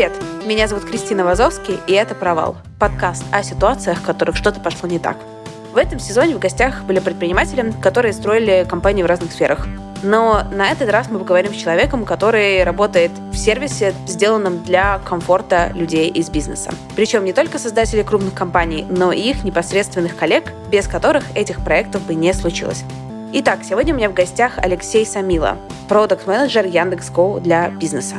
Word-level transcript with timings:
Привет! 0.00 0.16
Меня 0.46 0.66
зовут 0.66 0.86
Кристина 0.86 1.24
Вазовский, 1.26 1.78
и 1.86 1.92
это 1.92 2.14
«Провал»– 2.14 2.56
подкаст 2.80 3.22
о 3.32 3.42
ситуациях, 3.42 3.98
в 3.98 4.06
которых 4.06 4.34
что-то 4.34 4.58
пошло 4.58 4.88
не 4.88 4.98
так. 4.98 5.18
В 5.74 5.76
этом 5.76 5.98
сезоне 5.98 6.34
в 6.34 6.38
гостях 6.38 6.84
были 6.84 7.00
предприниматели, 7.00 7.70
которые 7.82 8.14
строили 8.14 8.66
компании 8.66 9.02
в 9.02 9.06
разных 9.06 9.30
сферах. 9.30 9.66
Но 10.02 10.42
на 10.54 10.70
этот 10.70 10.88
раз 10.88 11.10
мы 11.10 11.18
поговорим 11.18 11.52
с 11.52 11.58
человеком, 11.58 12.06
который 12.06 12.64
работает 12.64 13.10
в 13.30 13.36
сервисе, 13.36 13.92
сделанном 14.06 14.62
для 14.62 15.00
комфорта 15.00 15.70
людей 15.74 16.08
из 16.08 16.30
бизнеса. 16.30 16.70
Причем 16.96 17.26
не 17.26 17.34
только 17.34 17.58
создатели 17.58 18.02
крупных 18.02 18.32
компаний, 18.32 18.86
но 18.88 19.12
и 19.12 19.20
их 19.20 19.44
непосредственных 19.44 20.16
коллег, 20.16 20.50
без 20.70 20.88
которых 20.88 21.24
этих 21.34 21.62
проектов 21.62 22.06
бы 22.06 22.14
не 22.14 22.32
случилось. 22.32 22.84
Итак, 23.34 23.58
сегодня 23.68 23.92
у 23.92 23.98
меня 23.98 24.08
в 24.08 24.14
гостях 24.14 24.54
Алексей 24.56 25.04
Самила, 25.04 25.58
продукт-менеджер 25.90 26.64
Яндекс.Го 26.64 27.40
для 27.40 27.68
бизнеса. 27.68 28.16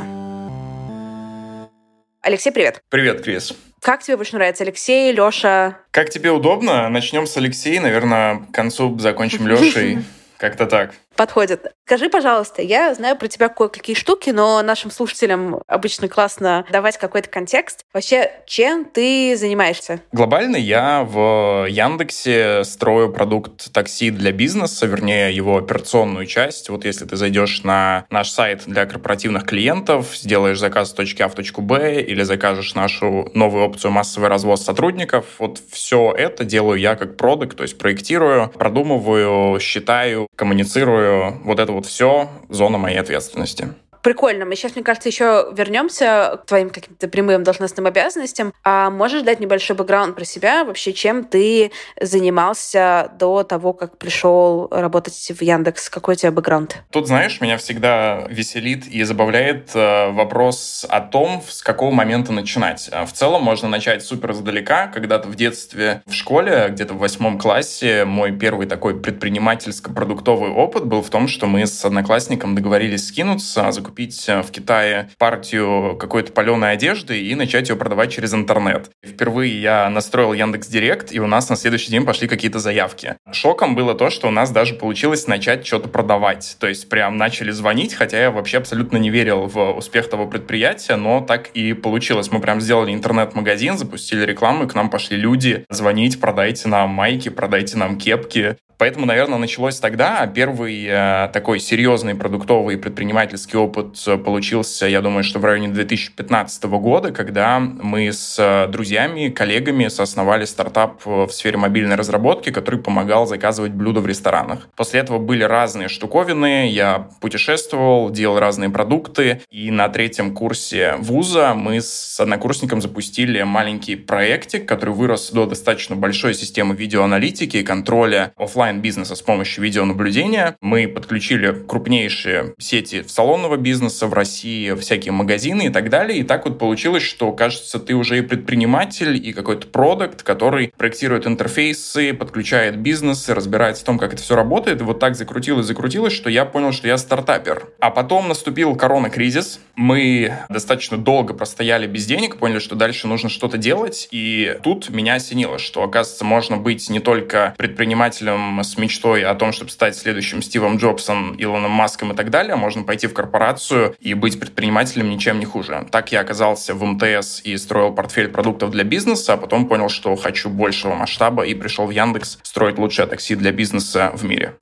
Алексей, 2.24 2.52
привет. 2.52 2.80
Привет, 2.88 3.22
Крис. 3.22 3.52
Как 3.80 4.00
тебе 4.04 4.16
больше 4.16 4.36
нравится, 4.36 4.62
Алексей, 4.62 5.10
Леша? 5.10 5.78
Как 5.90 6.08
тебе 6.08 6.30
удобно? 6.30 6.88
Начнем 6.88 7.26
с 7.26 7.36
Алексея, 7.36 7.80
наверное, 7.80 8.36
к 8.36 8.52
концу 8.52 8.96
закончим 9.00 9.48
Лешей. 9.48 9.98
Как-то 10.36 10.66
так 10.66 10.94
подходит. 11.16 11.72
Скажи, 11.84 12.08
пожалуйста, 12.08 12.62
я 12.62 12.94
знаю 12.94 13.16
про 13.16 13.28
тебя 13.28 13.48
кое-какие 13.48 13.94
штуки, 13.94 14.30
но 14.30 14.62
нашим 14.62 14.90
слушателям 14.90 15.60
обычно 15.66 16.08
классно 16.08 16.64
давать 16.70 16.96
какой-то 16.96 17.28
контекст. 17.28 17.84
Вообще, 17.92 18.30
чем 18.46 18.84
ты 18.84 19.36
занимаешься? 19.36 20.00
Глобально 20.12 20.56
я 20.56 21.02
в 21.04 21.66
Яндексе 21.68 22.64
строю 22.64 23.12
продукт 23.12 23.72
такси 23.72 24.10
для 24.10 24.32
бизнеса, 24.32 24.86
вернее, 24.86 25.34
его 25.34 25.58
операционную 25.58 26.26
часть. 26.26 26.70
Вот 26.70 26.84
если 26.84 27.04
ты 27.04 27.16
зайдешь 27.16 27.62
на 27.62 28.06
наш 28.10 28.30
сайт 28.30 28.62
для 28.66 28.86
корпоративных 28.86 29.44
клиентов, 29.44 30.16
сделаешь 30.16 30.60
заказ 30.60 30.90
с 30.90 30.92
точки 30.94 31.22
А 31.22 31.28
в 31.28 31.34
точку 31.34 31.62
Б 31.62 32.00
или 32.00 32.22
закажешь 32.22 32.74
нашу 32.74 33.30
новую 33.34 33.64
опцию 33.64 33.90
массовый 33.90 34.28
развоз 34.28 34.64
сотрудников, 34.64 35.26
вот 35.38 35.60
все 35.70 36.14
это 36.16 36.44
делаю 36.44 36.78
я 36.78 36.94
как 36.94 37.16
продукт, 37.16 37.56
то 37.56 37.64
есть 37.64 37.76
проектирую, 37.76 38.48
продумываю, 38.48 39.58
считаю, 39.60 40.26
коммуницирую 40.36 41.01
вот 41.44 41.58
это 41.58 41.72
вот 41.72 41.86
все 41.86 42.28
зона 42.48 42.78
моей 42.78 42.98
ответственности. 42.98 43.74
Прикольно. 44.02 44.44
Мы 44.44 44.56
сейчас, 44.56 44.74
мне 44.74 44.84
кажется, 44.84 45.08
еще 45.08 45.52
вернемся 45.56 46.40
к 46.42 46.46
твоим 46.46 46.70
каким-то 46.70 47.06
прямым 47.06 47.44
должностным 47.44 47.86
обязанностям. 47.86 48.52
А 48.64 48.90
можешь 48.90 49.22
дать 49.22 49.38
небольшой 49.38 49.76
бэкграунд 49.76 50.16
про 50.16 50.24
себя? 50.24 50.64
Вообще, 50.64 50.92
чем 50.92 51.24
ты 51.24 51.70
занимался 52.00 53.12
до 53.18 53.44
того, 53.44 53.72
как 53.72 53.98
пришел 53.98 54.66
работать 54.72 55.14
в 55.14 55.40
Яндекс? 55.40 55.88
Какой 55.88 56.14
у 56.14 56.16
тебя 56.16 56.32
бэкграунд? 56.32 56.82
Тут, 56.90 57.06
знаешь, 57.06 57.40
меня 57.40 57.56
всегда 57.58 58.26
веселит 58.28 58.88
и 58.88 59.04
забавляет 59.04 59.70
э, 59.74 60.10
вопрос 60.10 60.84
о 60.88 61.00
том, 61.00 61.40
с 61.48 61.62
какого 61.62 61.92
момента 61.92 62.32
начинать. 62.32 62.88
А 62.92 63.06
в 63.06 63.12
целом 63.12 63.42
можно 63.44 63.68
начать 63.68 64.04
супер 64.04 64.32
издалека. 64.32 64.88
Когда-то 64.88 65.28
в 65.28 65.36
детстве 65.36 66.02
в 66.06 66.12
школе, 66.12 66.66
где-то 66.70 66.94
в 66.94 66.98
восьмом 66.98 67.38
классе, 67.38 68.04
мой 68.04 68.32
первый 68.32 68.66
такой 68.66 68.98
предпринимательско-продуктовый 68.98 70.50
опыт 70.50 70.86
был 70.86 71.02
в 71.02 71.08
том, 71.08 71.28
что 71.28 71.46
мы 71.46 71.66
с 71.66 71.84
одноклассником 71.84 72.56
договорились 72.56 73.06
скинуться, 73.06 73.70
закупить 73.70 73.91
купить 73.92 74.26
э, 74.26 74.40
в 74.40 74.50
Китае 74.50 75.10
партию 75.18 75.98
какой-то 75.98 76.32
паленой 76.32 76.72
одежды 76.72 77.20
и 77.20 77.34
начать 77.34 77.68
ее 77.68 77.76
продавать 77.76 78.10
через 78.10 78.32
интернет. 78.32 78.90
Впервые 79.04 79.60
я 79.60 79.90
настроил 79.90 80.32
Яндекс 80.32 80.68
Директ, 80.68 81.12
и 81.12 81.20
у 81.20 81.26
нас 81.26 81.50
на 81.50 81.56
следующий 81.56 81.90
день 81.90 82.06
пошли 82.06 82.26
какие-то 82.26 82.58
заявки. 82.58 83.16
Шоком 83.32 83.74
было 83.74 83.94
то, 83.94 84.08
что 84.08 84.28
у 84.28 84.30
нас 84.30 84.50
даже 84.50 84.74
получилось 84.76 85.26
начать 85.26 85.66
что-то 85.66 85.90
продавать. 85.90 86.56
То 86.58 86.68
есть 86.68 86.88
прям 86.88 87.18
начали 87.18 87.50
звонить, 87.50 87.92
хотя 87.92 88.18
я 88.18 88.30
вообще 88.30 88.56
абсолютно 88.56 88.96
не 88.96 89.10
верил 89.10 89.44
в 89.46 89.72
успех 89.72 90.08
того 90.08 90.26
предприятия, 90.26 90.96
но 90.96 91.20
так 91.20 91.48
и 91.48 91.74
получилось. 91.74 92.32
Мы 92.32 92.40
прям 92.40 92.62
сделали 92.62 92.94
интернет-магазин, 92.94 93.76
запустили 93.76 94.24
рекламу, 94.24 94.64
и 94.64 94.68
к 94.68 94.74
нам 94.74 94.88
пошли 94.88 95.18
люди 95.18 95.66
звонить, 95.68 96.18
продайте 96.18 96.68
нам 96.68 96.88
майки, 96.88 97.28
продайте 97.28 97.76
нам 97.76 97.98
кепки. 97.98 98.56
Поэтому, 98.82 99.06
наверное, 99.06 99.38
началось 99.38 99.78
тогда. 99.78 100.26
Первый 100.26 100.84
э, 100.88 101.28
такой 101.32 101.60
серьезный 101.60 102.16
продуктовый 102.16 102.76
предпринимательский 102.76 103.56
опыт 103.56 103.96
э, 104.08 104.16
получился, 104.18 104.88
я 104.88 105.00
думаю, 105.00 105.22
что 105.22 105.38
в 105.38 105.44
районе 105.44 105.68
2015 105.68 106.64
года, 106.64 107.12
когда 107.12 107.60
мы 107.60 108.10
с 108.10 108.36
э, 108.40 108.66
друзьями, 108.66 109.28
коллегами 109.28 109.86
соосновали 109.86 110.46
стартап 110.46 111.00
в 111.06 111.30
сфере 111.30 111.58
мобильной 111.58 111.94
разработки, 111.94 112.50
который 112.50 112.80
помогал 112.80 113.24
заказывать 113.24 113.70
блюда 113.70 114.00
в 114.00 114.06
ресторанах. 114.08 114.66
После 114.74 114.98
этого 114.98 115.18
были 115.20 115.44
разные 115.44 115.86
штуковины, 115.86 116.68
я 116.68 117.06
путешествовал, 117.20 118.10
делал 118.10 118.40
разные 118.40 118.70
продукты, 118.70 119.42
и 119.48 119.70
на 119.70 119.88
третьем 119.90 120.34
курсе 120.34 120.96
вуза 120.98 121.54
мы 121.54 121.80
с 121.80 122.18
однокурсником 122.18 122.82
запустили 122.82 123.44
маленький 123.44 123.94
проектик, 123.94 124.66
который 124.66 124.92
вырос 124.92 125.30
до 125.30 125.46
достаточно 125.46 125.94
большой 125.94 126.34
системы 126.34 126.74
видеоаналитики 126.74 127.58
и 127.58 127.62
контроля 127.62 128.32
офлайн 128.36 128.71
онлайн-бизнеса 128.72 129.14
с 129.14 129.22
помощью 129.22 129.64
видеонаблюдения. 129.64 130.56
Мы 130.60 130.88
подключили 130.88 131.52
крупнейшие 131.66 132.54
сети 132.58 133.04
салонного 133.06 133.56
бизнеса 133.56 134.06
в 134.06 134.14
России, 134.14 134.74
всякие 134.74 135.12
магазины 135.12 135.66
и 135.66 135.68
так 135.68 135.90
далее. 135.90 136.18
И 136.18 136.22
так 136.22 136.44
вот 136.46 136.58
получилось, 136.58 137.02
что, 137.02 137.32
кажется, 137.32 137.78
ты 137.78 137.94
уже 137.94 138.18
и 138.18 138.22
предприниматель, 138.22 139.16
и 139.16 139.32
какой-то 139.32 139.66
продукт, 139.66 140.22
который 140.22 140.72
проектирует 140.76 141.26
интерфейсы, 141.26 142.14
подключает 142.14 142.78
бизнесы, 142.78 143.34
разбирается 143.34 143.82
в 143.82 143.86
том, 143.86 143.98
как 143.98 144.14
это 144.14 144.22
все 144.22 144.36
работает. 144.36 144.80
И 144.80 144.84
вот 144.84 144.98
так 144.98 145.16
закрутилось, 145.16 145.66
закрутилось, 145.66 146.12
что 146.12 146.30
я 146.30 146.44
понял, 146.44 146.72
что 146.72 146.88
я 146.88 146.96
стартапер. 146.96 147.66
А 147.80 147.90
потом 147.90 148.28
наступил 148.28 148.74
корона-кризис. 148.74 149.60
Мы 149.76 150.32
достаточно 150.48 150.96
долго 150.96 151.34
простояли 151.34 151.86
без 151.86 152.06
денег, 152.06 152.36
поняли, 152.36 152.58
что 152.58 152.74
дальше 152.74 153.06
нужно 153.06 153.28
что-то 153.28 153.58
делать. 153.58 154.08
И 154.10 154.56
тут 154.62 154.88
меня 154.90 155.14
осенило, 155.14 155.58
что, 155.58 155.82
оказывается, 155.82 156.24
можно 156.24 156.56
быть 156.56 156.88
не 156.88 157.00
только 157.00 157.54
предпринимателем 157.58 158.61
с 158.62 158.76
мечтой 158.78 159.24
о 159.24 159.34
том, 159.34 159.52
чтобы 159.52 159.70
стать 159.70 159.96
следующим 159.96 160.42
Стивом 160.42 160.76
Джобсом, 160.76 161.34
Илоном 161.38 161.70
Маском 161.70 162.12
и 162.12 162.16
так 162.16 162.30
далее, 162.30 162.56
можно 162.56 162.82
пойти 162.82 163.06
в 163.06 163.14
корпорацию 163.14 163.94
и 164.00 164.14
быть 164.14 164.38
предпринимателем 164.38 165.10
ничем 165.10 165.38
не 165.38 165.44
хуже. 165.44 165.86
Так 165.90 166.12
я 166.12 166.20
оказался 166.20 166.74
в 166.74 166.84
МТС 166.84 167.40
и 167.44 167.56
строил 167.56 167.92
портфель 167.92 168.28
продуктов 168.28 168.70
для 168.70 168.84
бизнеса, 168.84 169.34
а 169.34 169.36
потом 169.36 169.68
понял, 169.68 169.88
что 169.88 170.14
хочу 170.16 170.50
большего 170.50 170.94
масштаба 170.94 171.44
и 171.44 171.54
пришел 171.54 171.86
в 171.86 171.90
Яндекс 171.90 172.38
строить 172.42 172.78
лучшее 172.78 173.06
такси 173.06 173.34
для 173.34 173.52
бизнеса 173.52 174.12
в 174.14 174.24
мире. 174.24 174.54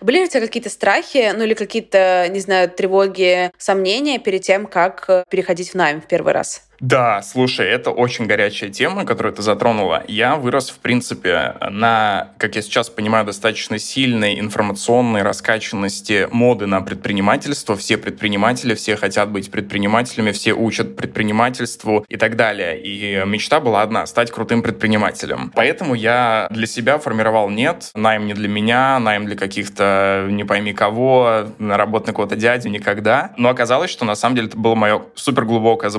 Были 0.00 0.24
у 0.24 0.28
тебя 0.28 0.40
какие-то 0.40 0.70
страхи, 0.70 1.32
ну 1.36 1.44
или 1.44 1.54
какие-то, 1.54 2.28
не 2.30 2.40
знаю, 2.40 2.70
тревоги, 2.70 3.50
сомнения 3.58 4.18
перед 4.18 4.42
тем, 4.42 4.66
как 4.66 5.24
переходить 5.28 5.70
в 5.70 5.74
найм 5.74 6.00
в 6.00 6.06
первый 6.06 6.32
раз? 6.32 6.67
Да, 6.80 7.22
слушай, 7.22 7.66
это 7.66 7.90
очень 7.90 8.26
горячая 8.26 8.70
тема, 8.70 9.04
которую 9.04 9.34
ты 9.34 9.42
затронула. 9.42 10.04
Я 10.06 10.36
вырос, 10.36 10.70
в 10.70 10.78
принципе, 10.78 11.56
на, 11.70 12.30
как 12.38 12.54
я 12.54 12.62
сейчас 12.62 12.88
понимаю, 12.88 13.26
достаточно 13.26 13.78
сильной 13.78 14.38
информационной 14.38 15.22
раскачанности 15.22 16.28
моды 16.30 16.66
на 16.66 16.80
предпринимательство. 16.80 17.76
Все 17.76 17.98
предприниматели, 17.98 18.74
все 18.74 18.94
хотят 18.94 19.30
быть 19.30 19.50
предпринимателями, 19.50 20.30
все 20.30 20.52
учат 20.52 20.94
предпринимательству 20.96 22.04
и 22.08 22.16
так 22.16 22.36
далее. 22.36 22.80
И 22.80 23.24
мечта 23.26 23.58
была 23.58 23.82
одна— 23.82 24.06
стать 24.06 24.30
крутым 24.30 24.62
предпринимателем. 24.62 25.52
Поэтому 25.56 25.94
я 25.94 26.46
для 26.50 26.68
себя 26.68 26.98
формировал 26.98 27.50
нет, 27.50 27.90
найм 27.94 28.26
не 28.26 28.34
для 28.34 28.48
меня, 28.48 29.00
найм 29.00 29.26
для 29.26 29.36
каких-то 29.36 30.28
не 30.30 30.44
пойми 30.44 30.72
кого, 30.72 31.46
на 31.58 31.76
работу 31.76 32.06
на 32.06 32.12
кого-то 32.12 32.36
дядю 32.36 32.68
никогда. 32.68 33.32
Но 33.36 33.48
оказалось, 33.48 33.90
что 33.90 34.04
на 34.04 34.14
самом 34.14 34.36
деле 34.36 34.46
это 34.46 34.56
было 34.56 34.76
мое 34.76 35.02
супер 35.16 35.44
глубокое 35.44 35.90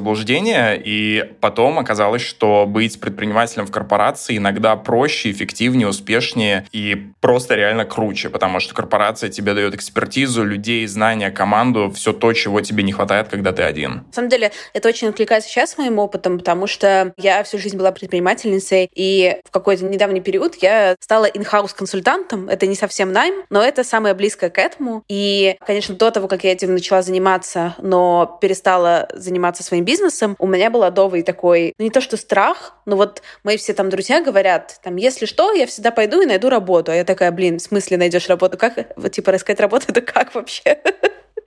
и 0.76 1.34
потом 1.42 1.80
оказалось, 1.80 2.22
что 2.22 2.66
быть 2.68 3.00
предпринимателем 3.00 3.66
в 3.66 3.72
корпорации 3.72 4.38
иногда 4.38 4.76
проще, 4.76 5.32
эффективнее, 5.32 5.88
успешнее 5.88 6.68
и 6.72 7.12
просто 7.22 7.56
реально 7.56 7.86
круче, 7.86 8.30
потому 8.30 8.60
что 8.60 8.74
корпорация 8.74 9.30
тебе 9.30 9.54
дает 9.54 9.74
экспертизу, 9.76 10.44
людей, 10.44 10.86
знания, 10.88 11.32
команду, 11.32 11.92
все 11.96 12.14
то, 12.14 12.34
чего 12.34 12.62
тебе 12.62 12.84
не 12.84 12.92
хватает, 12.92 13.28
когда 13.30 13.52
ты 13.52 13.64
один. 13.64 14.04
На 14.08 14.14
самом 14.14 14.30
деле, 14.30 14.52
это 14.74 14.90
очень 14.90 15.10
откликается 15.10 15.50
сейчас 15.50 15.78
моим 15.78 16.00
опытом, 16.00 16.38
потому 16.38 16.68
что 16.68 17.14
я 17.18 17.44
всю 17.44 17.58
жизнь 17.58 17.78
была 17.78 17.92
предпринимательницей, 17.92 18.90
и 18.94 19.38
в 19.46 19.52
какой-то 19.52 19.86
недавний 19.86 20.22
период 20.22 20.56
я 20.62 20.96
стала 21.00 21.26
in-house 21.26 21.76
консультантом. 21.76 22.50
Это 22.50 22.68
не 22.68 22.76
совсем 22.76 23.12
найм, 23.12 23.44
но 23.50 23.64
это 23.64 23.84
самое 23.84 24.14
близкое 24.14 24.50
к 24.50 24.58
этому. 24.58 25.04
И, 25.08 25.58
конечно, 25.66 25.96
до 25.96 26.12
того, 26.12 26.28
как 26.28 26.44
я 26.44 26.52
этим 26.52 26.74
начала 26.74 27.02
заниматься, 27.02 27.76
но 27.80 28.38
перестала 28.42 29.08
заниматься 29.14 29.64
своим 29.64 29.86
бизнесом, 29.86 30.36
у 30.40 30.48
меня 30.48 30.59
был 30.70 30.84
адовый 30.84 31.24
такой, 31.24 31.74
ну 31.78 31.86
не 31.86 31.92
то 31.92 32.02
что 32.02 32.18
страх, 32.18 32.76
но 32.86 32.96
вот 32.96 33.22
мои 33.44 33.58
все 33.58 33.74
там 33.74 33.90
друзья 33.90 34.22
говорят, 34.22 34.80
там, 34.84 34.96
если 34.98 35.26
что, 35.26 35.54
я 35.54 35.68
всегда 35.68 35.92
пойду 35.92 36.22
и 36.22 36.26
найду 36.26 36.50
работу. 36.50 36.92
А 36.92 36.96
я 36.96 37.06
такая, 37.06 37.32
блин, 37.32 37.60
в 37.60 37.62
смысле 37.62 37.98
найдешь 37.98 38.28
работу? 38.28 38.58
Как, 38.58 38.94
вот, 38.96 39.12
типа, 39.12 39.32
рассказать 39.32 39.60
работу, 39.60 39.86
это 39.90 40.02
как 40.02 40.36
вообще? 40.36 40.80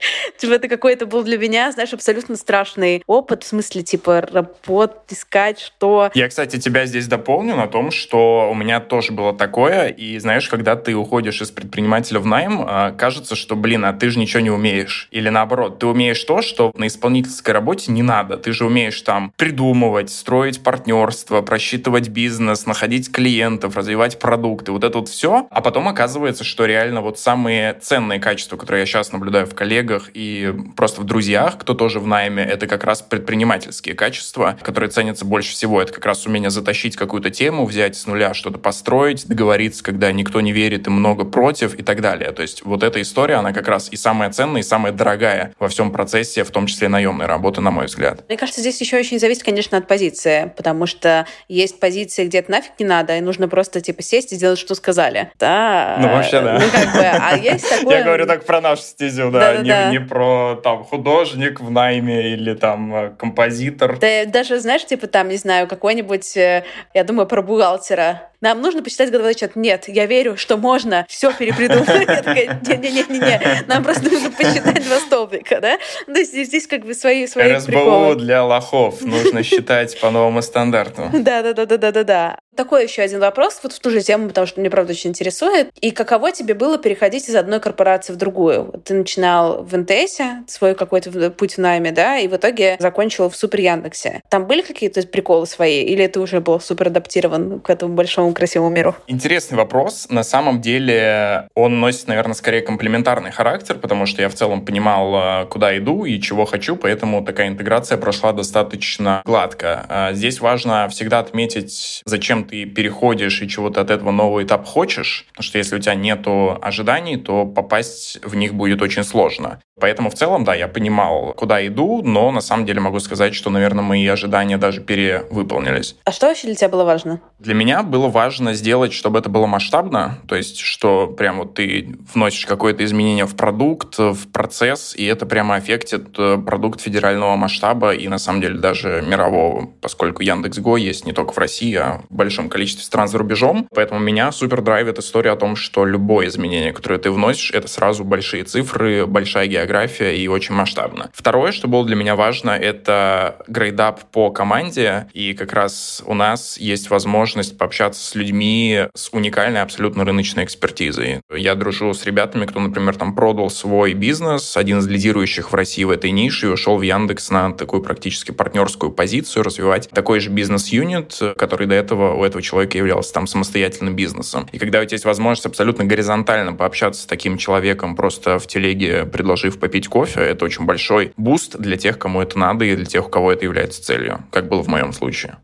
Типа 0.37 0.53
это 0.53 0.67
какой-то 0.67 1.05
был 1.05 1.23
для 1.23 1.37
меня, 1.37 1.71
знаешь, 1.71 1.93
абсолютно 1.93 2.35
страшный 2.35 3.03
опыт, 3.07 3.43
в 3.43 3.47
смысле, 3.47 3.83
типа, 3.83 4.21
работать, 4.21 5.01
искать, 5.09 5.59
что... 5.59 6.11
Я, 6.13 6.27
кстати, 6.27 6.59
тебя 6.59 6.85
здесь 6.85 7.07
дополню 7.07 7.55
на 7.55 7.67
том, 7.67 7.91
что 7.91 8.49
у 8.49 8.55
меня 8.55 8.79
тоже 8.79 9.13
было 9.13 9.33
такое, 9.33 9.87
и, 9.87 10.17
знаешь, 10.19 10.47
когда 10.49 10.75
ты 10.75 10.95
уходишь 10.95 11.41
из 11.41 11.51
предпринимателя 11.51 12.19
в 12.19 12.25
найм, 12.25 12.63
а, 12.65 12.91
кажется, 12.91 13.35
что, 13.35 13.55
блин, 13.55 13.85
а 13.85 13.93
ты 13.93 14.09
же 14.09 14.19
ничего 14.19 14.41
не 14.41 14.51
умеешь. 14.51 15.07
Или 15.11 15.29
наоборот, 15.29 15.79
ты 15.79 15.87
умеешь 15.87 16.23
то, 16.23 16.41
что 16.41 16.71
на 16.75 16.87
исполнительской 16.87 17.53
работе 17.53 17.91
не 17.91 18.03
надо. 18.03 18.37
Ты 18.37 18.53
же 18.53 18.65
умеешь 18.65 18.99
там 19.01 19.33
придумывать, 19.37 20.09
строить 20.09 20.63
партнерство, 20.63 21.41
просчитывать 21.41 22.09
бизнес, 22.09 22.65
находить 22.65 23.11
клиентов, 23.11 23.77
развивать 23.77 24.19
продукты, 24.19 24.71
вот 24.71 24.83
это 24.83 24.99
вот 24.99 25.09
все. 25.09 25.47
А 25.49 25.61
потом 25.61 25.87
оказывается, 25.87 26.43
что 26.43 26.65
реально 26.65 27.01
вот 27.01 27.19
самые 27.19 27.73
ценные 27.73 28.19
качества, 28.19 28.57
которые 28.57 28.81
я 28.81 28.85
сейчас 28.85 29.11
наблюдаю 29.11 29.45
в 29.45 29.55
коллегах, 29.55 29.92
коллегах 29.93 30.09
и 30.13 30.53
просто 30.75 31.01
в 31.01 31.03
друзьях, 31.05 31.57
кто 31.57 31.73
тоже 31.73 31.99
в 31.99 32.07
найме, 32.07 32.43
это 32.43 32.67
как 32.67 32.83
раз 32.83 33.01
предпринимательские 33.01 33.95
качества, 33.95 34.57
которые 34.61 34.89
ценятся 34.89 35.25
больше 35.25 35.53
всего. 35.53 35.81
Это 35.81 35.93
как 35.93 36.05
раз 36.05 36.25
умение 36.25 36.49
затащить 36.49 36.95
какую-то 36.95 37.29
тему, 37.29 37.65
взять 37.65 37.95
с 37.95 38.05
нуля 38.07 38.33
что-то 38.33 38.57
построить, 38.57 39.27
договориться, 39.27 39.83
когда 39.83 40.11
никто 40.11 40.41
не 40.41 40.51
верит 40.51 40.87
и 40.87 40.89
много 40.89 41.25
против 41.25 41.75
и 41.75 41.83
так 41.83 42.01
далее. 42.01 42.31
То 42.31 42.41
есть 42.41 42.63
вот 42.65 42.83
эта 42.83 43.01
история, 43.01 43.35
она 43.35 43.53
как 43.53 43.67
раз 43.67 43.89
и 43.91 43.95
самая 43.95 44.31
ценная, 44.31 44.61
и 44.61 44.63
самая 44.63 44.91
дорогая 44.91 45.53
во 45.59 45.67
всем 45.67 45.91
процессе, 45.91 46.43
в 46.43 46.51
том 46.51 46.67
числе 46.67 46.87
наемной 46.87 47.25
работы, 47.25 47.61
на 47.61 47.71
мой 47.71 47.85
взгляд. 47.85 48.23
Мне 48.27 48.37
кажется, 48.37 48.61
здесь 48.61 48.79
еще 48.81 48.97
очень 48.97 49.19
зависит, 49.19 49.43
конечно, 49.43 49.77
от 49.77 49.87
позиции, 49.87 50.51
потому 50.55 50.85
что 50.85 51.25
есть 51.47 51.79
позиции, 51.79 52.25
где 52.25 52.39
это 52.39 52.51
нафиг 52.51 52.71
не 52.79 52.85
надо, 52.85 53.17
и 53.17 53.21
нужно 53.21 53.47
просто 53.47 53.81
типа 53.81 54.01
сесть 54.01 54.33
и 54.33 54.35
сделать, 54.35 54.59
что 54.59 54.75
сказали. 54.75 55.31
Да. 55.39 55.97
Ну, 55.99 56.07
вообще, 56.09 56.41
да. 56.41 56.59
Ну, 56.59 56.65
как 56.71 56.93
бы, 56.93 57.03
а 57.03 57.37
есть 57.37 57.69
такое... 57.77 57.97
Я 57.97 58.03
говорю 58.03 58.25
так 58.25 58.45
про 58.45 58.61
нашу 58.61 58.81
стезю, 58.81 59.31
да, 59.31 59.57
не 59.57 59.69
не 59.91 59.99
про 59.99 60.55
там 60.63 60.83
художник 60.83 61.59
в 61.59 61.69
найме 61.71 62.33
или 62.33 62.53
там 62.53 62.95
э, 62.95 63.09
композитор. 63.17 63.97
Да 63.99 64.25
даже, 64.25 64.59
знаешь, 64.59 64.85
типа 64.85 65.07
там, 65.07 65.29
не 65.29 65.37
знаю, 65.37 65.67
какой-нибудь, 65.67 66.37
э, 66.37 66.63
я 66.93 67.03
думаю, 67.03 67.27
про 67.27 67.41
бухгалтера. 67.41 68.29
Нам 68.43 68.61
нужно 68.61 68.83
почитать 68.83 69.09
годовой 69.09 69.31
отчет. 69.31 69.55
Нет, 69.55 69.85
я 69.87 70.05
верю, 70.05 70.35
что 70.35 70.57
можно 70.57 71.05
все 71.07 71.31
перепридумать. 71.31 71.87
Не-не-не-не, 71.87 73.63
нам 73.67 73.85
просто 73.85 74.09
нужно 74.11 74.31
почитать 74.31 74.83
два 74.85 74.99
столбика, 74.99 75.61
да? 75.61 75.77
То 76.05 76.19
есть 76.19 76.33
здесь 76.33 76.67
как 76.67 76.85
бы 76.85 76.93
свои 76.93 77.25
свои 77.25 77.53
РСБУ 77.53 78.15
для 78.15 78.43
лохов. 78.43 79.01
Нужно 79.01 79.43
считать 79.43 79.97
по 80.01 80.11
новому 80.11 80.41
стандарту. 80.41 81.03
Да-да-да-да-да-да. 81.13 82.37
Такой 82.55 82.83
еще 82.83 83.01
один 83.01 83.19
вопрос 83.19 83.59
вот 83.63 83.73
в 83.73 83.79
ту 83.79 83.89
же 83.89 84.01
тему, 84.01 84.27
потому 84.27 84.45
что 84.45 84.59
мне, 84.59 84.69
правда, 84.69 84.91
очень 84.91 85.09
интересует. 85.09 85.71
И 85.81 85.89
каково 85.89 86.31
тебе 86.31 86.53
было 86.53 86.77
переходить 86.77 87.27
из 87.27 87.35
одной 87.35 87.59
корпорации 87.59 88.13
в 88.13 88.17
другую? 88.17 88.79
Ты 88.85 88.93
начинал 88.93 89.63
в 89.63 89.75
НТС 89.75 90.19
свой 90.47 90.75
какой-то 90.75 91.31
путь 91.31 91.55
в 91.55 91.57
найме, 91.57 91.91
да, 91.91 92.19
и 92.19 92.27
в 92.27 92.35
итоге 92.35 92.75
закончил 92.79 93.29
в 93.29 93.35
Супер 93.35 93.61
Яндексе. 93.61 94.21
Там 94.29 94.45
были 94.45 94.61
какие-то 94.61 95.01
приколы 95.07 95.47
свои? 95.47 95.81
Или 95.83 96.05
ты 96.05 96.19
уже 96.19 96.41
был 96.41 96.59
супер 96.59 96.87
адаптирован 96.87 97.59
к 97.59 97.69
этому 97.71 97.95
большому 97.95 98.32
красивому 98.33 98.69
миру? 98.69 98.95
Интересный 99.07 99.57
вопрос. 99.57 100.07
На 100.09 100.23
самом 100.23 100.61
деле 100.61 101.47
он 101.55 101.79
носит, 101.79 102.07
наверное, 102.07 102.33
скорее 102.33 102.61
комплементарный 102.61 103.31
характер, 103.31 103.75
потому 103.75 104.05
что 104.05 104.21
я 104.21 104.29
в 104.29 104.33
целом 104.33 104.65
понимал, 104.65 105.43
э, 105.43 105.45
куда 105.47 105.77
иду 105.77 106.05
и 106.05 106.19
чего 106.19 106.45
хочу, 106.45 106.75
поэтому 106.75 107.23
такая 107.23 107.47
интеграция 107.47 107.97
прошла 107.97 108.33
достаточно 108.33 109.21
гладко. 109.25 109.85
А 109.89 110.13
здесь 110.13 110.39
важно 110.39 110.87
всегда 110.89 111.19
отметить, 111.19 112.01
зачем 112.05 112.43
ты 112.45 112.65
переходишь 112.65 113.41
и 113.41 113.47
чего-то 113.47 113.81
от 113.81 113.89
этого 113.89 114.11
нового 114.11 114.43
этапа 114.43 114.65
хочешь, 114.65 115.25
потому 115.29 115.43
что 115.43 115.57
если 115.57 115.75
у 115.75 115.79
тебя 115.79 115.95
нету 115.95 116.57
ожиданий, 116.61 117.17
то 117.17 117.45
попасть 117.45 118.19
в 118.23 118.35
них 118.35 118.53
будет 118.53 118.81
очень 118.81 119.03
сложно. 119.03 119.59
Поэтому 119.79 120.09
в 120.09 120.13
целом, 120.13 120.43
да, 120.43 120.53
я 120.53 120.67
понимал, 120.67 121.33
куда 121.33 121.65
иду, 121.65 122.01
но 122.03 122.31
на 122.31 122.41
самом 122.41 122.65
деле 122.65 122.79
могу 122.79 122.99
сказать, 122.99 123.33
что, 123.33 123.49
наверное, 123.49 123.83
мои 123.83 124.07
ожидания 124.07 124.57
даже 124.57 124.81
перевыполнились. 124.81 125.95
А 126.05 126.11
что 126.11 126.27
вообще 126.27 126.47
для 126.47 126.55
тебя 126.55 126.69
было 126.69 126.83
важно? 126.83 127.21
Для 127.39 127.53
меня 127.53 127.83
было 127.83 128.07
важно 128.07 128.22
сделать, 128.31 128.93
чтобы 128.93 129.19
это 129.19 129.29
было 129.29 129.45
масштабно, 129.45 130.19
то 130.27 130.35
есть, 130.35 130.59
что 130.59 131.07
прям 131.07 131.39
вот 131.39 131.55
ты 131.55 131.97
вносишь 132.13 132.45
какое-то 132.45 132.83
изменение 132.83 133.25
в 133.25 133.35
продукт, 133.35 133.97
в 133.97 134.31
процесс, 134.31 134.95
и 134.95 135.05
это 135.05 135.25
прямо 135.25 135.55
аффектит 135.55 136.07
э, 136.17 136.37
продукт 136.37 136.81
федерального 136.81 137.35
масштаба 137.35 137.93
и, 137.93 138.07
на 138.07 138.17
самом 138.17 138.41
деле, 138.41 138.59
даже 138.59 139.03
мирового, 139.05 139.67
поскольку 139.81 140.21
Яндекс.Го 140.21 140.77
есть 140.77 141.05
не 141.05 141.13
только 141.13 141.33
в 141.33 141.37
России, 141.37 141.75
а 141.75 142.01
в 142.09 142.15
большом 142.15 142.49
количестве 142.49 142.83
стран 142.83 143.07
за 143.07 143.17
рубежом. 143.17 143.67
Поэтому 143.73 143.99
меня 143.99 144.31
супер 144.31 144.61
драйвит 144.61 144.99
история 144.99 145.31
о 145.31 145.35
том, 145.35 145.55
что 145.55 145.85
любое 145.85 146.27
изменение, 146.27 146.73
которое 146.73 146.99
ты 146.99 147.11
вносишь, 147.11 147.51
это 147.51 147.67
сразу 147.67 148.03
большие 148.03 148.43
цифры, 148.43 149.05
большая 149.05 149.47
география 149.47 150.15
и 150.15 150.27
очень 150.27 150.55
масштабно. 150.55 151.09
Второе, 151.13 151.51
что 151.51 151.67
было 151.67 151.85
для 151.85 151.95
меня 151.95 152.15
важно, 152.15 152.51
это 152.51 153.43
грейдап 153.47 154.01
по 154.11 154.31
команде, 154.31 155.07
и 155.13 155.33
как 155.33 155.53
раз 155.53 156.03
у 156.05 156.13
нас 156.13 156.57
есть 156.57 156.89
возможность 156.89 157.57
пообщаться 157.57 158.03
с 158.03 158.12
людьми 158.15 158.87
с 158.95 159.09
уникальной 159.11 159.61
абсолютно 159.61 160.05
рыночной 160.05 160.43
экспертизой. 160.43 161.21
Я 161.35 161.55
дружу 161.55 161.93
с 161.93 162.05
ребятами, 162.05 162.45
кто, 162.45 162.59
например, 162.59 162.95
там 162.95 163.15
продал 163.15 163.49
свой 163.49 163.93
бизнес, 163.93 164.57
один 164.57 164.79
из 164.79 164.87
лидирующих 164.87 165.51
в 165.51 165.55
России 165.55 165.83
в 165.83 165.89
этой 165.89 166.11
нише, 166.11 166.47
и 166.47 166.49
ушел 166.49 166.77
в 166.77 166.81
Яндекс 166.81 167.29
на 167.29 167.51
такую 167.51 167.81
практически 167.81 168.31
партнерскую 168.31 168.91
позицию, 168.91 169.43
развивать 169.43 169.89
такой 169.89 170.19
же 170.19 170.29
бизнес-юнит, 170.29 171.19
который 171.37 171.67
до 171.67 171.75
этого 171.75 172.15
у 172.15 172.23
этого 172.23 172.41
человека 172.41 172.77
являлся 172.77 173.13
там 173.13 173.27
самостоятельным 173.27 173.95
бизнесом. 173.95 174.47
И 174.51 174.57
когда 174.57 174.81
у 174.81 174.85
тебя 174.85 174.95
есть 174.95 175.05
возможность 175.05 175.45
абсолютно 175.45 175.85
горизонтально 175.85 176.53
пообщаться 176.53 177.03
с 177.03 177.05
таким 177.05 177.37
человеком, 177.37 177.95
просто 177.95 178.39
в 178.39 178.47
телеге 178.47 179.05
предложив 179.05 179.59
попить 179.59 179.87
кофе, 179.87 180.21
это 180.21 180.45
очень 180.45 180.65
большой 180.65 181.13
boost 181.17 181.57
для 181.57 181.77
тех, 181.77 181.97
кому 181.97 182.21
это 182.21 182.37
надо 182.37 182.65
и 182.65 182.75
для 182.75 182.85
тех, 182.85 183.07
у 183.07 183.09
кого 183.09 183.31
это 183.31 183.45
является 183.45 183.83
целью, 183.83 184.23
как 184.31 184.47
было 184.47 184.61
в 184.61 184.67
моем 184.67 184.93
случае. 184.93 185.37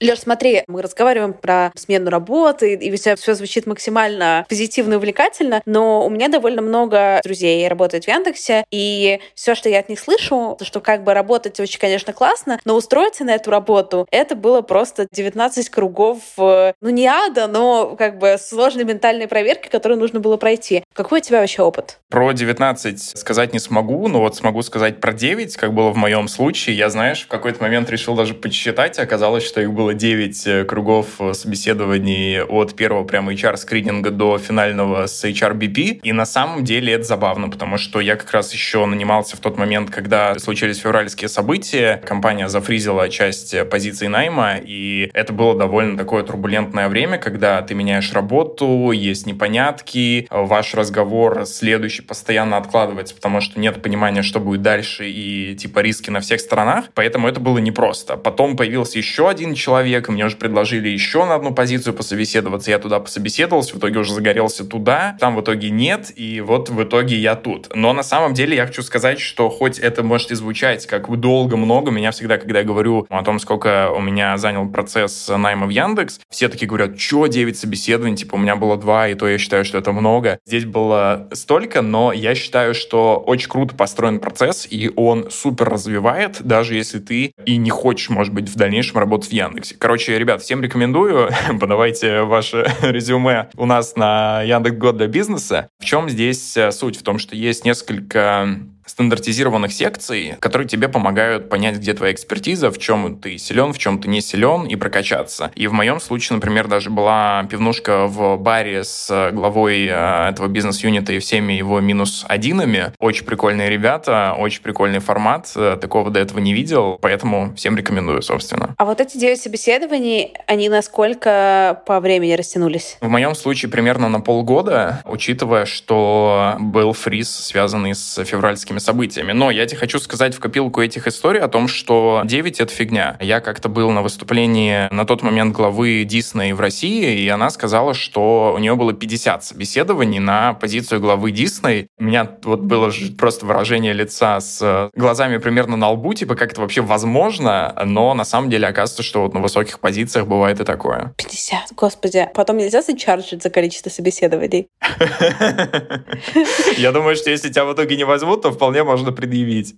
Леш, 0.00 0.20
смотри, 0.20 0.64
мы 0.66 0.82
разговариваем 0.82 1.32
про 1.32 1.70
смену 1.76 2.10
работы, 2.10 2.74
и 2.74 2.96
все, 2.96 3.14
все 3.14 3.34
звучит 3.34 3.66
максимально 3.66 4.44
позитивно 4.48 4.94
и 4.94 4.96
увлекательно, 4.96 5.62
но 5.66 6.04
у 6.04 6.10
меня 6.10 6.28
довольно 6.28 6.62
много 6.62 7.20
друзей 7.22 7.66
работает 7.68 8.04
в 8.04 8.08
Яндексе, 8.08 8.64
и 8.72 9.20
все, 9.36 9.54
что 9.54 9.68
я 9.68 9.78
от 9.78 9.88
них 9.88 10.00
слышу, 10.00 10.56
то, 10.58 10.64
что 10.64 10.80
как 10.80 11.04
бы 11.04 11.14
работать 11.14 11.60
очень, 11.60 11.78
конечно, 11.78 12.12
классно, 12.12 12.58
но 12.64 12.74
устроиться 12.74 13.24
на 13.24 13.36
эту 13.36 13.52
работу, 13.52 14.08
это 14.10 14.34
было 14.34 14.62
просто 14.62 15.06
19 15.12 15.68
кругов, 15.70 16.18
э, 16.38 16.72
ну 16.80 16.90
не 16.90 17.06
ада, 17.06 17.46
но 17.46 17.94
как 17.96 18.18
бы 18.18 18.36
сложной 18.38 18.84
ментальной 18.84 19.28
проверки, 19.28 19.68
которую 19.68 20.00
нужно 20.00 20.18
было 20.18 20.36
пройти. 20.36 20.82
Какой 20.92 21.20
у 21.20 21.22
тебя 21.22 21.40
вообще 21.40 21.62
опыт? 21.62 22.00
Про 22.10 22.32
19 22.32 23.18
сказать 23.18 23.52
не 23.52 23.60
смогу, 23.60 24.08
но 24.08 24.20
вот 24.20 24.34
смогу 24.34 24.62
сказать 24.62 25.00
про 25.00 25.12
9, 25.12 25.56
как 25.56 25.72
было 25.72 25.90
в 25.90 25.96
моем 25.96 26.26
случае. 26.26 26.76
Я, 26.76 26.90
знаешь, 26.90 27.22
в 27.22 27.28
какой-то 27.28 27.62
момент 27.62 27.88
решил 27.90 28.16
даже 28.16 28.34
подсчитать, 28.34 28.98
и 28.98 29.02
оказалось, 29.02 29.44
что 29.44 29.60
их 29.60 29.72
было 29.72 29.83
было 29.84 29.92
9 29.92 30.46
э, 30.46 30.64
кругов 30.64 31.20
собеседований 31.34 32.40
от 32.42 32.74
первого 32.74 33.04
прямо 33.04 33.34
HR-скрининга 33.34 34.10
до 34.10 34.38
финального 34.38 35.06
с 35.06 35.22
HRBP. 35.24 36.00
И 36.02 36.12
на 36.12 36.24
самом 36.24 36.64
деле 36.64 36.94
это 36.94 37.04
забавно, 37.04 37.50
потому 37.50 37.76
что 37.76 38.00
я 38.00 38.16
как 38.16 38.30
раз 38.30 38.54
еще 38.54 38.86
нанимался 38.86 39.36
в 39.36 39.40
тот 39.40 39.58
момент, 39.58 39.90
когда 39.90 40.38
случились 40.38 40.78
февральские 40.78 41.28
события. 41.28 42.00
Компания 42.06 42.48
зафризила 42.48 43.10
часть 43.10 43.54
позиций 43.68 44.08
найма, 44.08 44.54
и 44.56 45.10
это 45.12 45.34
было 45.34 45.54
довольно 45.54 45.98
такое 45.98 46.22
турбулентное 46.22 46.88
время, 46.88 47.18
когда 47.18 47.60
ты 47.60 47.74
меняешь 47.74 48.10
работу, 48.14 48.90
есть 48.90 49.26
непонятки, 49.26 50.26
ваш 50.30 50.72
разговор 50.72 51.44
следующий 51.44 52.00
постоянно 52.00 52.56
откладывается, 52.56 53.14
потому 53.14 53.42
что 53.42 53.60
нет 53.60 53.82
понимания, 53.82 54.22
что 54.22 54.40
будет 54.40 54.62
дальше, 54.62 55.10
и 55.10 55.54
типа 55.54 55.80
риски 55.80 56.08
на 56.08 56.20
всех 56.20 56.40
сторонах. 56.40 56.86
Поэтому 56.94 57.28
это 57.28 57.38
было 57.38 57.58
непросто. 57.58 58.16
Потом 58.16 58.56
появился 58.56 58.96
еще 58.96 59.28
один 59.28 59.52
человек, 59.54 59.73
и 59.82 60.12
мне 60.12 60.26
уже 60.26 60.36
предложили 60.36 60.88
еще 60.88 61.24
на 61.24 61.34
одну 61.34 61.52
позицию 61.52 61.94
пособеседоваться. 61.94 62.70
Я 62.70 62.78
туда 62.78 63.00
пособеседовался, 63.00 63.74
в 63.74 63.78
итоге 63.78 63.98
уже 63.98 64.12
загорелся 64.12 64.64
туда. 64.64 65.16
Там 65.20 65.36
в 65.36 65.40
итоге 65.40 65.70
нет, 65.70 66.12
и 66.14 66.40
вот 66.40 66.68
в 66.68 66.82
итоге 66.82 67.16
я 67.16 67.34
тут. 67.34 67.74
Но 67.74 67.92
на 67.92 68.02
самом 68.02 68.34
деле 68.34 68.56
я 68.56 68.66
хочу 68.66 68.82
сказать, 68.82 69.20
что 69.20 69.48
хоть 69.48 69.78
это 69.78 70.02
может 70.02 70.30
и 70.30 70.34
звучать 70.34 70.86
как 70.86 71.08
долго, 71.18 71.56
много, 71.56 71.90
меня 71.90 72.10
всегда, 72.10 72.38
когда 72.38 72.60
я 72.60 72.64
говорю 72.64 73.06
о 73.08 73.22
том, 73.22 73.38
сколько 73.38 73.90
у 73.90 74.00
меня 74.00 74.36
занял 74.36 74.68
процесс 74.68 75.28
найма 75.28 75.66
в 75.66 75.70
Яндекс, 75.70 76.20
все 76.30 76.48
такие 76.48 76.66
говорят, 76.66 76.98
что 76.98 77.26
9 77.26 77.56
собеседований, 77.56 78.16
типа 78.16 78.34
у 78.34 78.38
меня 78.38 78.56
было 78.56 78.76
2, 78.76 79.08
и 79.08 79.14
то 79.14 79.28
я 79.28 79.38
считаю, 79.38 79.64
что 79.64 79.78
это 79.78 79.92
много. 79.92 80.38
Здесь 80.46 80.64
было 80.64 81.28
столько, 81.32 81.82
но 81.82 82.12
я 82.12 82.34
считаю, 82.34 82.74
что 82.74 83.22
очень 83.26 83.48
круто 83.48 83.74
построен 83.74 84.18
процесс, 84.18 84.66
и 84.68 84.90
он 84.96 85.30
супер 85.30 85.68
развивает, 85.68 86.42
даже 86.42 86.74
если 86.74 86.98
ты 86.98 87.32
и 87.46 87.56
не 87.56 87.70
хочешь, 87.70 88.10
может 88.10 88.32
быть, 88.32 88.48
в 88.48 88.56
дальнейшем 88.56 88.98
работать 88.98 89.30
в 89.30 89.32
Яндексе. 89.64 89.76
Короче, 89.78 90.18
ребят, 90.18 90.42
всем 90.42 90.62
рекомендую, 90.62 91.30
подавайте 91.60 92.22
ваше 92.22 92.66
резюме 92.82 93.48
у 93.56 93.66
нас 93.66 93.96
на 93.96 94.42
Яндекс 94.42 94.76
Год 94.76 94.96
для 94.96 95.06
бизнеса. 95.06 95.68
В 95.80 95.84
чем 95.84 96.08
здесь 96.08 96.56
э, 96.56 96.70
суть? 96.70 96.96
В 96.96 97.02
том, 97.02 97.18
что 97.18 97.34
есть 97.34 97.64
несколько 97.64 98.58
стандартизированных 98.86 99.72
секций, 99.72 100.34
которые 100.40 100.68
тебе 100.68 100.88
помогают 100.88 101.48
понять, 101.48 101.76
где 101.76 101.94
твоя 101.94 102.12
экспертиза, 102.12 102.70
в 102.70 102.78
чем 102.78 103.18
ты 103.18 103.38
силен, 103.38 103.72
в 103.72 103.78
чем 103.78 103.98
ты 104.00 104.08
не 104.08 104.20
силен, 104.20 104.64
и 104.64 104.76
прокачаться. 104.76 105.50
И 105.54 105.66
в 105.66 105.72
моем 105.72 106.00
случае, 106.00 106.36
например, 106.36 106.68
даже 106.68 106.90
была 106.90 107.46
пивнушка 107.50 108.06
в 108.06 108.36
баре 108.36 108.84
с 108.84 109.30
главой 109.32 109.86
э, 109.86 110.28
этого 110.28 110.48
бизнес-юнита 110.48 111.12
и 111.12 111.18
всеми 111.18 111.54
его 111.54 111.80
минус 111.80 112.24
одинами. 112.28 112.92
Очень 112.98 113.24
прикольные 113.24 113.70
ребята, 113.70 114.34
очень 114.38 114.62
прикольный 114.62 114.98
формат. 114.98 115.50
Э, 115.56 115.76
такого 115.80 116.10
до 116.10 116.20
этого 116.20 116.38
не 116.38 116.52
видел, 116.52 116.98
поэтому 117.00 117.54
всем 117.56 117.76
рекомендую, 117.76 118.22
собственно. 118.22 118.74
А 118.78 118.84
вот 118.84 119.00
эти 119.00 119.16
девять 119.16 119.40
собеседований, 119.40 120.34
они 120.46 120.68
насколько 120.68 121.82
по 121.86 122.00
времени 122.00 122.34
растянулись? 122.34 122.98
В 123.00 123.08
моем 123.08 123.34
случае 123.34 123.70
примерно 123.70 124.08
на 124.08 124.20
полгода, 124.20 125.02
учитывая, 125.04 125.64
что 125.64 126.56
был 126.58 126.92
фриз, 126.92 127.30
связанный 127.30 127.94
с 127.94 128.24
февральским 128.24 128.73
драматическими 128.74 128.78
событиями. 128.78 129.32
Но 129.32 129.50
я 129.50 129.66
тебе 129.66 129.78
хочу 129.78 129.98
сказать 129.98 130.34
в 130.34 130.40
копилку 130.40 130.82
этих 130.82 131.06
историй 131.06 131.40
о 131.40 131.48
том, 131.48 131.68
что 131.68 132.22
9— 132.24 132.60
это 132.60 132.72
фигня. 132.72 133.16
Я 133.20 133.40
как-то 133.40 133.68
был 133.68 133.90
на 133.90 134.02
выступлении 134.02 134.88
на 134.92 135.04
тот 135.04 135.22
момент 135.22 135.54
главы 135.54 136.04
Дисней 136.04 136.52
в 136.52 136.60
России, 136.60 137.20
и 137.20 137.28
она 137.28 137.50
сказала, 137.50 137.94
что 137.94 138.54
у 138.54 138.58
нее 138.58 138.74
было 138.74 138.92
50 138.92 139.44
собеседований 139.44 140.20
на 140.20 140.54
позицию 140.54 141.00
главы 141.00 141.30
Дисней. 141.30 141.88
У 141.98 142.04
меня 142.04 142.28
вот 142.42 142.60
было 142.60 142.90
просто 143.18 143.46
выражение 143.46 143.92
лица 143.92 144.40
с 144.40 144.90
глазами 144.94 145.38
примерно 145.38 145.76
на 145.76 145.90
лбу, 145.90 146.14
типа, 146.14 146.34
как 146.34 146.52
это 146.52 146.60
вообще 146.60 146.80
возможно, 146.80 147.74
но 147.84 148.14
на 148.14 148.24
самом 148.24 148.50
деле 148.50 148.66
оказывается, 148.68 149.02
что 149.02 149.22
вот 149.22 149.34
на 149.34 149.40
высоких 149.40 149.78
позициях 149.80 150.26
бывает 150.26 150.60
и 150.60 150.64
такое. 150.64 151.14
50, 151.16 151.72
господи. 151.76 152.28
Потом 152.34 152.56
нельзя 152.56 152.82
зачаржить 152.82 153.42
за 153.42 153.50
количество 153.50 153.90
собеседований? 153.90 154.68
Я 156.76 156.92
думаю, 156.92 157.16
что 157.16 157.30
если 157.30 157.48
тебя 157.48 157.64
в 157.64 157.72
итоге 157.74 157.96
не 157.96 158.04
возьмут, 158.04 158.42
то 158.42 158.52
вполне 158.64 158.82
можно 158.82 159.12
предъявить. 159.12 159.76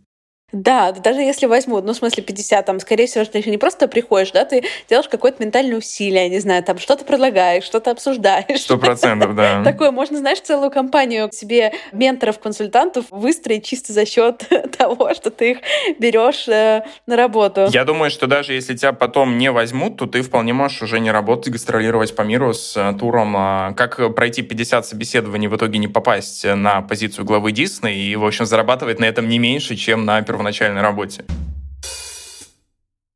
Да, 0.53 0.93
даже 0.93 1.21
если 1.23 1.47
возьмут, 1.47 1.85
ну, 1.85 1.93
в 1.93 1.97
смысле, 1.97 2.23
50, 2.23 2.65
там, 2.65 2.79
скорее 2.79 3.07
всего, 3.07 3.25
ты 3.25 3.39
еще 3.39 3.51
не 3.51 3.59
просто 3.59 3.89
приходишь, 3.89 4.31
да, 4.31 4.45
ты 4.45 4.63
делаешь 4.89 5.09
какое-то 5.09 5.43
ментальное 5.43 5.77
усилие, 5.77 6.29
не 6.29 6.39
знаю, 6.39 6.63
там, 6.63 6.79
что-то 6.79 7.05
предлагаешь, 7.05 7.65
что-то 7.65 7.91
обсуждаешь. 7.91 8.61
Сто 8.61 8.79
процентов, 8.79 9.35
да. 9.35 9.63
Такое, 9.65 9.91
можно, 9.91 10.19
знаешь, 10.19 10.41
целую 10.41 10.71
компанию 10.71 11.29
себе 11.33 11.73
менторов, 11.91 12.39
консультантов 12.39 13.07
выстроить 13.11 13.65
чисто 13.65 13.93
за 13.93 14.07
счет 14.07 14.49
того, 14.79 15.15
что 15.15 15.33
ты 15.33 15.53
их 15.53 15.59
берешь 15.99 16.47
э, 16.47 16.85
на 17.07 17.17
работу. 17.17 17.67
Я 17.73 17.85
думаю, 17.85 18.13
что 18.13 18.29
даже 18.29 18.53
если 18.53 18.77
тебя 18.77 18.93
потом 18.93 19.39
не 19.39 19.51
возьмут, 19.51 19.97
то 19.97 20.07
ты 20.07 20.23
вполне 20.23 20.53
можешь 20.53 20.81
уже 20.81 21.01
не 21.01 21.11
работать, 21.11 21.53
гастролировать 21.53 22.15
по 22.15 22.23
миру 22.23 22.55
с 22.55 22.77
э, 22.77 22.97
туром. 22.97 23.37
Э, 23.37 23.75
как 23.75 24.15
пройти 24.15 24.43
50 24.43 24.87
собеседований, 24.87 25.49
в 25.49 25.57
итоге 25.57 25.79
не 25.79 25.89
попасть 25.89 26.45
на 26.45 26.83
позицию 26.83 27.25
главы 27.25 27.51
Дисней 27.51 27.97
и, 27.97 28.15
в 28.15 28.25
общем, 28.25 28.47
зарабатывать 28.47 29.01
на 29.01 29.07
этом 29.07 29.29
не 29.29 29.41
меньше, 29.41 29.75
чем 29.75 30.05
на 30.05 30.23
первоначальной 30.37 30.83
работе. 30.83 31.25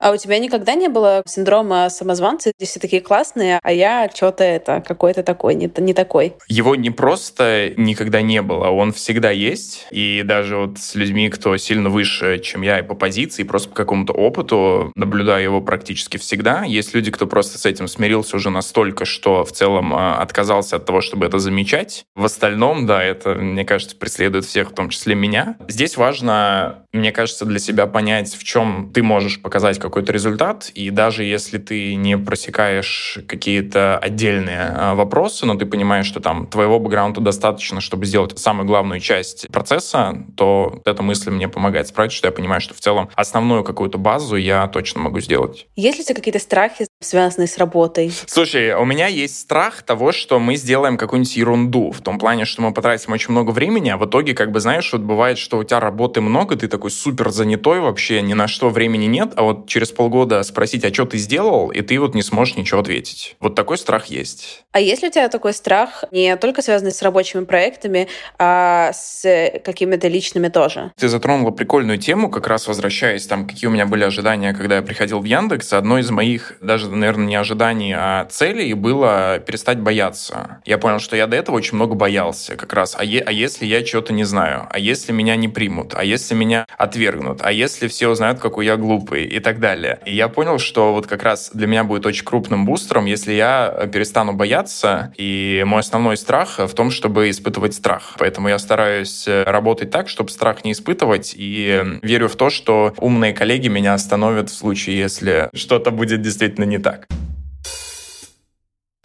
А 0.00 0.12
у 0.12 0.16
тебя 0.16 0.38
никогда 0.38 0.74
не 0.74 0.88
было 0.88 1.22
синдрома 1.26 1.90
самозванца, 1.90 2.52
где 2.56 2.66
все 2.66 2.80
такие 2.80 3.02
классные, 3.02 3.60
а 3.62 3.70
я 3.70 4.08
что-то 4.12 4.42
это, 4.42 4.82
какой-то 4.86 5.22
такой, 5.22 5.54
не, 5.54 5.70
не 5.76 5.92
такой? 5.92 6.32
Его 6.48 6.74
не 6.74 6.88
просто 6.88 7.74
никогда 7.76 8.22
не 8.22 8.40
было, 8.40 8.68
он 8.68 8.92
всегда 8.92 9.30
есть. 9.30 9.86
И 9.90 10.22
даже 10.24 10.56
вот 10.56 10.78
с 10.78 10.94
людьми, 10.94 11.28
кто 11.28 11.54
сильно 11.58 11.90
выше, 11.90 12.38
чем 12.38 12.62
я 12.62 12.78
и 12.78 12.82
по 12.82 12.94
позиции, 12.94 13.42
просто 13.42 13.68
по 13.68 13.74
какому-то 13.74 14.14
опыту, 14.14 14.90
наблюдаю 14.94 15.42
его 15.42 15.60
практически 15.60 16.16
всегда. 16.16 16.64
Есть 16.64 16.94
люди, 16.94 17.10
кто 17.10 17.26
просто 17.26 17.58
с 17.58 17.66
этим 17.66 17.86
смирился 17.86 18.36
уже 18.36 18.48
настолько, 18.48 19.04
что 19.04 19.44
в 19.44 19.52
целом 19.52 19.92
а, 19.92 20.16
отказался 20.22 20.76
от 20.76 20.86
того, 20.86 21.02
чтобы 21.02 21.26
это 21.26 21.38
замечать. 21.38 22.04
В 22.14 22.24
остальном, 22.24 22.86
да, 22.86 23.04
это, 23.04 23.34
мне 23.34 23.66
кажется, 23.66 23.96
преследует 23.96 24.46
всех, 24.46 24.70
в 24.70 24.74
том 24.74 24.88
числе 24.88 25.14
меня. 25.14 25.56
Здесь 25.68 25.98
важно, 25.98 26.86
мне 26.94 27.12
кажется, 27.12 27.44
для 27.44 27.58
себя 27.58 27.86
понять, 27.86 28.34
в 28.34 28.42
чем 28.44 28.90
ты 28.94 29.02
можешь 29.02 29.42
показать 29.42 29.78
какой-то 29.90 30.12
результат, 30.12 30.70
и 30.74 30.90
даже 30.90 31.24
если 31.24 31.58
ты 31.58 31.94
не 31.96 32.16
просекаешь 32.16 33.18
какие-то 33.26 33.98
отдельные 33.98 34.60
а, 34.60 34.94
вопросы, 34.94 35.44
но 35.46 35.56
ты 35.56 35.66
понимаешь, 35.66 36.06
что 36.06 36.20
там 36.20 36.46
твоего 36.46 36.78
бэкграунда 36.78 37.20
достаточно, 37.20 37.80
чтобы 37.80 38.06
сделать 38.06 38.38
самую 38.38 38.66
главную 38.66 39.00
часть 39.00 39.48
процесса, 39.48 40.24
то 40.36 40.80
эта 40.84 41.02
мысль 41.02 41.30
мне 41.30 41.48
помогает 41.48 41.88
справить, 41.88 42.12
что 42.12 42.28
я 42.28 42.32
понимаю, 42.32 42.60
что 42.60 42.74
в 42.74 42.80
целом 42.80 43.10
основную 43.14 43.64
какую-то 43.64 43.98
базу 43.98 44.36
я 44.36 44.66
точно 44.68 45.00
могу 45.00 45.20
сделать. 45.20 45.66
Есть 45.76 45.98
ли 45.98 46.02
у 46.02 46.04
тебя 46.04 46.14
какие-то 46.14 46.38
страхи, 46.38 46.86
связанные 47.02 47.48
с 47.48 47.56
работой? 47.56 48.12
Слушай, 48.26 48.74
у 48.74 48.84
меня 48.84 49.06
есть 49.06 49.40
страх 49.40 49.82
того, 49.82 50.12
что 50.12 50.38
мы 50.38 50.56
сделаем 50.56 50.98
какую-нибудь 50.98 51.34
ерунду, 51.36 51.92
в 51.92 52.02
том 52.02 52.18
плане, 52.18 52.44
что 52.44 52.60
мы 52.60 52.74
потратим 52.74 53.12
очень 53.12 53.30
много 53.30 53.52
времени, 53.52 53.88
а 53.88 53.96
в 53.96 54.04
итоге, 54.04 54.34
как 54.34 54.52
бы, 54.52 54.60
знаешь, 54.60 54.92
вот 54.92 55.00
бывает, 55.00 55.38
что 55.38 55.56
у 55.56 55.64
тебя 55.64 55.80
работы 55.80 56.20
много, 56.20 56.56
ты 56.56 56.68
такой 56.68 56.90
супер 56.90 57.30
занятой 57.30 57.80
вообще, 57.80 58.20
ни 58.20 58.34
на 58.34 58.48
что 58.48 58.68
времени 58.68 59.06
нет, 59.06 59.32
а 59.36 59.42
вот 59.42 59.66
через 59.66 59.90
полгода 59.92 60.42
спросить, 60.42 60.84
а 60.84 60.92
что 60.92 61.06
ты 61.06 61.16
сделал, 61.16 61.70
и 61.70 61.80
ты 61.80 61.98
вот 61.98 62.14
не 62.14 62.22
сможешь 62.22 62.56
ничего 62.56 62.80
ответить. 62.80 63.36
Вот 63.40 63.54
такой 63.54 63.78
страх 63.78 64.06
есть. 64.06 64.64
А 64.72 64.80
есть 64.80 65.02
ли 65.02 65.08
у 65.08 65.10
тебя 65.10 65.28
такой 65.30 65.54
страх, 65.54 66.04
не 66.10 66.36
только 66.36 66.60
связанный 66.60 66.92
с 66.92 67.00
рабочими 67.00 67.44
проектами, 67.44 68.08
а 68.38 68.92
с 68.92 69.24
какими-то 69.64 70.06
личными 70.08 70.48
тоже? 70.48 70.92
Ты 70.98 71.08
затронула 71.08 71.50
прикольную 71.50 71.96
тему, 71.96 72.30
как 72.30 72.46
раз 72.46 72.68
возвращаясь 72.68 73.26
там, 73.26 73.46
какие 73.46 73.68
у 73.68 73.72
меня 73.72 73.86
были 73.86 74.04
ожидания, 74.04 74.52
когда 74.52 74.76
я 74.76 74.82
приходил 74.82 75.20
в 75.20 75.24
Яндекс. 75.24 75.72
Одно 75.72 75.98
из 75.98 76.10
моих, 76.10 76.56
даже, 76.60 76.89
наверное, 76.96 77.26
не 77.26 77.36
ожиданий, 77.36 77.94
а 77.96 78.24
целей 78.26 78.74
было 78.74 79.38
перестать 79.44 79.78
бояться. 79.80 80.60
Я 80.64 80.78
понял, 80.78 80.98
что 80.98 81.16
я 81.16 81.26
до 81.26 81.36
этого 81.36 81.56
очень 81.56 81.76
много 81.76 81.94
боялся 81.94 82.56
как 82.56 82.72
раз. 82.72 82.94
А, 82.98 83.04
е- 83.04 83.20
а 83.24 83.32
если 83.32 83.66
я 83.66 83.82
чего-то 83.82 84.12
не 84.12 84.24
знаю? 84.24 84.66
А 84.70 84.78
если 84.78 85.12
меня 85.12 85.36
не 85.36 85.48
примут? 85.48 85.94
А 85.96 86.04
если 86.04 86.34
меня 86.34 86.66
отвергнут? 86.76 87.40
А 87.42 87.52
если 87.52 87.88
все 87.88 88.08
узнают, 88.08 88.38
какой 88.40 88.66
я 88.66 88.76
глупый? 88.76 89.24
И 89.26 89.40
так 89.40 89.60
далее. 89.60 90.00
И 90.06 90.14
я 90.14 90.28
понял, 90.28 90.58
что 90.58 90.92
вот 90.92 91.06
как 91.06 91.22
раз 91.22 91.50
для 91.54 91.66
меня 91.66 91.84
будет 91.84 92.06
очень 92.06 92.24
крупным 92.24 92.66
бустером, 92.66 93.04
если 93.06 93.32
я 93.32 93.88
перестану 93.92 94.32
бояться, 94.32 95.12
и 95.16 95.62
мой 95.66 95.80
основной 95.80 96.16
страх 96.16 96.58
в 96.58 96.72
том, 96.74 96.90
чтобы 96.90 97.30
испытывать 97.30 97.74
страх. 97.74 98.14
Поэтому 98.18 98.48
я 98.48 98.58
стараюсь 98.58 99.24
работать 99.26 99.90
так, 99.90 100.08
чтобы 100.08 100.30
страх 100.30 100.64
не 100.64 100.72
испытывать, 100.72 101.34
и 101.36 101.82
верю 102.02 102.28
в 102.28 102.36
то, 102.36 102.50
что 102.50 102.94
умные 102.98 103.32
коллеги 103.32 103.68
меня 103.68 103.94
остановят 103.94 104.50
в 104.50 104.54
случае, 104.54 104.98
если 104.98 105.48
что-то 105.54 105.90
будет 105.90 106.22
действительно 106.22 106.64
не 106.64 106.78
так. 106.82 107.06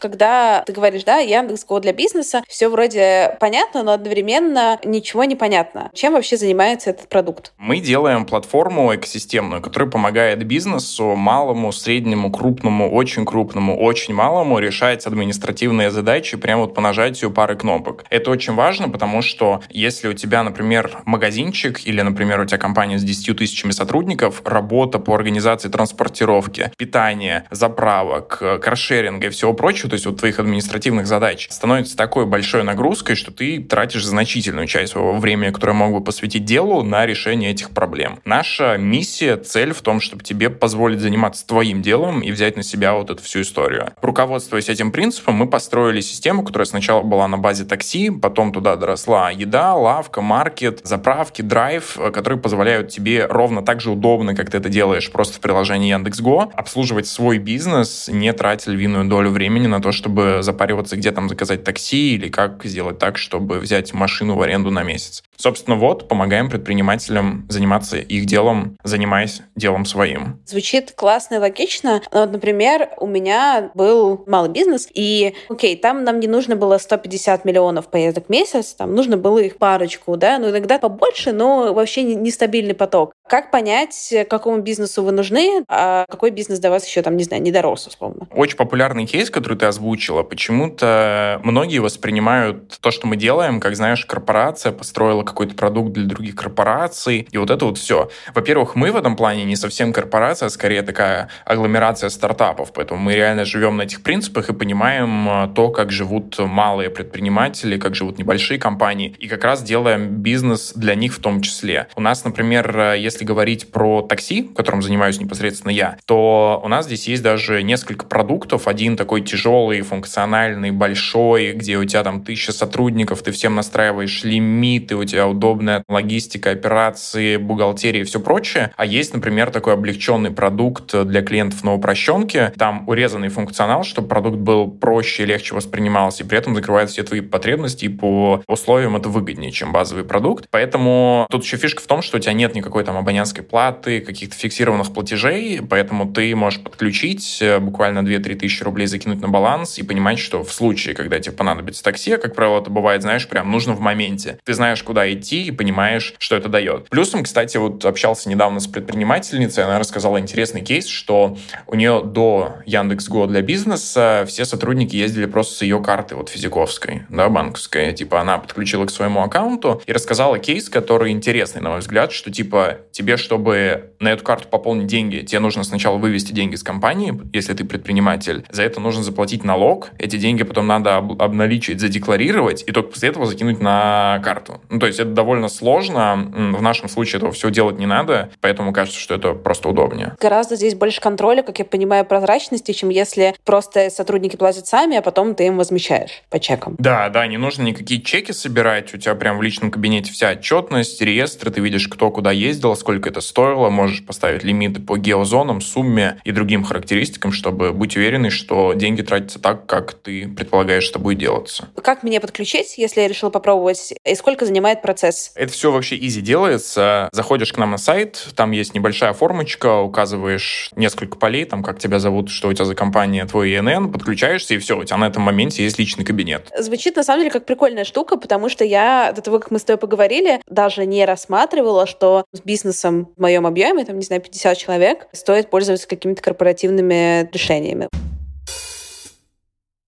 Когда 0.05 0.62
ты 0.67 0.71
говоришь, 0.71 1.03
да, 1.03 1.17
Яндекс.Го 1.17 1.79
для 1.79 1.91
бизнеса, 1.91 2.43
все 2.47 2.69
вроде 2.69 3.38
понятно, 3.39 3.81
но 3.81 3.93
одновременно 3.93 4.79
ничего 4.85 5.24
не 5.24 5.35
понятно. 5.35 5.89
Чем 5.95 6.13
вообще 6.13 6.38
занимается 6.38 6.91
этот 6.91 7.09
продукт? 7.09 7.53
Мы 7.57 7.79
делаем 7.79 8.25
платформу 8.25 8.93
экосистемную, 8.93 9.63
которая 9.63 9.89
помогает 9.89 10.45
бизнесу, 10.45 11.15
малому, 11.15 11.71
среднему, 11.71 12.31
крупному, 12.31 12.93
очень 12.93 13.25
крупному, 13.25 13.79
очень 13.79 14.13
малому 14.13 14.59
решать 14.59 15.07
административные 15.07 15.89
задачи 15.89 16.38
прямо 16.38 16.62
вот 16.62 16.75
по 16.75 16.81
нажатию 16.81 17.31
пары 17.31 17.55
кнопок. 17.55 18.05
Это 18.12 18.29
очень 18.29 18.53
важно, 18.53 18.88
потому 18.89 19.24
что 19.24 19.62
если 19.71 20.07
у 20.07 20.13
тебя, 20.13 20.43
например, 20.43 21.00
магазинчик 21.05 21.81
или, 21.88 22.01
например, 22.01 22.41
у 22.41 22.45
тебя 22.45 22.59
компания 22.59 23.00
с 23.00 23.03
10 23.03 23.35
тысячами 23.35 23.71
сотрудников, 23.71 24.43
работа 24.45 25.00
по 25.00 25.15
организации 25.15 25.69
транспортировки, 25.69 26.71
питания, 26.77 27.47
заправок, 27.50 28.43
каршеринга 28.62 29.27
и 29.27 29.29
всего 29.31 29.53
прочего, 29.53 29.94
есть 29.95 30.05
вот 30.05 30.17
твоих 30.17 30.39
административных 30.39 31.07
задач, 31.07 31.47
становится 31.49 31.97
такой 31.97 32.25
большой 32.25 32.63
нагрузкой, 32.63 33.15
что 33.15 33.31
ты 33.31 33.61
тратишь 33.61 34.05
значительную 34.05 34.67
часть 34.67 34.93
своего 34.93 35.17
времени, 35.17 35.51
которое 35.51 35.73
мог 35.73 35.93
бы 35.93 36.03
посвятить 36.03 36.45
делу, 36.45 36.83
на 36.83 37.05
решение 37.05 37.51
этих 37.51 37.71
проблем. 37.71 38.19
Наша 38.25 38.77
миссия, 38.77 39.37
цель 39.37 39.73
в 39.73 39.81
том, 39.81 39.99
чтобы 39.99 40.23
тебе 40.23 40.49
позволить 40.49 40.99
заниматься 40.99 41.45
твоим 41.45 41.81
делом 41.81 42.21
и 42.21 42.31
взять 42.31 42.55
на 42.55 42.63
себя 42.63 42.93
вот 42.93 43.09
эту 43.09 43.23
всю 43.23 43.41
историю. 43.41 43.89
Руководствуясь 44.01 44.69
этим 44.69 44.91
принципом, 44.91 45.35
мы 45.35 45.47
построили 45.47 46.01
систему, 46.01 46.43
которая 46.43 46.65
сначала 46.65 47.01
была 47.01 47.27
на 47.27 47.37
базе 47.37 47.65
такси, 47.65 48.09
потом 48.09 48.53
туда 48.53 48.75
доросла 48.75 49.31
еда, 49.31 49.75
лавка, 49.75 50.21
маркет, 50.21 50.81
заправки, 50.83 51.41
драйв, 51.41 51.97
которые 52.13 52.39
позволяют 52.39 52.89
тебе 52.89 53.25
ровно 53.25 53.61
так 53.61 53.81
же 53.81 53.91
удобно, 53.91 54.35
как 54.35 54.51
ты 54.51 54.57
это 54.57 54.69
делаешь 54.69 55.11
просто 55.11 55.37
в 55.37 55.39
приложении 55.39 55.91
Яндекс.Го, 55.91 56.51
обслуживать 56.53 57.07
свой 57.07 57.37
бизнес, 57.37 58.09
не 58.11 58.31
тратя 58.33 58.71
львиную 58.71 59.05
долю 59.05 59.29
времени 59.29 59.67
на 59.67 59.81
то, 59.86 59.92
чтобы 59.92 60.39
запариваться, 60.42 60.98
где 60.98 61.12
там 61.12 61.30
заказать 61.30 61.63
такси 61.63 62.15
или 62.15 62.27
как 62.27 62.65
сделать 62.65 62.98
так, 62.98 63.20
чтобы 63.20 63.60
взять 63.60 63.94
машину 63.94 64.36
в 64.36 64.42
аренду 64.42 64.72
на 64.72 64.82
месяц. 64.82 65.24
Собственно, 65.38 65.75
вот, 65.75 66.08
помогаем 66.08 66.50
предпринимателям 66.50 67.46
заниматься 67.50 67.98
их 67.98 68.25
делом, 68.25 68.77
занимаясь 68.84 69.44
делом 69.56 69.86
своим. 69.86 70.42
Звучит 70.48 70.94
классно 70.94 71.36
и 71.36 71.38
логично. 71.38 72.01
Но, 72.12 72.22
вот, 72.22 72.32
например, 72.32 72.89
у 72.98 73.06
меня 73.06 73.70
был 73.75 74.24
малый 74.25 74.50
бизнес, 74.50 74.88
и, 74.92 75.36
окей, 75.50 75.75
там 75.75 76.04
нам 76.04 76.20
не 76.20 76.27
нужно 76.27 76.56
было 76.56 76.80
150 76.80 77.46
миллионов 77.46 77.88
поездок 77.89 78.25
в 78.25 78.30
месяц, 78.30 78.74
там 78.74 78.96
нужно 78.96 79.18
было 79.18 79.38
их 79.38 79.58
парочку, 79.58 80.18
да, 80.18 80.39
ну 80.39 80.50
иногда 80.50 80.80
побольше, 80.80 81.32
но 81.32 81.75
вообще 81.75 82.01
нестабильный 82.01 82.74
поток. 82.74 83.13
Как 83.27 83.50
понять, 83.50 84.13
какому 84.29 84.60
бизнесу 84.60 85.03
вы 85.03 85.12
нужны, 85.12 85.63
а 85.67 86.05
какой 86.08 86.29
бизнес 86.29 86.60
до 86.60 86.70
вас 86.70 86.86
еще, 86.86 87.01
там, 87.01 87.17
не 87.17 87.24
знаю, 87.24 87.41
не 87.41 87.51
дорос, 87.51 87.88
условно? 87.88 88.27
Очень 88.32 88.55
популярный 88.55 89.08
кейс, 89.08 89.32
который 89.32 89.58
ты 89.58 89.65
озвучила. 89.65 90.22
Почему-то 90.22 91.41
многие 91.44 91.79
воспринимают 91.79 92.77
то, 92.79 92.91
что 92.91 93.08
мы 93.08 93.15
делаем, 93.15 93.60
как, 93.60 93.75
знаешь, 93.75 94.05
корпорация 94.05 94.72
построила 94.72 95.24
какой-то 95.24 95.55
продукт 95.55 95.91
для 95.94 96.05
других 96.05 96.36
корпораций, 96.36 97.27
и 97.32 97.38
вот 97.38 97.50
это 97.50 97.65
вот 97.65 97.79
все. 97.79 98.12
Во-первых, 98.36 98.75
мы 98.75 98.91
в 98.91 98.96
этом 98.96 99.15
плане 99.15 99.44
не 99.46 99.55
совсем 99.55 99.91
корпорация, 99.91 100.48
а 100.48 100.50
скорее 100.50 100.84
такая 100.84 101.29
агломерация 101.46 102.10
стартапов, 102.10 102.74
поэтому 102.74 103.00
мы 103.00 103.15
реально 103.15 103.46
живем 103.46 103.77
на 103.77 103.84
этих 103.84 104.03
принципах 104.03 104.50
и 104.50 104.53
понимаем 104.53 105.29
э, 105.29 105.53
то, 105.55 105.70
как 105.70 105.91
живут 105.91 106.38
малые 106.38 106.91
предприниматели, 106.91 107.79
как 107.79 107.96
живут 107.96 108.20
небольшие 108.20 108.60
компании, 108.60 109.15
и 109.17 109.27
как 109.27 109.44
раз 109.44 109.63
делаем 109.63 110.10
бизнес 110.10 110.74
для 110.75 110.94
них 110.94 111.13
в 111.15 111.20
том 111.20 111.41
числе. 111.41 111.88
У 111.96 112.01
нас, 112.01 112.24
например, 112.24 112.77
э, 112.77 112.96
если 113.00 113.14
если 113.15 113.25
говорить 113.25 113.72
про 113.72 114.01
такси, 114.01 114.43
которым 114.55 114.81
занимаюсь 114.81 115.19
непосредственно 115.19 115.72
я, 115.72 115.98
то 116.05 116.62
у 116.63 116.67
нас 116.67 116.86
здесь 116.86 117.07
есть 117.07 117.24
даже 117.24 117.63
несколько 117.63 118.05
продуктов. 118.05 118.67
Один 118.67 118.98
такой 118.98 119.22
тяжелый, 119.22 119.81
функциональный, 119.81 120.72
большой, 120.72 121.53
где 121.53 121.77
у 121.77 121.86
тебя 121.86 122.03
там 122.03 122.22
тысяча 122.22 122.51
сотрудников, 122.51 123.22
ты 123.22 123.31
всем 123.31 123.55
настраиваешь 123.55 124.24
лимиты, 124.24 124.95
у 124.95 125.05
тебя 125.05 125.27
удобная 125.27 125.84
логистика, 125.88 126.51
операции, 126.51 127.38
бухгалтерия 127.38 128.01
и 128.01 128.03
все 128.03 128.19
прочее. 128.19 128.74
А 128.75 128.86
есть, 128.86 129.13
например, 129.13 129.50
такой 129.50 129.74
облегченный 129.74 130.31
продукт 130.31 130.93
для 130.93 131.22
клиентов 131.22 131.63
на 131.63 131.74
упрощенке. 131.74 132.51
Там 132.57 132.88
урезанный 132.88 133.29
функционал, 133.29 133.84
чтобы 133.84 134.10
продукт 134.10 134.38
был 134.38 134.69
проще 134.69 135.24
легче 135.25 135.55
воспринимался, 135.55 136.24
и 136.24 136.27
при 136.27 136.38
этом 136.38 136.53
закрывает 136.53 136.89
все 136.89 137.03
твои 137.03 137.22
потребности, 137.22 137.86
и 137.86 137.89
по 137.89 138.43
условиям 138.48 138.98
это 138.98 139.07
выгоднее, 139.07 139.51
чем 139.51 139.72
базовый 139.72 140.03
продукт. 140.03 140.48
Поэтому 140.51 141.27
тут 141.29 141.45
еще 141.45 141.55
фишка 141.55 141.81
в 141.81 141.88
том, 141.88 142.01
что 142.01 142.17
у 142.17 142.19
тебя 142.19 142.34
нет 142.34 142.55
никакой 142.55 142.84
там 142.84 142.98
абонентской 143.05 143.43
платы, 143.43 144.01
каких-то 144.01 144.35
фиксированных 144.35 144.91
платежей, 144.91 145.62
поэтому 145.62 146.12
ты 146.12 146.35
можешь 146.35 146.59
подключить 146.59 147.38
э, 147.39 147.59
буквально 147.59 148.00
2-3 148.00 148.35
тысячи 148.35 148.63
рублей, 148.63 148.88
закинуть 148.88 149.21
на 149.21 149.29
баланс 149.29 149.77
и 149.77 149.83
понимать, 149.83 150.17
что 150.17 150.43
в 150.43 150.51
случае, 150.51 150.95
когда 150.95 151.19
тебе 151.19 151.35
понадобится 151.35 151.83
такси, 151.83 152.17
как 152.17 152.33
правило, 152.33 152.59
это 152.59 152.71
бывает, 152.71 153.03
знаешь, 153.03 153.27
прям 153.27 153.51
нужно 153.51 153.74
в 153.74 153.79
моменте. 153.79 154.39
Ты 154.43 154.55
знаешь, 154.55 154.81
куда 154.81 155.12
идти 155.13 155.43
и 155.43 155.51
понимаешь, 155.51 156.15
что 156.17 156.35
это 156.35 156.50
дает. 156.50 156.89
Плюсом, 156.89 157.24
кстати, 157.24 157.57
вот 157.57 157.85
общался 157.85 158.27
недавно 158.27 158.59
с 158.59 158.65
предпринимательницей, 158.65 159.63
она 159.63 159.77
рассказала 159.77 160.19
интересный 160.19 160.62
кейс, 160.62 160.88
что 160.88 161.38
у 161.67 161.75
нее 161.75 162.01
до 162.03 162.55
Яндекс.Го 162.65 163.27
для 163.27 163.43
бизнеса 163.43 164.25
все 164.27 164.45
сотрудники 164.45 164.95
ездили 164.95 165.27
просто 165.27 165.57
с 165.57 165.62
ее 165.62 165.79
карты, 165.79 166.15
вот 166.15 166.29
физиковской, 166.29 167.03
да, 167.09 167.29
банковской. 167.29 167.93
Типа 167.93 168.19
она 168.19 168.39
подключила 168.39 168.85
к 168.88 168.89
своему 168.89 169.21
аккаунту 169.21 169.83
и 169.85 169.93
рассказала 169.93 170.39
кейс, 170.39 170.69
который 170.69 171.12
интересный, 171.12 171.62
на 171.62 171.69
мой 171.69 171.79
взгляд, 171.79 172.12
что 172.12 172.31
типа 172.31 172.79
тебе, 172.95 173.17
чтобы 173.17 173.91
на 173.99 174.13
эту 174.13 174.23
карту 174.23 174.47
пополнить 174.47 174.87
деньги, 174.87 175.17
тебе 175.17 175.39
нужно 175.39 175.65
сначала 175.65 175.97
вывести 175.97 176.31
деньги 176.31 176.55
с 176.55 176.63
компании, 176.63 177.13
если 177.33 177.53
ты 177.53 177.65
предприниматель. 177.65 178.45
За 178.49 178.63
это 178.63 178.79
нужно 178.79 179.03
заплатить 179.03 179.43
налог. 179.43 179.89
Эти 179.99 180.15
деньги 180.15 180.43
потом 180.43 180.65
надо 180.67 180.97
об- 180.97 181.21
обналичить, 181.21 181.81
задекларировать, 181.81 182.63
и 182.65 182.71
только 182.71 182.91
после 182.91 183.09
этого 183.09 183.25
закинуть 183.25 183.59
на 183.59 184.21
карту. 184.23 184.61
Ну, 184.69 184.79
то 184.79 184.87
есть 184.87 184.99
это 184.99 185.09
довольно 185.09 185.49
сложно. 185.49 186.31
В 186.57 186.61
нашем 186.61 186.87
случае 186.87 187.17
этого 187.17 187.33
все 187.33 187.51
делать 187.51 187.77
не 187.79 187.85
надо, 187.85 188.29
поэтому 188.39 188.71
кажется, 188.71 188.99
что 188.99 189.15
это 189.15 189.34
просто 189.34 189.67
удобнее. 189.67 190.15
Гораздо 190.21 190.55
здесь 190.55 190.75
больше 190.75 191.01
контроля, 191.01 191.43
как 191.43 191.60
я 191.60 191.65
понимаю, 191.65 192.05
прозрачности, 192.05 192.71
чем 192.71 192.89
если 192.89 193.36
просто 193.43 193.89
сотрудники 193.89 194.38
платят 194.38 194.67
сами, 194.67 194.95
а 194.95 195.01
потом 195.01 195.36
ты 195.36 195.47
им 195.47 195.58
возмещаешь 195.58 196.23
по 196.29 196.39
чекам. 196.39 196.75
Да, 196.79 197.10
да, 197.10 197.27
не 197.27 197.36
нужно 197.38 197.63
никакие 197.63 198.01
чеки 198.01 198.31
собирать. 198.31 198.93
У 198.93 198.97
тебя 198.97 199.15
прям 199.15 199.38
в 199.38 199.41
личном 199.41 199.69
кабинете 199.69 200.13
вся 200.13 200.31
отчетность, 200.31 201.01
реестры, 201.01 201.51
ты 201.51 201.60
видишь, 201.60 201.89
кто 201.89 202.10
куда 202.10 202.31
ездил, 202.31 202.71
сколько 202.86 203.10
это 203.10 203.19
стоило, 203.19 203.71
можешь 203.71 204.06
поставить 204.06 204.43
лимиты 204.43 204.80
по 204.80 204.95
геозонам, 204.95 205.60
сумме 205.60 206.21
и 206.24 206.32
другим 206.32 206.63
характеристикам, 206.63 207.32
чтобы 207.32 207.74
быть 207.74 207.98
уверенной, 207.98 208.30
что 208.30 208.74
деньги 208.74 209.02
тратятся 209.02 209.39
так, 209.39 209.65
как 209.65 209.93
ты 209.93 210.28
предполагаешь, 210.28 210.84
что 210.84 211.00
будет 211.00 211.17
делаться. 211.17 211.69
Как 211.82 212.04
мне 212.04 212.19
подключить, 212.19 212.78
если 212.78 213.02
я 213.02 213.08
решила 213.08 213.32
попробовать? 213.32 213.95
И 214.06 214.13
сколько 214.13 214.45
занимает 214.45 214.84
процесс? 214.84 215.32
Это 215.34 215.52
все 215.52 215.71
вообще 215.71 215.98
изи 215.98 216.21
делается. 216.21 217.10
Заходишь 217.12 217.54
к 217.54 217.58
нам 217.58 217.71
на 217.71 217.80
сайт, 217.80 218.24
там 218.36 218.52
есть 218.52 218.76
небольшая 218.76 219.13
формочка, 219.13 219.80
указываешь 219.80 220.69
несколько 220.76 221.17
полей, 221.17 221.45
там 221.45 221.63
как 221.63 221.80
тебя 221.80 221.98
зовут, 221.98 222.30
что 222.30 222.50
у 222.50 222.54
тебя 222.54 222.65
за 222.65 222.76
компания, 222.76 223.26
твой 223.26 223.58
ИНН, 223.58 223.91
подключаешься, 223.91 224.54
и 224.54 224.60
все, 224.60 224.78
у 224.78 224.84
тебя 224.84 224.98
на 224.98 225.08
этом 225.08 225.24
моменте 225.24 225.63
есть 225.63 225.80
личный 225.80 226.06
кабинет. 226.06 226.52
Звучит 226.56 226.98
на 226.98 227.04
самом 227.04 227.21
деле 227.21 227.32
как 227.32 227.48
прикольная 227.48 227.84
штука, 227.84 228.17
потому 228.17 228.48
что 228.48 228.63
я 228.63 229.12
до 229.12 229.24
того, 229.24 229.39
как 229.39 229.50
мы 229.50 229.58
с 229.58 229.63
тобой 229.63 229.80
поговорили, 229.80 230.39
даже 230.48 230.86
не 230.86 231.04
рассматривала, 231.04 231.88
что 231.88 232.26
с 232.32 232.41
бизнес 232.41 232.74
бизнесом 232.75 233.09
в 233.15 233.21
моем 233.21 233.45
объеме, 233.47 233.85
там, 233.85 233.97
не 233.97 234.05
знаю, 234.05 234.21
50 234.21 234.57
человек, 234.57 235.07
стоит 235.13 235.49
пользоваться 235.49 235.88
какими-то 235.88 236.21
корпоративными 236.21 237.29
решениями. 237.31 237.88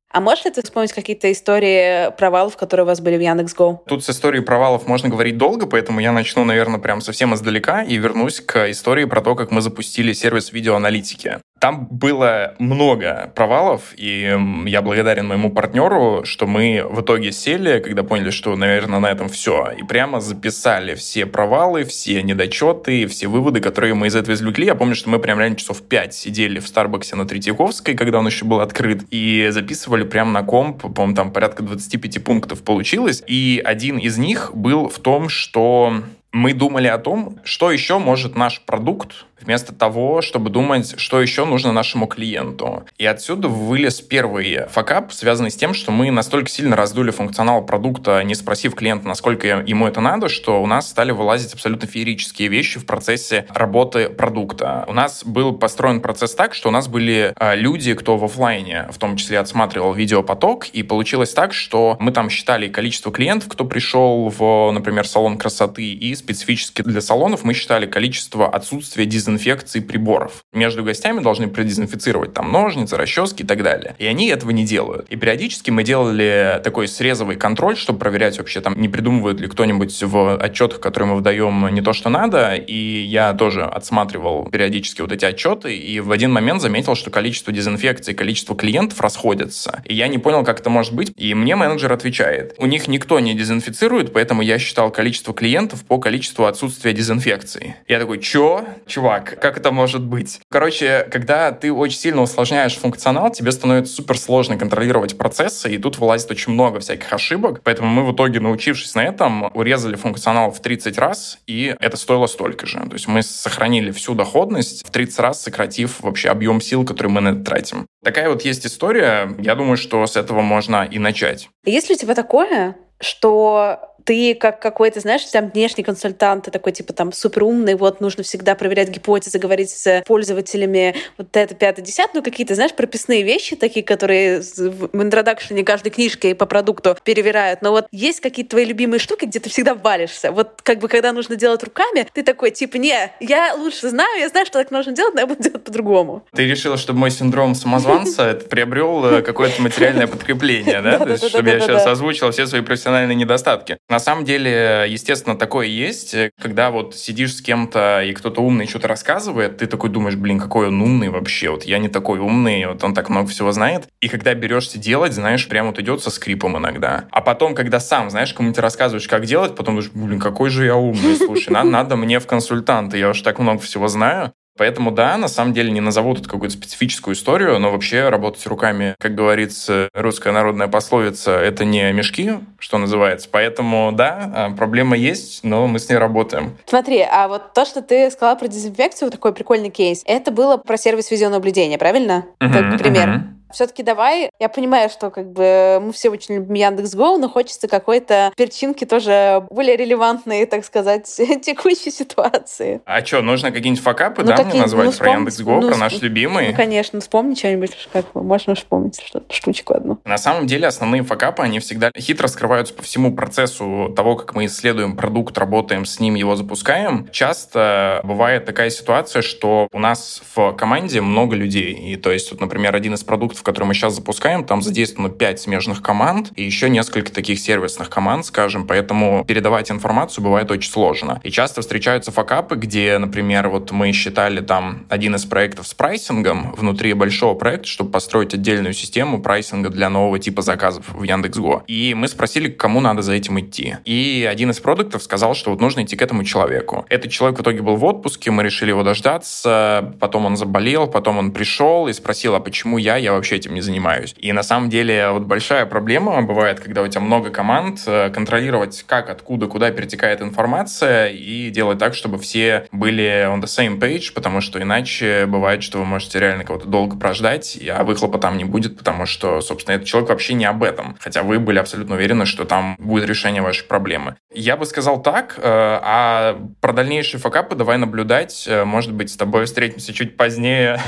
А 0.09 0.21
можешь 0.21 0.45
ли 0.45 0.51
ты 0.51 0.63
вспомнить 0.63 0.93
какие-то 0.93 1.31
истории 1.31 2.15
провалов, 2.17 2.57
которые 2.57 2.85
у 2.85 2.87
вас 2.87 3.01
были 3.01 3.17
в 3.17 3.21
Яндекс.Го? 3.21 3.83
Тут 3.87 4.03
с 4.03 4.09
историей 4.09 4.41
провалов 4.41 4.87
можно 4.87 5.09
говорить 5.09 5.37
долго, 5.37 5.67
поэтому 5.67 5.99
я 5.99 6.11
начну, 6.11 6.43
наверное, 6.43 6.79
прям 6.79 7.01
совсем 7.01 7.35
издалека 7.35 7.83
и 7.83 7.97
вернусь 7.97 8.39
к 8.39 8.71
истории 8.71 9.05
про 9.05 9.21
то, 9.21 9.35
как 9.35 9.51
мы 9.51 9.61
запустили 9.61 10.13
сервис 10.13 10.53
видеоаналитики. 10.53 11.39
Там 11.59 11.87
было 11.89 12.53
много 12.59 13.31
провалов, 13.35 13.93
и 13.97 14.37
я 14.65 14.81
благодарен 14.81 15.27
моему 15.27 15.51
партнеру, 15.51 16.21
что 16.23 16.45
мы 16.45 16.85
в 16.87 17.01
итоге 17.01 17.31
сели, 17.31 17.79
когда 17.79 18.03
поняли, 18.03 18.29
что, 18.29 18.55
наверное, 18.55 18.99
на 18.99 19.07
этом 19.07 19.27
все, 19.27 19.71
и 19.77 19.83
прямо 19.83 20.21
записали 20.21 20.93
все 20.93 21.25
провалы, 21.25 21.83
все 21.83 22.21
недочеты, 22.21 23.07
все 23.07 23.27
выводы, 23.27 23.59
которые 23.59 23.95
мы 23.95 24.07
из 24.07 24.15
этого 24.15 24.35
извлекли. 24.35 24.67
Я 24.67 24.75
помню, 24.75 24.95
что 24.95 25.09
мы 25.09 25.19
прям 25.19 25.39
реально 25.39 25.57
часов 25.57 25.81
5 25.81 26.13
сидели 26.13 26.59
в 26.59 26.67
Старбаксе 26.67 27.15
на 27.15 27.27
Третьяковской, 27.27 27.95
когда 27.95 28.19
он 28.19 28.27
еще 28.27 28.45
был 28.45 28.59
открыт, 28.59 29.03
и 29.09 29.47
записывали 29.49 30.03
прямо 30.03 30.31
на 30.31 30.43
комп, 30.43 30.93
по-моему, 30.93 31.15
там 31.15 31.31
порядка 31.31 31.63
25 31.63 32.23
пунктов 32.23 32.61
получилось, 32.61 33.23
и 33.25 33.61
один 33.65 33.97
из 33.97 34.17
них 34.17 34.51
был 34.53 34.89
в 34.89 34.99
том, 34.99 35.29
что 35.29 36.03
мы 36.31 36.53
думали 36.53 36.87
о 36.87 36.97
том, 36.97 37.39
что 37.43 37.71
еще 37.71 37.97
может 37.97 38.35
наш 38.35 38.61
продукт 38.61 39.25
вместо 39.41 39.73
того, 39.73 40.21
чтобы 40.21 40.49
думать, 40.49 40.99
что 40.99 41.21
еще 41.21 41.45
нужно 41.45 41.71
нашему 41.71 42.07
клиенту. 42.07 42.85
И 42.97 43.05
отсюда 43.05 43.47
вылез 43.47 44.01
первый 44.01 44.67
факап, 44.69 45.11
связанный 45.11 45.51
с 45.51 45.55
тем, 45.55 45.73
что 45.73 45.91
мы 45.91 46.11
настолько 46.11 46.49
сильно 46.49 46.75
раздули 46.75 47.11
функционал 47.11 47.65
продукта, 47.65 48.23
не 48.23 48.35
спросив 48.35 48.75
клиента, 48.75 49.07
насколько 49.07 49.47
ему 49.47 49.87
это 49.87 50.01
надо, 50.01 50.29
что 50.29 50.61
у 50.61 50.67
нас 50.67 50.89
стали 50.89 51.11
вылазить 51.11 51.53
абсолютно 51.53 51.87
феерические 51.87 52.47
вещи 52.49 52.79
в 52.79 52.85
процессе 52.85 53.45
работы 53.49 54.09
продукта. 54.09 54.85
У 54.87 54.93
нас 54.93 55.23
был 55.23 55.53
построен 55.53 56.01
процесс 56.01 56.33
так, 56.35 56.53
что 56.53 56.69
у 56.69 56.71
нас 56.71 56.87
были 56.87 57.33
а, 57.35 57.55
люди, 57.55 57.93
кто 57.93 58.17
в 58.17 58.23
офлайне, 58.23 58.87
в 58.91 58.97
том 58.97 59.17
числе 59.17 59.39
отсматривал 59.39 59.93
видеопоток, 59.93 60.67
и 60.69 60.83
получилось 60.83 61.33
так, 61.33 61.53
что 61.53 61.97
мы 61.99 62.11
там 62.11 62.29
считали 62.29 62.67
количество 62.67 63.11
клиентов, 63.11 63.49
кто 63.49 63.65
пришел 63.65 64.29
в, 64.29 64.71
например, 64.71 65.07
салон 65.07 65.37
красоты, 65.37 65.93
и 65.93 66.15
специфически 66.15 66.81
для 66.81 67.01
салонов 67.01 67.43
мы 67.43 67.53
считали 67.53 67.85
количество 67.85 68.47
отсутствия 68.47 69.05
дезинфекции 69.27 69.81
приборов. 69.81 70.43
Между 70.53 70.83
гостями 70.83 71.19
должны 71.19 71.47
продезинфицировать 71.49 72.33
там 72.33 72.51
ножницы, 72.51 72.95
расчески 72.95 73.43
и 73.43 73.45
так 73.45 73.61
далее. 73.61 73.95
И 73.99 74.05
они 74.05 74.27
этого 74.29 74.51
не 74.51 74.65
делают. 74.65 75.07
И 75.09 75.17
периодически 75.17 75.69
мы 75.69 75.83
делали 75.83 76.61
такой 76.63 76.87
срезовый 76.87 77.35
контроль, 77.35 77.75
чтобы 77.75 77.99
проверять 77.99 78.37
вообще 78.37 78.61
там, 78.61 78.79
не 78.79 78.87
придумывает 78.87 79.39
ли 79.41 79.47
кто-нибудь 79.47 80.01
в 80.01 80.37
отчетах, 80.37 80.79
которые 80.79 81.09
мы 81.09 81.15
выдаем, 81.17 81.67
не 81.73 81.81
то, 81.81 81.91
что 81.93 82.09
надо. 82.09 82.55
И 82.55 83.01
я 83.01 83.33
тоже 83.33 83.65
отсматривал 83.65 84.49
периодически 84.49 85.01
вот 85.01 85.11
эти 85.11 85.25
отчеты, 85.25 85.75
и 85.75 85.99
в 85.99 86.11
один 86.11 86.31
момент 86.31 86.61
заметил, 86.61 86.95
что 86.95 87.09
количество 87.09 87.51
дезинфекции, 87.51 88.13
количество 88.13 88.55
клиентов 88.55 89.01
расходятся. 89.01 89.81
И 89.85 89.93
я 89.93 90.07
не 90.07 90.17
понял, 90.17 90.45
как 90.45 90.61
это 90.61 90.69
может 90.69 90.93
быть. 90.93 91.11
И 91.17 91.33
мне 91.33 91.55
менеджер 91.55 91.91
отвечает, 91.91 92.55
у 92.57 92.65
них 92.65 92.87
никто 92.87 93.19
не 93.19 93.33
дезинфицирует, 93.33 94.13
поэтому 94.13 94.41
я 94.41 94.57
считал 94.57 94.89
количество 94.91 95.33
клиентов 95.33 95.83
по 95.83 95.97
количеству 95.97 96.45
отсутствия 96.45 96.93
дезинфекции. 96.93 97.75
Я 97.87 97.99
такой, 97.99 98.19
чё? 98.19 98.65
Чувак, 98.85 99.16
как 99.19 99.57
это 99.57 99.71
может 99.71 100.03
быть? 100.03 100.39
Короче, 100.49 101.07
когда 101.11 101.51
ты 101.51 101.71
очень 101.71 101.97
сильно 101.97 102.21
усложняешь 102.21 102.75
функционал, 102.75 103.31
тебе 103.31 103.51
становится 103.51 103.93
супер 103.93 104.17
сложно 104.17 104.57
контролировать 104.57 105.17
процессы, 105.17 105.73
и 105.73 105.77
тут 105.77 105.97
вылазит 105.97 106.31
очень 106.31 106.53
много 106.53 106.79
всяких 106.79 107.11
ошибок. 107.11 107.61
Поэтому 107.63 107.89
мы 107.89 108.05
в 108.05 108.13
итоге, 108.13 108.39
научившись 108.39 108.95
на 108.95 109.03
этом, 109.03 109.51
урезали 109.53 109.95
функционал 109.95 110.51
в 110.51 110.59
30 110.59 110.97
раз, 110.97 111.39
и 111.47 111.75
это 111.79 111.97
стоило 111.97 112.27
столько 112.27 112.65
же. 112.65 112.79
То 112.79 112.93
есть 112.93 113.07
мы 113.07 113.23
сохранили 113.23 113.91
всю 113.91 114.13
доходность 114.13 114.87
в 114.87 114.91
30 114.91 115.19
раз, 115.19 115.41
сократив 115.41 116.01
вообще 116.01 116.29
объем 116.29 116.61
сил, 116.61 116.85
который 116.85 117.07
мы 117.07 117.21
на 117.21 117.29
это 117.29 117.43
тратим. 117.43 117.85
Такая 118.03 118.29
вот 118.29 118.43
есть 118.43 118.65
история. 118.65 119.35
Я 119.39 119.55
думаю, 119.55 119.77
что 119.77 120.05
с 120.05 120.15
этого 120.15 120.41
можно 120.41 120.83
и 120.85 120.99
начать. 120.99 121.49
Есть 121.65 121.89
ли 121.89 121.95
у 121.95 121.97
тебя 121.97 122.15
такое, 122.15 122.75
что 122.99 123.96
ты 124.07 124.35
как 124.35 124.61
какой-то, 124.61 125.01
знаешь, 125.01 125.25
там 125.25 125.49
внешний 125.49 125.83
консультант, 125.83 126.45
ты 126.45 126.51
такой, 126.51 126.71
типа, 126.71 126.93
там, 126.93 127.11
супер 127.11 127.43
умный, 127.43 127.75
вот, 127.75 127.99
нужно 127.99 128.23
всегда 128.23 128.55
проверять 128.55 128.87
гипотезы, 128.87 129.37
говорить 129.37 129.69
с 129.69 130.01
пользователями, 130.07 130.95
вот 131.17 131.35
это, 131.35 131.53
пятое, 131.53 131.83
десятое, 131.83 132.11
ну, 132.13 132.23
какие-то, 132.23 132.55
знаешь, 132.55 132.73
прописные 132.73 133.23
вещи 133.23 133.57
такие, 133.57 133.85
которые 133.85 134.39
в 134.39 135.03
интродакшене 135.03 135.65
каждой 135.65 135.89
книжки 135.89 136.31
по 136.33 136.45
продукту 136.45 136.95
перевирают. 137.03 137.61
Но 137.61 137.71
вот 137.71 137.87
есть 137.91 138.21
какие-то 138.21 138.51
твои 138.51 138.63
любимые 138.63 138.99
штуки, 138.99 139.25
где 139.25 139.41
ты 139.41 139.49
всегда 139.49 139.75
валишься. 139.75 140.31
Вот 140.31 140.61
как 140.63 140.79
бы, 140.79 140.87
когда 140.87 141.11
нужно 141.11 141.35
делать 141.35 141.61
руками, 141.63 142.07
ты 142.13 142.23
такой, 142.23 142.51
типа, 142.51 142.77
не, 142.77 143.11
я 143.19 143.55
лучше 143.55 143.89
знаю, 143.89 144.21
я 144.21 144.29
знаю, 144.29 144.45
что 144.45 144.59
так 144.59 144.71
нужно 144.71 144.93
делать, 144.93 145.15
но 145.15 145.19
я 145.19 145.27
буду 145.27 145.43
делать 145.43 145.65
по-другому. 145.65 146.23
Ты 146.33 146.45
решила, 146.45 146.77
чтобы 146.77 146.99
мой 146.99 147.11
синдром 147.11 147.55
самозванца 147.55 148.39
приобрел 148.49 149.03
э, 149.05 149.21
какое-то 149.21 149.61
материальное 149.61 150.07
подкрепление, 150.07 150.81
да? 150.81 151.17
Чтобы 151.27 151.49
я 151.49 151.59
сейчас 151.59 151.85
озвучил 151.85 152.31
все 152.31 152.47
свои 152.47 152.61
профессиональные 152.61 153.15
недостатки. 153.15 153.77
На 153.97 153.99
самом 153.99 154.25
деле, 154.25 154.85
естественно, 154.87 155.35
такое 155.35 155.65
есть, 155.65 156.15
когда 156.39 156.69
вот 156.69 156.95
сидишь 156.95 157.35
с 157.37 157.41
кем-то, 157.41 158.03
и 158.03 158.13
кто-то 158.13 158.41
умный 158.41 158.67
что-то 158.67 158.87
рассказывает, 158.87 159.57
ты 159.57 159.65
такой 159.65 159.89
думаешь, 159.89 160.15
блин, 160.15 160.39
какой 160.39 160.67
он 160.67 160.79
умный 160.83 161.09
вообще, 161.09 161.49
вот 161.49 161.63
я 161.63 161.79
не 161.79 161.89
такой 161.89 162.19
умный, 162.19 162.67
вот 162.67 162.83
он 162.83 162.93
так 162.93 163.09
много 163.09 163.27
всего 163.27 163.51
знает. 163.51 163.87
И 163.99 164.07
когда 164.07 164.35
берешься 164.35 164.77
делать, 164.77 165.13
знаешь, 165.13 165.47
прям 165.47 165.65
вот 165.65 165.79
идет 165.79 166.03
со 166.03 166.11
скрипом 166.11 166.59
иногда. 166.59 167.05
А 167.09 167.21
потом, 167.21 167.55
когда 167.55 167.79
сам, 167.79 168.11
знаешь, 168.11 168.35
кому-нибудь 168.35 168.59
рассказываешь, 168.59 169.07
как 169.07 169.25
делать, 169.25 169.55
потом 169.55 169.77
думаешь, 169.77 169.89
блин, 169.91 170.19
какой 170.19 170.51
же 170.51 170.65
я 170.65 170.75
умный, 170.75 171.15
слушай, 171.15 171.49
надо 171.49 171.95
мне 171.95 172.19
в 172.19 172.27
консультанты, 172.27 172.99
я 172.99 173.09
уж 173.09 173.21
так 173.21 173.39
много 173.39 173.61
всего 173.61 173.87
знаю. 173.87 174.31
Поэтому 174.57 174.91
да, 174.91 175.17
на 175.17 175.27
самом 175.27 175.53
деле 175.53 175.71
не 175.71 175.81
назову 175.81 176.15
тут 176.15 176.27
какую-то 176.27 176.55
специфическую 176.55 177.15
историю, 177.15 177.59
но 177.59 177.71
вообще 177.71 178.09
работать 178.09 178.45
руками, 178.47 178.95
как 178.99 179.15
говорится, 179.15 179.89
русская 179.93 180.31
народная 180.31 180.67
пословица, 180.67 181.31
это 181.31 181.65
не 181.65 181.91
мешки, 181.91 182.33
что 182.59 182.77
называется. 182.77 183.29
Поэтому 183.31 183.91
да, 183.93 184.31
а, 184.35 184.49
проблема 184.51 184.97
есть, 184.97 185.43
но 185.43 185.67
мы 185.67 185.79
с 185.79 185.89
ней 185.89 185.97
работаем. 185.97 186.57
Смотри, 186.65 187.01
а 187.01 187.27
вот 187.27 187.53
то, 187.53 187.65
что 187.65 187.81
ты 187.81 188.09
сказала 188.11 188.35
про 188.35 188.47
дезинфекцию, 188.47 189.11
такой 189.11 189.33
прикольный 189.33 189.69
кейс, 189.69 190.03
это 190.05 190.31
было 190.31 190.57
про 190.57 190.77
сервис 190.77 191.11
видеонаблюдения, 191.11 191.77
правильно? 191.77 192.25
Uh-huh, 192.39 192.51
как 192.51 192.79
пример. 192.79 193.09
Uh-huh. 193.09 193.36
Все-таки 193.51 193.83
давай, 193.83 194.29
я 194.39 194.49
понимаю, 194.49 194.89
что 194.89 195.09
как 195.09 195.31
бы 195.31 195.79
мы 195.81 195.91
все 195.93 196.09
очень 196.09 196.35
любим 196.35 196.53
Яндекс.Го, 196.53 197.17
но 197.17 197.29
хочется 197.29 197.67
какой-то 197.67 198.31
перчинки 198.35 198.85
тоже 198.85 199.45
более 199.49 199.77
релевантной, 199.77 200.45
так 200.45 200.65
сказать, 200.65 201.05
текущей 201.41 201.91
ситуации. 201.91 202.81
А 202.85 203.05
что, 203.05 203.21
нужно 203.21 203.51
какие-нибудь 203.51 203.83
факапы, 203.83 204.21
ну, 204.21 204.27
да, 204.27 204.37
какие, 204.37 204.51
мне 204.51 204.61
назвать 204.61 204.87
ну, 204.87 204.97
про 204.97 205.11
Яндекс.Го, 205.11 205.61
ну, 205.61 205.67
про 205.69 205.77
наш 205.77 206.01
любимый? 206.01 206.49
Ну, 206.49 206.55
конечно, 206.55 206.99
вспомни 206.99 207.35
что-нибудь, 207.35 207.71
как 207.93 208.13
можно 208.13 208.55
вспомнить 208.55 209.01
что-то, 209.01 209.33
штучку 209.33 209.73
одну. 209.73 209.99
На 210.03 210.17
самом 210.17 210.47
деле 210.47 210.67
основные 210.67 211.03
факапы, 211.03 211.43
они 211.43 211.59
всегда 211.59 211.91
хитро 211.97 212.27
скрываются 212.27 212.73
по 212.73 212.83
всему 212.83 213.15
процессу 213.15 213.93
того, 213.95 214.15
как 214.15 214.35
мы 214.35 214.45
исследуем 214.45 214.95
продукт, 214.95 215.37
работаем 215.37 215.85
с 215.85 215.99
ним, 215.99 216.15
его 216.15 216.35
запускаем. 216.35 217.07
Часто 217.11 218.01
бывает 218.03 218.45
такая 218.45 218.69
ситуация, 218.69 219.21
что 219.21 219.67
у 219.71 219.79
нас 219.79 220.21
в 220.35 220.53
команде 220.53 221.01
много 221.01 221.35
людей, 221.35 221.73
и 221.73 221.95
то 221.95 222.11
есть, 222.11 222.31
вот, 222.31 222.41
например, 222.41 222.75
один 222.75 222.93
из 222.93 223.03
продуктов 223.03 223.36
продуктов, 223.37 223.43
которые 223.43 223.67
мы 223.67 223.73
сейчас 223.73 223.95
запускаем, 223.95 224.43
там 224.43 224.61
задействовано 224.61 225.09
5 225.09 225.39
смежных 225.39 225.81
команд 225.81 226.31
и 226.35 226.43
еще 226.43 226.69
несколько 226.69 227.11
таких 227.11 227.39
сервисных 227.39 227.89
команд, 227.89 228.25
скажем, 228.25 228.67
поэтому 228.67 229.23
передавать 229.25 229.71
информацию 229.71 230.23
бывает 230.23 230.51
очень 230.51 230.71
сложно. 230.71 231.19
И 231.23 231.31
часто 231.31 231.61
встречаются 231.61 232.11
факапы, 232.11 232.55
где, 232.55 232.97
например, 232.97 233.49
вот 233.49 233.71
мы 233.71 233.91
считали 233.93 234.41
там 234.41 234.85
один 234.89 235.15
из 235.15 235.25
проектов 235.25 235.67
с 235.67 235.73
прайсингом 235.73 236.53
внутри 236.57 236.93
большого 236.93 237.35
проекта, 237.35 237.67
чтобы 237.67 237.91
построить 237.91 238.33
отдельную 238.33 238.73
систему 238.73 239.21
прайсинга 239.21 239.69
для 239.69 239.89
нового 239.89 240.19
типа 240.19 240.41
заказов 240.41 240.85
в 240.93 241.03
Яндекс.Го. 241.03 241.63
И 241.67 241.93
мы 241.93 242.07
спросили, 242.07 242.49
кому 242.49 242.81
надо 242.81 243.01
за 243.01 243.13
этим 243.13 243.39
идти. 243.39 243.75
И 243.85 244.27
один 244.29 244.49
из 244.49 244.59
продуктов 244.59 245.03
сказал, 245.03 245.35
что 245.35 245.51
вот 245.51 245.61
нужно 245.61 245.81
идти 245.81 245.95
к 245.95 246.01
этому 246.01 246.23
человеку. 246.23 246.85
Этот 246.89 247.11
человек 247.11 247.39
в 247.39 247.41
итоге 247.41 247.61
был 247.61 247.75
в 247.75 247.85
отпуске, 247.85 248.31
мы 248.31 248.43
решили 248.43 248.69
его 248.69 248.83
дождаться, 248.83 249.93
потом 249.99 250.25
он 250.25 250.37
заболел, 250.37 250.87
потом 250.87 251.17
он 251.17 251.31
пришел 251.31 251.87
и 251.87 251.93
спросил, 251.93 252.35
а 252.35 252.39
почему 252.39 252.77
я? 252.77 252.97
Я 252.97 253.13
вообще 253.13 253.26
вообще 253.27 253.35
этим 253.35 253.53
не 253.53 253.61
занимаюсь. 253.61 254.15
И 254.17 254.31
на 254.31 254.41
самом 254.43 254.69
деле 254.69 255.09
вот 255.09 255.23
большая 255.23 255.65
проблема 255.65 256.21
бывает, 256.21 256.61
когда 256.61 256.81
у 256.81 256.87
тебя 256.87 257.01
много 257.01 257.29
команд, 257.29 257.81
э, 257.85 258.09
контролировать 258.09 258.85
как, 258.87 259.09
откуда, 259.09 259.47
куда 259.47 259.69
перетекает 259.71 260.21
информация 260.21 261.07
и 261.07 261.49
делать 261.49 261.77
так, 261.77 261.93
чтобы 261.93 262.19
все 262.19 262.67
были 262.71 263.27
on 263.27 263.41
the 263.41 263.47
same 263.47 263.79
page, 263.79 264.13
потому 264.13 264.39
что 264.39 264.61
иначе 264.61 265.25
бывает, 265.25 265.61
что 265.61 265.79
вы 265.79 265.85
можете 265.85 266.19
реально 266.19 266.45
кого-то 266.45 266.67
долго 266.67 266.97
прождать, 266.97 267.59
а 267.69 267.83
выхлопа 267.83 268.17
там 268.17 268.37
не 268.37 268.45
будет, 268.45 268.77
потому 268.77 269.05
что, 269.05 269.41
собственно, 269.41 269.75
этот 269.75 269.87
человек 269.87 270.09
вообще 270.09 270.33
не 270.33 270.45
об 270.45 270.63
этом. 270.63 270.95
Хотя 270.99 271.23
вы 271.23 271.39
были 271.39 271.59
абсолютно 271.59 271.95
уверены, 271.95 272.25
что 272.25 272.45
там 272.45 272.75
будет 272.79 273.09
решение 273.09 273.41
вашей 273.41 273.65
проблемы. 273.65 274.15
Я 274.33 274.55
бы 274.55 274.65
сказал 274.65 275.01
так, 275.01 275.35
э, 275.37 275.41
а 275.43 276.39
про 276.61 276.71
дальнейшие 276.71 277.19
факапы 277.19 277.55
давай 277.55 277.77
наблюдать. 277.77 278.45
Э, 278.47 278.63
может 278.63 278.93
быть, 278.93 279.09
с 279.09 279.17
тобой 279.17 279.45
встретимся 279.45 279.93
чуть 279.93 280.15
позднее. 280.15 280.79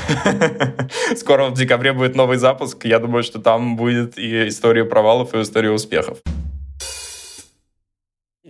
Скоро 1.16 1.46
в 1.46 1.54
декабре 1.54 1.92
будет 1.92 2.14
новый 2.14 2.29
запуск. 2.38 2.84
Я 2.84 2.98
думаю, 2.98 3.22
что 3.22 3.40
там 3.40 3.76
будет 3.76 4.18
и 4.18 4.48
история 4.48 4.84
провалов, 4.84 5.34
и 5.34 5.42
история 5.42 5.70
успехов. 5.70 6.18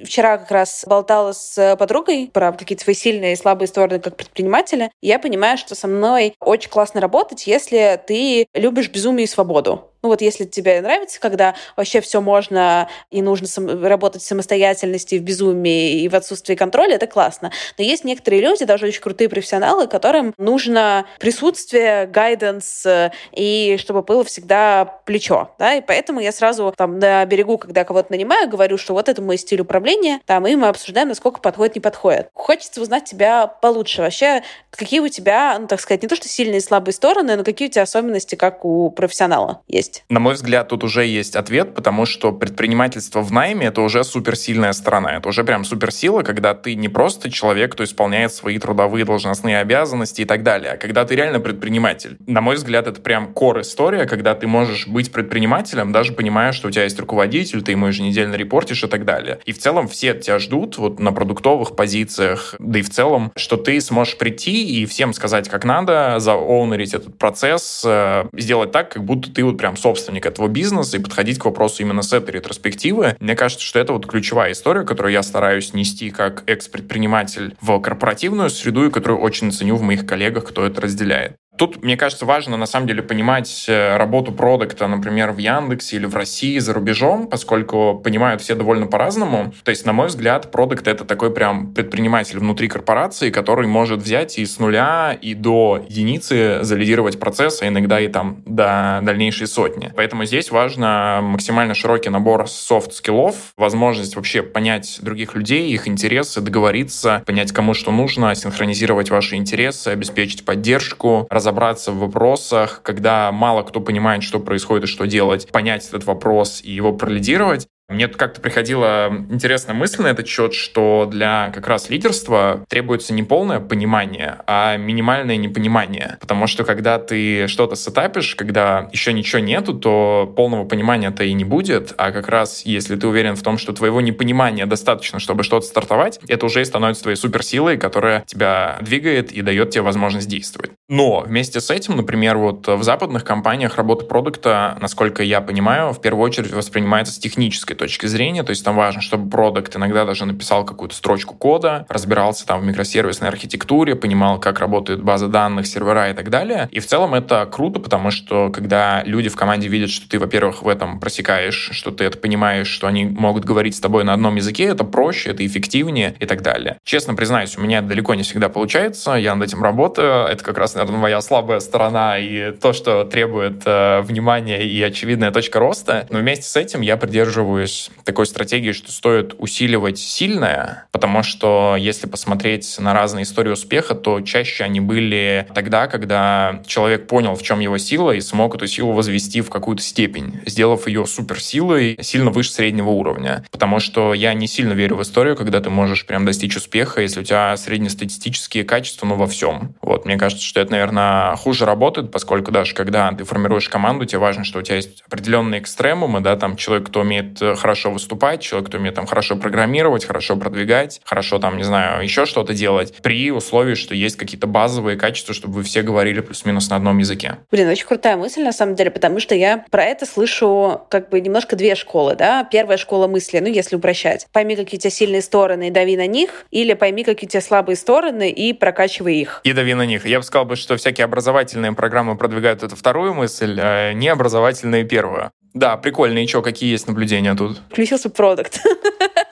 Вчера 0.04 0.38
как 0.38 0.50
раз 0.50 0.84
болтала 0.86 1.32
с 1.32 1.76
подругой 1.78 2.30
про 2.32 2.52
какие-то 2.52 2.84
свои 2.84 2.94
сильные 2.94 3.34
и 3.34 3.36
слабые 3.36 3.68
стороны 3.68 4.00
как 4.00 4.16
предпринимателя. 4.16 4.90
Я 5.02 5.18
понимаю, 5.18 5.58
что 5.58 5.74
со 5.74 5.88
мной 5.88 6.34
очень 6.40 6.70
классно 6.70 7.00
работать, 7.00 7.46
если 7.46 8.00
ты 8.06 8.46
любишь 8.54 8.88
безумие 8.88 9.24
и 9.24 9.28
свободу. 9.28 9.90
Ну 10.02 10.08
вот 10.08 10.22
если 10.22 10.44
тебе 10.44 10.80
нравится, 10.80 11.20
когда 11.20 11.54
вообще 11.76 12.00
все 12.00 12.20
можно 12.20 12.88
и 13.10 13.22
нужно 13.22 13.46
сам, 13.46 13.84
работать 13.84 14.22
в 14.22 14.26
самостоятельности, 14.26 15.16
в 15.16 15.22
безумии 15.22 16.02
и 16.02 16.08
в 16.08 16.14
отсутствии 16.14 16.54
контроля, 16.54 16.94
это 16.94 17.06
классно. 17.06 17.52
Но 17.76 17.84
есть 17.84 18.04
некоторые 18.04 18.42
люди, 18.42 18.64
даже 18.64 18.86
очень 18.86 19.00
крутые 19.00 19.28
профессионалы, 19.28 19.86
которым 19.86 20.34
нужно 20.38 21.06
присутствие, 21.18 22.06
гайденс, 22.06 22.86
и 23.32 23.76
чтобы 23.78 24.02
было 24.02 24.24
всегда 24.24 24.84
плечо. 25.04 25.54
Да? 25.58 25.74
И 25.74 25.80
поэтому 25.80 26.20
я 26.20 26.32
сразу 26.32 26.72
там 26.76 26.98
на 26.98 27.24
берегу, 27.26 27.58
когда 27.58 27.84
кого-то 27.84 28.12
нанимаю, 28.12 28.48
говорю, 28.48 28.78
что 28.78 28.94
вот 28.94 29.08
это 29.08 29.20
мой 29.20 29.36
стиль 29.36 29.60
управления, 29.60 30.20
там, 30.26 30.46
и 30.46 30.56
мы 30.56 30.68
обсуждаем, 30.68 31.08
насколько 31.08 31.40
подходит, 31.40 31.74
не 31.74 31.80
подходит. 31.80 32.28
Хочется 32.32 32.80
узнать 32.80 33.04
тебя 33.04 33.46
получше. 33.46 34.02
Вообще, 34.02 34.42
какие 34.70 35.00
у 35.00 35.08
тебя, 35.08 35.58
ну, 35.58 35.66
так 35.66 35.80
сказать, 35.80 36.02
не 36.02 36.08
то 36.08 36.16
что 36.16 36.28
сильные 36.28 36.58
и 36.58 36.62
слабые 36.62 36.94
стороны, 36.94 37.36
но 37.36 37.44
какие 37.44 37.68
у 37.68 37.70
тебя 37.70 37.82
особенности, 37.82 38.34
как 38.34 38.64
у 38.64 38.90
профессионала 38.90 39.62
есть? 39.68 39.89
Есть? 39.90 40.04
На 40.08 40.20
мой 40.20 40.34
взгляд, 40.34 40.68
тут 40.68 40.84
уже 40.84 41.04
есть 41.04 41.36
ответ, 41.36 41.74
потому 41.74 42.06
что 42.06 42.32
предпринимательство 42.32 43.20
в 43.20 43.32
найме— 43.32 43.66
это 43.68 43.80
уже 43.82 44.04
суперсильная 44.04 44.72
сторона. 44.72 45.16
Это 45.16 45.28
уже 45.28 45.44
прям 45.44 45.64
суперсила, 45.64 46.22
когда 46.22 46.54
ты 46.54 46.74
не 46.74 46.88
просто 46.88 47.30
человек, 47.30 47.72
кто 47.72 47.84
исполняет 47.84 48.32
свои 48.32 48.58
трудовые 48.58 49.04
должностные 49.04 49.58
обязанности 49.58 50.22
и 50.22 50.24
так 50.24 50.42
далее, 50.42 50.72
а 50.72 50.76
когда 50.76 51.04
ты 51.04 51.16
реально 51.16 51.40
предприниматель. 51.40 52.16
На 52.26 52.40
мой 52.40 52.56
взгляд, 52.56 52.86
это 52.86 53.00
прям 53.00 53.32
кор 53.32 53.60
история, 53.60 54.06
когда 54.06 54.34
ты 54.34 54.46
можешь 54.46 54.86
быть 54.86 55.12
предпринимателем, 55.12 55.92
даже 55.92 56.12
понимая, 56.12 56.52
что 56.52 56.68
у 56.68 56.70
тебя 56.70 56.84
есть 56.84 56.98
руководитель, 56.98 57.62
ты 57.62 57.72
ему 57.72 57.86
еженедельно 57.86 58.36
репортишь 58.36 58.84
и 58.84 58.86
так 58.86 59.04
далее. 59.04 59.40
И 59.44 59.52
в 59.52 59.58
целом 59.58 59.88
все 59.88 60.14
тебя 60.14 60.38
ждут 60.38 60.78
вот 60.78 61.00
на 61.00 61.12
продуктовых 61.12 61.76
позициях, 61.76 62.54
да 62.58 62.78
и 62.78 62.82
в 62.82 62.90
целом, 62.90 63.32
что 63.36 63.56
ты 63.56 63.80
сможешь 63.80 64.16
прийти 64.16 64.80
и 64.80 64.86
всем 64.86 65.12
сказать, 65.12 65.48
как 65.48 65.64
надо, 65.64 66.16
заоунерить 66.18 66.94
этот 66.94 67.16
процесс, 67.18 67.82
э, 67.86 68.26
сделать 68.32 68.72
так, 68.72 68.92
как 68.92 69.04
будто 69.04 69.32
ты 69.32 69.44
вот 69.44 69.58
прям 69.58 69.76
собственник 69.80 70.26
этого 70.26 70.48
бизнеса 70.48 70.96
и 70.96 71.00
подходить 71.00 71.38
к 71.38 71.44
вопросу 71.44 71.82
именно 71.82 72.02
с 72.02 72.12
этой 72.12 72.32
ретроспективы. 72.32 73.16
Мне 73.20 73.34
кажется, 73.34 73.64
что 73.64 73.78
это 73.78 73.92
вот 73.92 74.06
ключевая 74.06 74.52
история, 74.52 74.84
которую 74.84 75.12
я 75.12 75.22
стараюсь 75.22 75.72
нести 75.74 76.10
как 76.10 76.44
экс-предприниматель 76.46 77.56
в 77.60 77.80
корпоративную 77.80 78.50
среду 78.50 78.86
и 78.86 78.90
которую 78.90 79.20
очень 79.20 79.52
ценю 79.52 79.76
в 79.76 79.82
моих 79.82 80.06
коллегах, 80.06 80.44
кто 80.44 80.64
это 80.64 80.80
разделяет. 80.80 81.39
Тут, 81.60 81.82
мне 81.82 81.98
кажется, 81.98 82.24
важно 82.24 82.56
на 82.56 82.64
самом 82.64 82.86
деле 82.86 83.02
понимать 83.02 83.66
э, 83.68 83.98
работу 83.98 84.32
продукта, 84.32 84.86
например, 84.86 85.32
в 85.32 85.36
Яндексе 85.36 85.96
или 85.96 86.06
в 86.06 86.16
России 86.16 86.58
за 86.58 86.72
рубежом, 86.72 87.26
поскольку 87.26 88.00
понимают 88.02 88.40
все 88.40 88.54
довольно 88.54 88.86
по-разному. 88.86 89.52
То 89.62 89.68
есть, 89.68 89.84
на 89.84 89.92
мой 89.92 90.06
взгляд, 90.06 90.50
продукт— 90.50 90.86
это 90.88 91.04
такой 91.04 91.30
прям 91.30 91.74
предприниматель 91.74 92.38
внутри 92.38 92.66
корпорации, 92.66 93.28
который 93.28 93.66
может 93.66 94.00
взять 94.00 94.38
и 94.38 94.46
с 94.46 94.58
нуля, 94.58 95.12
и 95.20 95.34
до 95.34 95.84
единицы 95.86 96.60
завалидировать 96.62 97.20
процесс, 97.20 97.60
а 97.60 97.68
иногда 97.68 98.00
и 98.00 98.08
там 98.08 98.42
до 98.46 99.00
дальнейшей 99.02 99.46
сотни. 99.46 99.92
Поэтому 99.94 100.24
здесь 100.24 100.50
важно 100.50 101.20
максимально 101.22 101.74
широкий 101.74 102.08
набор 102.08 102.48
софт-скиллов, 102.48 103.34
возможность 103.58 104.16
вообще 104.16 104.42
понять 104.42 104.98
других 105.02 105.34
людей, 105.34 105.70
их 105.70 105.86
интересы, 105.86 106.40
договориться, 106.40 107.22
понять, 107.26 107.52
кому 107.52 107.74
что 107.74 107.92
нужно, 107.92 108.34
синхронизировать 108.34 109.10
ваши 109.10 109.36
интересы, 109.36 109.88
обеспечить 109.88 110.46
поддержку, 110.46 111.26
разобраться 111.28 111.49
разобраться 111.50 111.90
в 111.90 111.98
вопросах, 111.98 112.80
когда 112.82 113.32
мало 113.32 113.62
кто 113.62 113.80
понимает, 113.80 114.22
что 114.22 114.38
происходит 114.38 114.84
и 114.84 114.86
что 114.86 115.06
делать, 115.06 115.50
понять 115.50 115.86
этот 115.88 116.04
вопрос 116.04 116.62
и 116.62 116.70
его 116.70 116.92
пролидировать. 116.92 117.66
Мне 117.90 118.06
как-то 118.06 118.40
приходила 118.40 119.08
интересная 119.28 119.74
мысль 119.74 120.02
на 120.02 120.06
этот 120.08 120.28
счет, 120.28 120.54
что 120.54 121.08
для 121.10 121.50
как 121.52 121.66
раз 121.66 121.90
лидерства 121.90 122.64
требуется 122.68 123.12
не 123.12 123.24
полное 123.24 123.58
понимание, 123.58 124.38
а 124.46 124.76
минимальное 124.76 125.36
непонимание. 125.36 126.16
Потому 126.20 126.46
что 126.46 126.64
когда 126.64 126.98
ты 127.00 127.48
что-то 127.48 127.74
сетапишь, 127.74 128.36
когда 128.36 128.88
еще 128.92 129.12
ничего 129.12 129.40
нету, 129.40 129.74
то 129.74 130.32
полного 130.36 130.64
понимания-то 130.64 131.24
и 131.24 131.32
не 131.32 131.44
будет. 131.44 131.92
А 131.96 132.12
как 132.12 132.28
раз 132.28 132.62
если 132.64 132.94
ты 132.94 133.08
уверен 133.08 133.34
в 133.34 133.42
том, 133.42 133.58
что 133.58 133.72
твоего 133.72 134.00
непонимания 134.00 134.66
достаточно, 134.66 135.18
чтобы 135.18 135.42
что-то 135.42 135.66
стартовать, 135.66 136.20
это 136.28 136.46
уже 136.46 136.62
и 136.62 136.64
становится 136.64 137.02
твоей 137.02 137.16
суперсилой, 137.16 137.76
которая 137.76 138.22
тебя 138.26 138.78
двигает 138.80 139.32
и 139.32 139.42
дает 139.42 139.70
тебе 139.70 139.82
возможность 139.82 140.28
действовать. 140.28 140.70
Но 140.88 141.20
вместе 141.20 141.60
с 141.60 141.70
этим, 141.70 141.96
например, 141.96 142.36
вот 142.38 142.68
в 142.68 142.82
западных 142.84 143.24
компаниях 143.24 143.76
работа 143.76 144.04
продукта, 144.04 144.78
насколько 144.80 145.22
я 145.24 145.40
понимаю, 145.40 145.92
в 145.92 146.00
первую 146.00 146.24
очередь 146.24 146.52
воспринимается 146.52 147.12
с 147.12 147.18
технической 147.18 147.76
точки 147.80 148.06
зрения, 148.06 148.42
то 148.42 148.50
есть 148.50 148.64
там 148.64 148.76
важно, 148.76 149.00
чтобы 149.00 149.28
продукт 149.30 149.74
иногда 149.74 150.04
даже 150.04 150.26
написал 150.26 150.64
какую-то 150.64 150.94
строчку 150.94 151.34
кода, 151.34 151.86
разбирался 151.88 152.46
там 152.46 152.60
в 152.60 152.64
микросервисной 152.64 153.28
архитектуре, 153.28 153.96
понимал, 153.96 154.38
как 154.38 154.60
работает 154.60 155.02
база 155.02 155.28
данных, 155.28 155.66
сервера 155.66 156.10
и 156.10 156.14
так 156.14 156.28
далее. 156.28 156.68
И 156.70 156.78
в 156.78 156.86
целом 156.86 157.14
это 157.14 157.48
круто, 157.50 157.80
потому 157.80 158.10
что 158.10 158.50
когда 158.50 159.02
люди 159.04 159.30
в 159.30 159.36
команде 159.36 159.68
видят, 159.68 159.88
что 159.88 160.08
ты, 160.08 160.18
во-первых, 160.18 160.62
в 160.62 160.68
этом 160.68 161.00
просекаешь, 161.00 161.70
что 161.72 161.90
ты 161.90 162.04
это 162.04 162.18
понимаешь, 162.18 162.68
что 162.68 162.86
они 162.86 163.06
могут 163.06 163.46
говорить 163.46 163.74
с 163.74 163.80
тобой 163.80 164.04
на 164.04 164.12
одном 164.12 164.36
языке, 164.36 164.64
это 164.64 164.84
проще, 164.84 165.30
это 165.30 165.46
эффективнее 165.46 166.14
и 166.20 166.26
так 166.26 166.42
далее. 166.42 166.76
Честно 166.84 167.14
признаюсь, 167.14 167.56
у 167.56 167.62
меня 167.62 167.80
далеко 167.80 168.14
не 168.14 168.24
всегда 168.24 168.50
получается, 168.50 169.12
я 169.12 169.34
над 169.34 169.48
этим 169.48 169.62
работаю, 169.62 170.26
это 170.26 170.44
как 170.44 170.58
раз, 170.58 170.74
наверное, 170.74 171.00
моя 171.00 171.20
слабая 171.22 171.60
сторона 171.60 172.18
и 172.18 172.52
то, 172.52 172.74
что 172.74 173.04
требует 173.04 173.62
э, 173.64 174.02
внимания 174.02 174.62
и 174.62 174.82
очевидная 174.82 175.30
точка 175.30 175.58
роста. 175.58 176.06
Но 176.10 176.18
вместе 176.18 176.44
с 176.44 176.56
этим 176.56 176.82
я 176.82 176.98
придерживаюсь 176.98 177.69
придерживаюсь 177.70 177.90
такой 178.04 178.26
стратегии, 178.26 178.72
что 178.72 178.90
стоит 178.90 179.34
усиливать 179.38 179.98
сильное, 179.98 180.86
потому 180.90 181.22
что 181.22 181.76
если 181.78 182.06
посмотреть 182.06 182.76
на 182.78 182.92
разные 182.92 183.22
истории 183.22 183.50
успеха, 183.50 183.94
то 183.94 184.20
чаще 184.20 184.64
они 184.64 184.80
были 184.80 185.46
тогда, 185.54 185.86
когда 185.86 186.62
человек 186.66 187.06
понял, 187.06 187.34
в 187.34 187.42
чем 187.42 187.60
его 187.60 187.78
сила, 187.78 188.12
и 188.12 188.20
смог 188.20 188.54
эту 188.54 188.66
силу 188.66 188.92
возвести 188.92 189.40
в 189.40 189.50
какую-то 189.50 189.82
степень, 189.82 190.40
сделав 190.46 190.86
ее 190.86 191.06
суперсилой 191.06 191.98
сильно 192.00 192.30
выше 192.30 192.50
среднего 192.50 192.90
уровня. 192.90 193.44
Потому 193.50 193.80
что 193.80 194.14
я 194.14 194.34
не 194.34 194.46
сильно 194.46 194.72
верю 194.72 194.96
в 194.96 195.02
историю, 195.02 195.36
когда 195.36 195.60
ты 195.60 195.70
можешь 195.70 196.06
прям 196.06 196.24
достичь 196.24 196.56
успеха, 196.56 197.00
если 197.00 197.20
у 197.20 197.24
тебя 197.24 197.56
среднестатистические 197.56 198.64
качества, 198.64 199.06
ну, 199.06 199.14
во 199.14 199.26
всем. 199.26 199.74
Вот, 199.82 200.04
мне 200.04 200.16
кажется, 200.16 200.44
что 200.44 200.60
это, 200.60 200.72
наверное, 200.72 201.36
хуже 201.36 201.64
работает, 201.64 202.10
поскольку 202.10 202.50
даже 202.50 202.74
когда 202.74 203.12
ты 203.12 203.24
формируешь 203.24 203.68
команду, 203.68 204.04
тебе 204.04 204.18
важно, 204.18 204.44
что 204.44 204.58
у 204.58 204.62
тебя 204.62 204.76
есть 204.76 205.02
определенные 205.06 205.60
экстремумы, 205.60 206.20
да, 206.20 206.36
там 206.36 206.56
человек, 206.56 206.88
кто 206.88 207.00
умеет 207.00 207.40
э, 207.40 207.49
хорошо 207.56 207.90
выступать, 207.90 208.42
человек, 208.42 208.68
кто 208.68 208.78
умеет 208.78 208.94
там 208.94 209.06
хорошо 209.06 209.36
программировать, 209.36 210.04
хорошо 210.04 210.36
продвигать, 210.36 211.00
хорошо 211.04 211.38
там, 211.38 211.56
не 211.56 211.64
знаю, 211.64 212.02
еще 212.02 212.26
что-то 212.26 212.54
делать, 212.54 212.94
при 213.02 213.30
условии, 213.30 213.74
что 213.74 213.94
есть 213.94 214.16
какие-то 214.16 214.46
базовые 214.46 214.96
качества, 214.96 215.34
чтобы 215.34 215.54
вы 215.54 215.62
все 215.62 215.82
говорили 215.82 216.20
плюс-минус 216.20 216.70
на 216.70 216.76
одном 216.76 216.98
языке. 216.98 217.38
Блин, 217.50 217.68
очень 217.68 217.86
крутая 217.86 218.16
мысль, 218.16 218.42
на 218.42 218.52
самом 218.52 218.74
деле, 218.74 218.90
потому 218.90 219.20
что 219.20 219.34
я 219.34 219.64
про 219.70 219.84
это 219.84 220.06
слышу 220.06 220.82
как 220.90 221.08
бы 221.08 221.20
немножко 221.20 221.56
две 221.56 221.74
школы, 221.74 222.16
да. 222.16 222.44
Первая 222.44 222.76
школа 222.76 223.06
мысли, 223.06 223.38
ну, 223.38 223.48
если 223.48 223.76
упрощать. 223.76 224.26
Пойми, 224.32 224.56
какие 224.56 224.78
у 224.78 224.80
тебя 224.80 224.90
сильные 224.90 225.22
стороны 225.22 225.68
и 225.68 225.70
дави 225.70 225.96
на 225.96 226.06
них, 226.06 226.44
или 226.50 226.74
пойми, 226.74 227.04
какие 227.04 227.26
у 227.26 227.30
тебя 227.30 227.40
слабые 227.40 227.76
стороны 227.76 228.30
и 228.30 228.52
прокачивай 228.52 229.16
их. 229.16 229.40
И 229.44 229.52
дави 229.52 229.74
на 229.74 229.86
них. 229.86 230.06
Я 230.06 230.18
бы 230.18 230.24
сказал, 230.24 230.44
бы, 230.44 230.56
что 230.56 230.76
всякие 230.76 231.04
образовательные 231.04 231.72
программы 231.72 232.16
продвигают 232.16 232.62
эту 232.62 232.76
вторую 232.76 233.14
мысль, 233.14 233.58
а 233.60 233.92
не 233.92 234.08
образовательные 234.08 234.84
первую. 234.84 235.30
Да, 235.54 235.76
прикольно. 235.76 236.22
И 236.22 236.26
что, 236.26 236.42
какие 236.42 236.70
есть 236.70 236.86
наблюдения 236.86 237.34
тут? 237.34 237.60
Включился 237.70 238.10
продукт. 238.10 238.60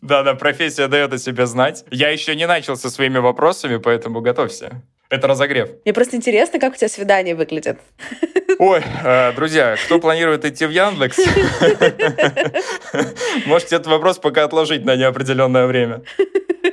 Да-да, 0.00 0.34
профессия 0.34 0.88
дает 0.88 1.12
о 1.12 1.18
себе 1.18 1.46
знать. 1.46 1.84
Я 1.90 2.10
еще 2.10 2.34
не 2.36 2.46
начал 2.46 2.76
со 2.76 2.90
своими 2.90 3.18
вопросами, 3.18 3.78
поэтому 3.78 4.20
готовься. 4.20 4.82
Это 5.08 5.26
разогрев. 5.26 5.70
Мне 5.84 5.92
просто 5.92 6.16
интересно, 6.16 6.60
как 6.60 6.74
у 6.74 6.76
тебя 6.76 6.88
свидание 6.88 7.34
выглядит. 7.34 7.80
Ой, 8.58 8.82
э, 9.04 9.32
друзья, 9.32 9.76
кто 9.84 9.98
планирует 9.98 10.44
идти 10.44 10.66
в 10.66 10.70
Яндекс, 10.70 11.16
можете 13.46 13.76
этот 13.76 13.88
вопрос 13.88 14.18
пока 14.18 14.44
отложить 14.44 14.84
на 14.84 14.96
неопределенное 14.96 15.66
время. 15.66 16.02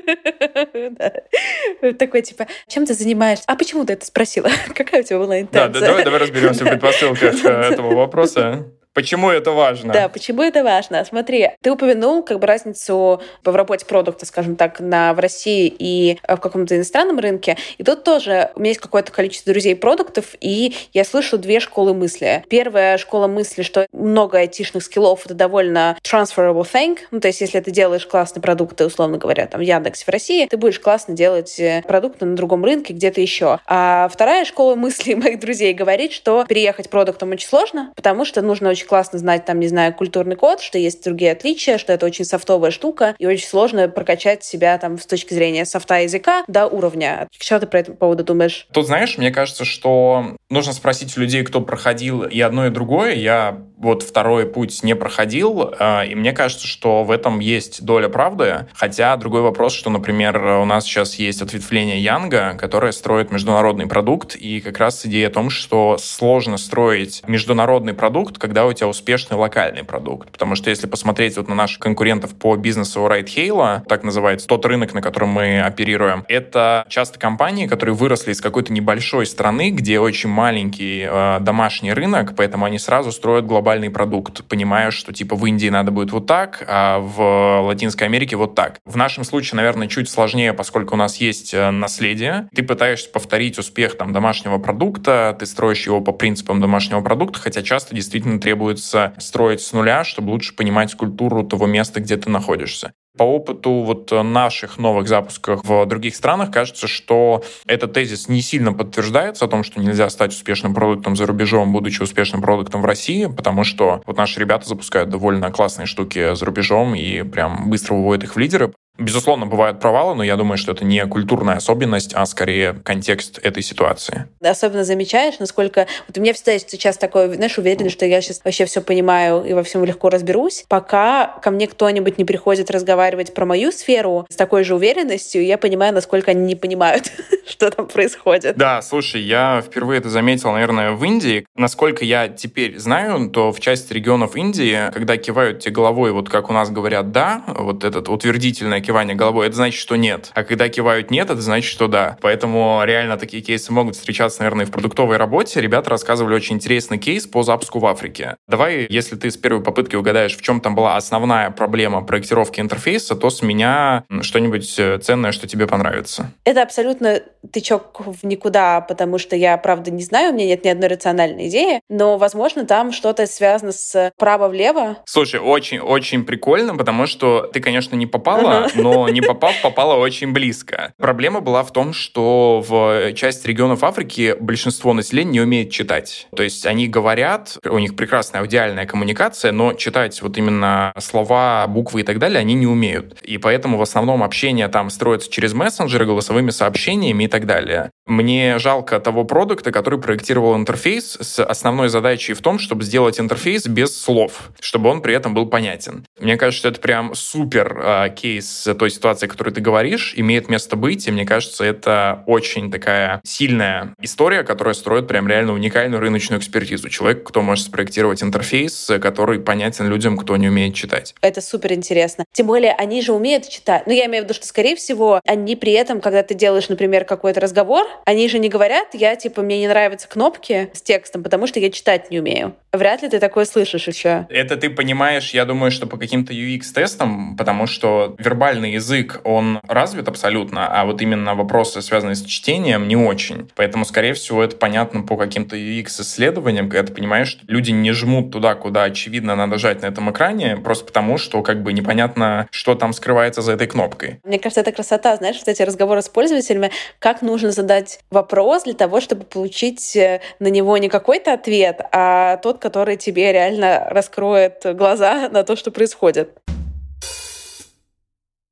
Такой, 2.00 2.22
типа, 2.22 2.48
чем 2.68 2.86
ты 2.86 2.94
занимаешься? 2.94 3.44
А 3.48 3.56
почему 3.56 3.86
ты 3.86 3.94
это 3.94 4.06
спросила? 4.06 4.50
Какая 4.76 5.02
у 5.02 5.04
тебя 5.04 5.20
была 5.20 5.40
интенция? 5.42 5.82
Да, 5.82 5.88
давай, 5.88 6.04
давай 6.04 6.20
разберемся 6.20 6.66
в 6.66 6.68
предпосылках 6.70 7.44
э, 7.46 7.50
этого 7.50 7.96
вопроса. 7.96 8.72
Почему 8.98 9.30
это 9.30 9.52
важно? 9.52 9.94
Да, 9.94 10.10
почему 10.10 10.42
это 10.42 10.64
важно? 10.64 11.06
Смотри, 11.06 11.52
ты 11.62 11.72
упомянул 11.72 12.24
как 12.24 12.40
бы 12.40 12.48
разницу 12.48 13.22
в 13.44 13.56
работе 13.56 13.86
продукта, 13.86 14.26
скажем 14.26 14.56
так, 14.56 14.80
на, 14.80 15.14
в 15.14 15.20
России 15.20 15.72
и 15.78 16.18
в 16.28 16.38
каком-то 16.38 16.76
иностранном 16.76 17.20
рынке. 17.20 17.58
И 17.78 17.84
тут 17.84 18.04
тоже 18.04 18.50
у 18.56 18.60
меня 18.60 18.72
есть 18.72 18.82
какое-то 18.82 19.12
количество 19.12 19.54
друзей 19.54 19.76
продуктов, 19.76 20.34
и 20.42 20.76
я 20.94 21.06
слышу 21.06 21.38
две 21.38 21.60
школы 21.60 21.94
мысли. 21.94 22.44
Первая 22.50 22.98
школа 22.98 23.28
мысли, 23.28 23.62
что 23.62 23.86
много 23.92 24.40
айтишных 24.40 24.82
скиллов— 24.82 25.24
это 25.26 25.36
довольно 25.36 25.96
transferable 26.02 26.66
thing. 26.66 26.98
Ну, 27.12 27.20
то 27.20 27.28
есть 27.28 27.40
если 27.40 27.60
ты 27.60 27.70
делаешь 27.70 28.08
классные 28.08 28.42
продукты, 28.42 28.84
условно 28.84 29.20
говоря, 29.20 29.46
там, 29.46 29.62
в 29.62 29.64
Яндексе 29.64 30.06
в 30.06 30.10
России, 30.10 30.48
ты 30.48 30.58
будешь 30.58 30.80
классно 30.80 31.14
делать 31.14 31.60
э, 31.60 31.84
продукты 31.88 32.26
на 32.26 32.36
другом 32.36 32.66
рынке, 32.66 32.94
где-то 32.94 33.22
еще. 33.22 33.60
А 33.68 34.10
вторая 34.12 34.44
школа 34.44 34.74
мысли 34.74 35.14
моих 35.14 35.40
друзей 35.40 35.76
говорит, 35.76 36.14
что 36.14 36.46
переехать 36.50 36.90
продуктом 36.90 37.30
очень 37.30 37.48
сложно, 37.48 37.94
потому 37.96 38.26
что 38.26 38.42
нужно 38.42 38.72
очень 38.72 38.87
классно 38.88 39.20
знать, 39.20 39.46
там, 39.46 39.60
не 39.60 39.68
знаю, 39.68 39.94
культурный 39.94 40.36
код, 40.36 40.62
что 40.62 40.78
есть 40.78 41.04
другие 41.04 41.32
отличия, 41.32 41.78
что 41.78 41.94
это 41.94 42.06
очень 42.06 42.26
софтовая 42.26 42.72
штука, 42.72 43.16
и 43.20 43.26
очень 43.26 43.48
сложно 43.48 43.88
прокачать 43.90 44.44
себя 44.44 44.78
там 44.78 44.98
с 44.98 45.06
точки 45.06 45.34
зрения 45.34 45.66
софта 45.66 46.02
языка 46.02 46.44
до 46.48 46.68
уровня. 46.68 47.28
Что 47.38 47.60
ты 47.60 47.68
про 47.68 47.80
это 47.80 47.92
поводу 47.94 48.24
думаешь? 48.24 48.68
Тут, 48.72 48.88
знаешь, 48.88 49.18
мне 49.18 49.32
кажется, 49.32 49.66
что 49.66 50.36
нужно 50.50 50.74
спросить 50.74 51.18
у 51.18 51.22
людей, 51.22 51.44
кто 51.44 51.62
проходил 51.62 52.24
и 52.24 52.40
одно, 52.42 52.68
и 52.68 52.70
другое. 52.70 53.16
Я 53.16 53.60
вот 53.78 54.02
второй 54.02 54.48
путь 54.48 54.84
не 54.84 54.96
проходил, 54.96 55.74
э, 55.78 56.08
и 56.08 56.16
мне 56.16 56.34
кажется, 56.34 56.68
что 56.68 57.04
в 57.04 57.12
этом 57.12 57.40
есть 57.40 57.84
доля 57.86 58.10
правды, 58.10 58.68
хотя 58.74 59.16
другой 59.18 59.42
вопрос, 59.42 59.74
что, 59.74 59.90
например, 59.90 60.44
у 60.44 60.66
нас 60.66 60.86
сейчас 60.86 61.16
есть 61.16 61.42
ответвление 61.42 62.02
Янга, 62.02 62.56
которое 62.58 62.92
строит 62.92 63.32
международный 63.32 63.88
продукт, 63.88 64.36
и 64.36 64.62
как 64.62 64.80
раз 64.80 65.06
идея 65.06 65.28
о 65.28 65.32
том, 65.32 65.50
что 65.50 65.98
сложно 66.00 66.58
строить 66.58 67.22
международный 67.28 67.94
продукт, 67.94 68.38
когда 68.38 68.66
у 68.66 68.74
тебя 68.78 68.88
успешный 68.88 69.38
локальный 69.38 69.84
продукт. 69.84 70.32
Потому 70.32 70.56
что 70.56 70.70
если 70.70 70.88
посмотреть 70.88 71.38
вот 71.38 71.48
на 71.48 71.56
наших 71.56 71.80
конкурентов 71.80 72.36
по 72.36 72.56
бизнесу 72.56 73.02
Ride 73.02 73.84
так 73.88 74.04
называется, 74.04 74.48
тот 74.48 74.66
рынок, 74.66 74.94
на 74.94 75.02
котором 75.02 75.30
мы 75.30 75.62
оперируем, 75.62 76.26
это 76.28 76.86
часто 76.90 77.20
компании, 77.20 77.68
которые 77.68 77.96
выросли 77.96 78.32
из 78.32 78.42
какой-то 78.42 78.72
небольшой 78.74 79.26
страны, 79.26 79.72
где 79.72 80.00
очень 80.00 80.30
маленький 80.30 81.06
э, 81.08 81.40
домашний 81.42 81.94
рынок, 81.94 82.34
поэтому 82.36 82.66
они 82.66 82.80
сразу 82.80 83.12
строят 83.12 83.46
глобальный 83.46 83.90
продукт, 83.90 84.44
понимая, 84.46 84.92
что 84.92 85.14
типа 85.14 85.36
в 85.36 85.46
Индии 85.46 85.70
надо 85.70 85.92
будет 85.92 86.12
вот 86.12 86.28
так, 86.28 86.64
а 86.68 87.00
в 87.00 87.66
Латинской 87.68 88.08
Америке 88.08 88.36
вот 88.36 88.56
так. 88.56 88.80
В 88.86 88.96
нашем 88.96 89.24
случае, 89.24 89.58
наверное, 89.58 89.88
чуть 89.88 90.10
сложнее, 90.10 90.54
поскольку 90.54 90.96
у 90.96 90.98
нас 90.98 91.18
есть 91.18 91.54
э, 91.54 91.72
наследие. 91.72 92.50
Ты 92.56 92.64
пытаешься 92.64 93.10
повторить 93.10 93.58
успех 93.58 93.98
там 93.98 94.14
домашнего 94.14 94.58
продукта, 94.58 95.36
ты 95.40 95.46
строишь 95.46 95.86
его 95.86 96.02
по 96.02 96.12
принципам 96.12 96.62
домашнего 96.62 97.02
продукта, 97.02 97.40
хотя 97.40 97.62
часто 97.64 97.96
действительно 97.96 98.40
требуется 98.68 99.14
строить 99.18 99.62
с 99.62 99.72
нуля, 99.74 100.04
чтобы 100.04 100.32
лучше 100.32 100.54
понимать 100.56 100.94
культуру 100.96 101.44
того 101.44 101.68
места, 101.68 102.02
где 102.02 102.18
ты 102.18 102.30
находишься. 102.30 102.92
По 103.18 103.24
опыту 103.24 103.72
вот 103.72 104.12
наших 104.12 104.78
новых 104.78 105.08
запусков 105.08 105.62
в 105.64 105.86
других 105.86 106.16
странах 106.16 106.52
кажется, 106.52 106.88
что 106.88 107.44
этот 107.66 107.94
тезис 107.94 108.28
не 108.30 108.42
сильно 108.42 108.74
подтверждается 108.74 109.46
о 109.46 109.48
том, 109.48 109.64
что 109.64 109.80
нельзя 109.80 110.10
стать 110.10 110.34
успешным 110.34 110.76
продуктом 110.76 111.16
за 111.16 111.26
рубежом, 111.26 111.74
будучи 111.74 112.04
успешным 112.04 112.42
продуктом 112.42 112.82
в 112.82 112.86
России, 112.86 113.26
потому 113.26 113.64
что 113.64 114.02
вот 114.06 114.18
наши 114.18 114.40
ребята 114.40 114.68
запускают 114.68 115.10
довольно 115.10 115.50
классные 115.50 115.88
штуки 115.88 116.36
за 116.36 116.46
рубежом 116.46 116.94
и 116.94 117.24
прям 117.24 117.70
быстро 117.70 117.96
выводят 117.96 118.26
их 118.26 118.36
в 118.36 118.40
лидеры. 118.40 118.74
Безусловно, 118.98 119.46
бывают 119.46 119.80
провалы, 119.80 120.16
но 120.16 120.24
я 120.24 120.36
думаю, 120.36 120.58
что 120.58 120.72
это 120.72 120.84
не 120.84 121.06
культурная 121.06 121.56
особенность, 121.56 122.14
а 122.14 122.26
скорее 122.26 122.74
контекст 122.84 123.40
этой 123.44 123.62
ситуации. 123.62 124.28
Особенно 124.42 124.84
замечаешь, 124.84 125.40
насколько... 125.40 125.88
Вот 126.08 126.18
у 126.18 126.22
меня 126.22 126.34
всегда 126.34 126.54
есть 126.54 126.70
сейчас 126.70 126.98
такое, 126.98 127.34
знаешь, 127.34 127.58
уверенность, 127.58 127.96
что 127.96 128.06
я 128.06 128.22
сейчас 128.22 128.42
вообще 128.44 128.66
все 128.66 128.82
понимаю 128.82 129.44
и 129.44 129.54
во 129.54 129.64
всем 129.64 129.84
легко 129.86 130.10
разберусь. 130.10 130.66
Пока 130.68 131.28
ко 131.42 131.52
мне 131.52 131.68
кто-нибудь 131.68 132.18
не 132.18 132.26
приходит 132.26 132.72
разговаривать 132.72 133.34
про 133.34 133.46
мою 133.46 133.72
сферу 133.72 134.26
с 134.30 134.36
такой 134.36 134.64
же 134.64 134.76
уверенностью, 134.76 135.46
я 135.46 135.58
понимаю, 135.58 135.94
насколько 135.94 136.32
они 136.32 136.46
не 136.46 136.56
понимают, 136.56 137.12
что 137.48 137.70
там 137.70 137.88
происходит. 137.88 138.58
Да, 138.58 138.82
слушай, 138.82 139.22
я 139.22 139.62
впервые 139.66 140.00
это 140.00 140.10
заметил, 140.10 140.52
наверное, 140.52 140.92
в 140.92 141.04
Индии. 141.04 141.46
Насколько 141.56 142.04
я 142.04 142.28
теперь 142.28 142.80
знаю, 142.80 143.30
то 143.30 143.52
в 143.52 143.60
части 143.60 143.94
регионов 143.94 144.36
Индии, 144.36 144.92
когда 144.92 145.18
кивают 145.18 145.60
тебе 145.60 145.74
головой, 145.74 146.12
вот 146.12 146.30
как 146.30 146.50
у 146.50 146.54
нас 146.54 146.70
говорят 146.70 147.12
«да», 147.12 147.44
вот 147.48 147.84
этот 147.84 148.10
утвердительное 148.10 148.82
кивание 148.88 149.16
головой, 149.16 149.48
это 149.48 149.56
значит, 149.58 149.80
что 149.80 149.98
нет. 149.98 150.32
А 150.34 150.44
когда 150.44 150.70
кивают 150.70 151.12
нет, 151.12 151.30
это 151.30 151.42
значит, 151.42 151.70
что 151.70 151.88
да. 151.88 152.18
Поэтому 152.22 152.82
реально 152.86 153.18
такие 153.18 153.44
кейсы 153.44 153.72
могут 153.74 153.96
встречаться, 153.96 154.40
наверное, 154.40 154.66
в 154.66 154.72
продуктовой 154.72 155.18
работе. 155.18 155.60
Ребята 155.60 155.90
рассказывали 155.90 156.34
очень 156.34 156.56
интересный 156.56 156.98
кейс 156.98 157.28
по 157.28 157.44
запуску 157.44 157.80
в 157.80 157.86
Африке. 157.86 158.38
Давай, 158.48 158.88
если 158.90 159.18
ты 159.18 159.30
с 159.30 159.36
первой 159.36 159.62
попытки 159.62 159.98
угадаешь, 159.98 160.38
в 160.38 160.42
чем 160.42 160.62
там 160.62 160.74
была 160.74 160.96
основная 160.96 161.52
проблема 161.52 162.02
проектировки 162.02 162.62
интерфейса, 162.62 163.16
то 163.16 163.30
с 163.30 163.42
меня 163.42 164.06
что-нибудь 164.22 164.80
э, 164.80 165.00
ценное, 165.00 165.34
что 165.34 165.48
тебе 165.48 165.68
понравится. 165.68 166.32
Это 166.46 166.62
абсолютно 166.62 167.22
тычок 167.52 168.00
в 168.06 168.26
никуда, 168.26 168.80
потому 168.82 169.18
что 169.18 169.36
я, 169.36 169.58
правда, 169.58 169.92
не 169.92 170.04
знаю, 170.04 170.32
у 170.32 170.34
меня 170.34 170.46
нет 170.46 170.64
ни 170.64 170.70
одной 170.70 170.88
рациональной 170.88 171.50
идеи, 171.50 171.82
но, 171.90 172.18
возможно, 172.18 172.66
там 172.66 172.94
что-то 172.94 173.28
связано 173.28 173.74
с 173.74 174.14
право-влево. 174.18 174.98
Слушай, 175.06 175.42
очень-очень 175.42 176.24
прикольно, 176.24 176.76
потому 176.76 177.06
что 177.06 177.50
ты, 177.54 177.60
конечно, 177.60 177.98
не 177.98 178.06
попала, 178.06 178.70
но 178.78 179.10
не 179.10 179.22
попав, 179.22 179.62
попала 179.62 179.96
очень 179.96 180.32
близко. 180.32 180.94
Проблема 180.98 181.42
была 181.42 181.64
в 181.64 181.72
том, 181.72 181.94
что 181.94 182.64
в 182.68 183.14
части 183.14 183.48
регионов 183.48 183.84
Африки 183.84 184.36
большинство 184.40 184.94
населения 184.94 185.32
не 185.32 185.42
умеет 185.42 185.72
читать. 185.72 186.28
То 186.36 186.44
есть 186.44 186.66
они 186.66 186.88
говорят, 186.88 187.58
у 187.66 187.80
них 187.80 187.96
прекрасная 187.96 188.42
аудиальная 188.42 188.86
коммуникация, 188.86 189.52
но 189.52 189.74
читать 189.74 190.22
вот 190.22 190.38
именно 190.38 190.94
слова, 190.98 191.66
буквы 191.68 192.02
и 192.02 192.04
так 192.04 192.20
далее 192.20 192.40
они 192.40 192.54
не 192.54 192.68
умеют. 192.68 193.18
И 193.22 193.38
поэтому 193.38 193.78
в 193.78 193.82
основном 193.82 194.24
общение 194.24 194.68
там 194.68 194.90
строится 194.90 195.30
через 195.30 195.54
мессенджеры, 195.54 196.06
голосовыми 196.06 196.52
сообщениями 196.52 197.26
и 197.26 197.28
так 197.28 197.46
далее. 197.46 197.92
Мне 198.06 198.58
жалко 198.60 199.00
того 199.00 199.26
продукта, 199.26 199.72
который 199.72 200.00
проектировал 200.00 200.56
интерфейс 200.56 201.18
с 201.20 201.44
основной 201.44 201.90
задачей 201.90 202.34
в 202.34 202.42
том, 202.42 202.58
чтобы 202.60 202.84
сделать 202.84 203.20
интерфейс 203.20 203.68
без 203.68 204.00
слов, 204.00 204.52
чтобы 204.60 204.90
он 204.90 205.02
при 205.02 205.14
этом 205.14 205.34
был 205.34 205.46
понятен. 205.48 206.06
Мне 206.20 206.38
кажется, 206.38 206.60
что 206.60 206.70
это 206.70 206.80
прям 206.80 207.14
супер 207.16 207.80
э, 207.84 208.10
кейс 208.16 208.67
той 208.76 208.90
ситуации, 208.90 209.26
о 209.26 209.30
которой 209.30 209.52
ты 209.52 209.62
говоришь, 209.62 210.14
имеет 210.16 210.50
место 210.50 210.76
быть, 210.76 211.08
и 211.08 211.12
мне 211.12 211.26
кажется, 211.26 211.64
это 211.64 212.24
очень 212.26 212.72
такая 212.72 213.22
сильная 213.24 213.94
история, 214.02 214.44
которая 214.44 214.74
строит 214.74 215.08
прям 215.08 215.28
реально 215.28 215.54
уникальную 215.54 216.00
рыночную 216.00 216.40
экспертизу. 216.40 216.90
Человек, 216.90 217.24
кто 217.24 217.42
может 217.42 217.66
спроектировать 217.66 218.24
интерфейс, 218.24 218.90
который 219.02 219.40
понятен 219.40 219.88
людям, 219.88 220.18
кто 220.18 220.38
не 220.38 220.48
умеет 220.48 220.76
читать. 220.76 221.16
Это 221.22 221.42
супер 221.42 221.74
интересно. 221.74 222.26
Тем 222.34 222.48
более, 222.48 222.74
они 222.74 223.02
же 223.02 223.14
умеют 223.14 223.48
читать. 223.50 223.84
Ну, 223.88 223.94
я 223.94 224.06
имею 224.06 224.24
в 224.24 224.26
виду, 224.26 224.34
что, 224.34 224.46
скорее 224.46 224.76
всего, 224.76 225.22
они 225.26 225.56
при 225.56 225.74
этом, 225.74 226.02
когда 226.02 226.24
ты 226.24 226.34
делаешь, 226.34 226.70
например, 226.70 227.06
какой-то 227.06 227.40
разговор, 227.40 227.86
они 228.06 228.28
же 228.30 228.40
не 228.40 228.50
говорят, 228.50 228.94
я, 228.94 229.16
типа, 229.16 229.42
мне 229.42 229.60
не 229.60 229.68
нравятся 229.68 230.08
кнопки 230.08 230.70
с 230.74 230.82
текстом, 230.82 231.24
потому 231.24 231.48
что 231.48 231.60
я 231.60 231.70
читать 231.72 232.12
не 232.12 232.20
умею. 232.20 232.56
Вряд 232.78 233.02
ли 233.02 233.10
ты 233.10 233.20
такое 233.20 233.46
слышишь 233.46 233.88
еще. 233.88 234.28
Это 234.30 234.56
ты 234.56 234.70
понимаешь, 234.70 235.32
я 235.32 235.46
думаю, 235.46 235.72
что 235.72 235.88
по 235.88 235.98
каким-то 235.98 236.32
UX-тестам, 236.32 237.36
потому 237.36 237.66
что 237.66 238.16
вербальный 238.20 238.74
язык, 238.74 239.20
он 239.24 239.60
развит 239.68 240.08
абсолютно, 240.08 240.68
а 240.68 240.86
вот 240.86 241.02
именно 241.02 241.34
вопросы, 241.34 241.82
связанные 241.82 242.16
с 242.16 242.24
чтением, 242.24 242.88
не 242.88 242.96
очень. 242.96 243.50
Поэтому, 243.56 243.84
скорее 243.84 244.14
всего, 244.14 244.44
это 244.44 244.56
понятно 244.56 245.02
по 245.02 245.18
каким-то 245.18 245.56
UX-исследованиям, 245.56 246.70
когда 246.70 246.88
ты 246.88 246.94
понимаешь, 246.94 247.30
что 247.30 247.42
люди 247.48 247.72
не 247.72 247.92
жмут 247.94 248.32
туда, 248.32 248.54
куда, 248.54 248.84
очевидно, 248.84 249.36
надо 249.36 249.58
жать 249.58 249.82
на 249.82 249.88
этом 249.88 250.12
экране, 250.12 250.58
просто 250.58 250.86
потому, 250.86 251.18
что 251.18 251.42
как 251.42 251.64
бы 251.64 251.74
непонятно, 251.74 252.48
что 252.52 252.76
там 252.76 252.94
скрывается 252.94 253.42
за 253.42 253.54
этой 253.54 253.66
кнопкой. 253.66 254.20
Мне 254.24 254.38
кажется, 254.38 254.62
это 254.62 254.72
красота, 254.72 255.16
знаешь, 255.16 255.38
вот 255.38 255.48
эти 255.48 255.64
разговоры 255.64 256.02
с 256.04 256.10
пользователями, 256.10 256.72
как 257.00 257.22
нужно 257.22 257.52
задать 257.52 258.00
вопрос 258.12 258.64
для 258.64 258.74
того, 258.74 259.02
чтобы 259.02 259.24
получить 259.24 259.96
э, 259.96 260.22
на 260.40 260.48
него 260.48 260.78
не 260.78 260.90
какой-то 260.90 261.34
ответ, 261.34 261.82
а 261.92 262.38
тот, 262.38 262.60
который 262.68 262.98
тебе 262.98 263.32
реально 263.32 263.88
раскроет 263.90 264.62
глаза 264.76 265.30
на 265.30 265.44
то, 265.44 265.56
что 265.56 265.72
происходит. 265.72 266.38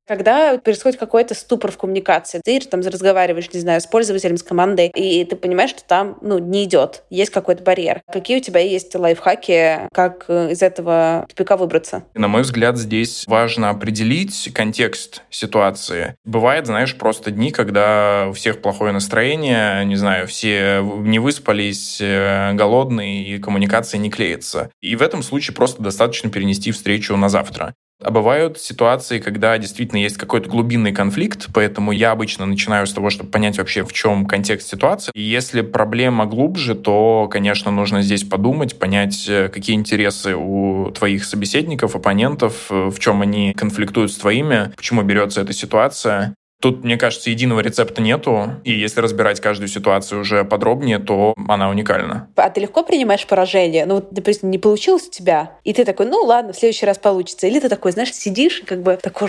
Когда 0.06 0.58
происходит 0.58 0.98
какой-то 0.98 1.34
ступор 1.34 1.72
в 1.72 1.78
коммуникации, 1.78 2.40
ты 2.44 2.60
там 2.60 2.80
разговариваешь, 2.80 3.52
не 3.52 3.60
знаю, 3.60 3.80
с 3.80 3.86
пользователем, 3.86 4.36
с 4.36 4.42
командой, 4.42 4.92
и 4.94 5.24
ты 5.24 5.34
понимаешь, 5.34 5.70
что 5.70 5.82
там 5.84 6.18
ну, 6.22 6.38
не 6.38 6.64
идет, 6.64 7.02
есть 7.10 7.32
какой-то 7.32 7.64
барьер. 7.64 8.02
Какие 8.12 8.38
у 8.38 8.40
тебя 8.40 8.60
есть 8.60 8.94
лайфхаки, 8.94 9.88
как 9.92 10.26
э, 10.28 10.52
из 10.52 10.62
этого 10.62 11.26
тупика 11.28 11.56
выбраться? 11.56 12.04
На 12.14 12.28
мой 12.28 12.42
взгляд, 12.42 12.78
здесь 12.78 13.24
важно 13.26 13.70
определить 13.70 14.50
контекст 14.54 15.22
ситуации. 15.30 16.14
Бывает, 16.24 16.66
знаешь, 16.66 16.96
просто 16.96 17.32
дни, 17.32 17.50
когда 17.50 18.26
у 18.28 18.32
всех 18.32 18.62
плохое 18.62 18.92
настроение, 18.92 19.84
не 19.84 19.96
знаю, 19.96 20.28
все 20.28 20.82
не 20.82 21.18
выспались, 21.18 21.98
э, 22.00 22.52
голодные, 22.52 23.24
и 23.24 23.38
коммуникация 23.38 23.98
не 23.98 24.10
клеится. 24.10 24.70
И 24.80 24.94
в 24.94 25.02
этом 25.02 25.24
случае 25.24 25.54
просто 25.56 25.82
достаточно 25.82 26.30
перенести 26.30 26.70
встречу 26.70 27.16
на 27.16 27.28
завтра. 27.28 27.74
А 28.02 28.10
бывают 28.10 28.58
ситуации, 28.58 29.20
когда 29.20 29.56
действительно 29.56 29.98
есть 30.00 30.18
какой-то 30.18 30.50
глубинный 30.50 30.92
конфликт, 30.92 31.48
поэтому 31.54 31.92
я 31.92 32.10
обычно 32.10 32.44
начинаю 32.44 32.86
с 32.86 32.92
того, 32.92 33.08
чтобы 33.08 33.30
понять 33.30 33.56
вообще, 33.56 33.84
в 33.84 33.92
чем 33.92 34.26
контекст 34.26 34.68
ситуации. 34.68 35.12
И 35.14 35.22
если 35.22 35.62
проблема 35.62 36.26
глубже, 36.26 36.74
то, 36.74 37.26
конечно, 37.30 37.70
нужно 37.70 38.02
здесь 38.02 38.22
подумать, 38.22 38.78
понять, 38.78 39.26
э, 39.28 39.48
какие 39.48 39.74
интересы 39.74 40.34
у 40.36 40.90
твоих 40.90 41.24
собеседников, 41.24 41.96
оппонентов, 41.96 42.66
э, 42.70 42.90
в 42.90 42.98
чем 42.98 43.22
они 43.22 43.54
конфликтуют 43.54 44.12
с 44.12 44.16
твоими, 44.16 44.72
почему 44.76 45.02
берется 45.02 45.40
эта 45.40 45.54
ситуация. 45.54 46.34
Тут, 46.60 46.84
мне 46.84 46.96
кажется, 46.96 47.30
единого 47.30 47.60
рецепта 47.60 48.00
нету, 48.00 48.50
и 48.64 48.72
если 48.72 49.00
разбирать 49.00 49.40
каждую 49.40 49.68
ситуацию 49.68 50.20
уже 50.20 50.44
подробнее, 50.44 50.98
то 50.98 51.34
она 51.48 51.68
уникальна. 51.68 52.28
А 52.36 52.48
ты 52.48 52.62
легко 52.62 52.82
принимаешь 52.82 53.26
поражение? 53.26 53.84
Ну, 53.84 53.96
вот, 53.96 54.08
допустим, 54.10 54.50
не 54.50 54.58
получилось 54.58 55.08
у 55.08 55.10
тебя, 55.10 55.58
и 55.64 55.72
ты 55.72 55.84
такой, 55.84 56.06
ну 56.06 56.22
ладно, 56.22 56.52
в 56.52 56.58
следующий 56.58 56.86
раз 56.86 56.98
получится. 56.98 57.46
Или 57.46 57.60
ты 57.60 57.68
такой, 57.68 57.92
знаешь, 57.92 58.12
сидишь, 58.12 58.62
как 58.66 58.82
бы 58.82 58.98
такой, 59.00 59.28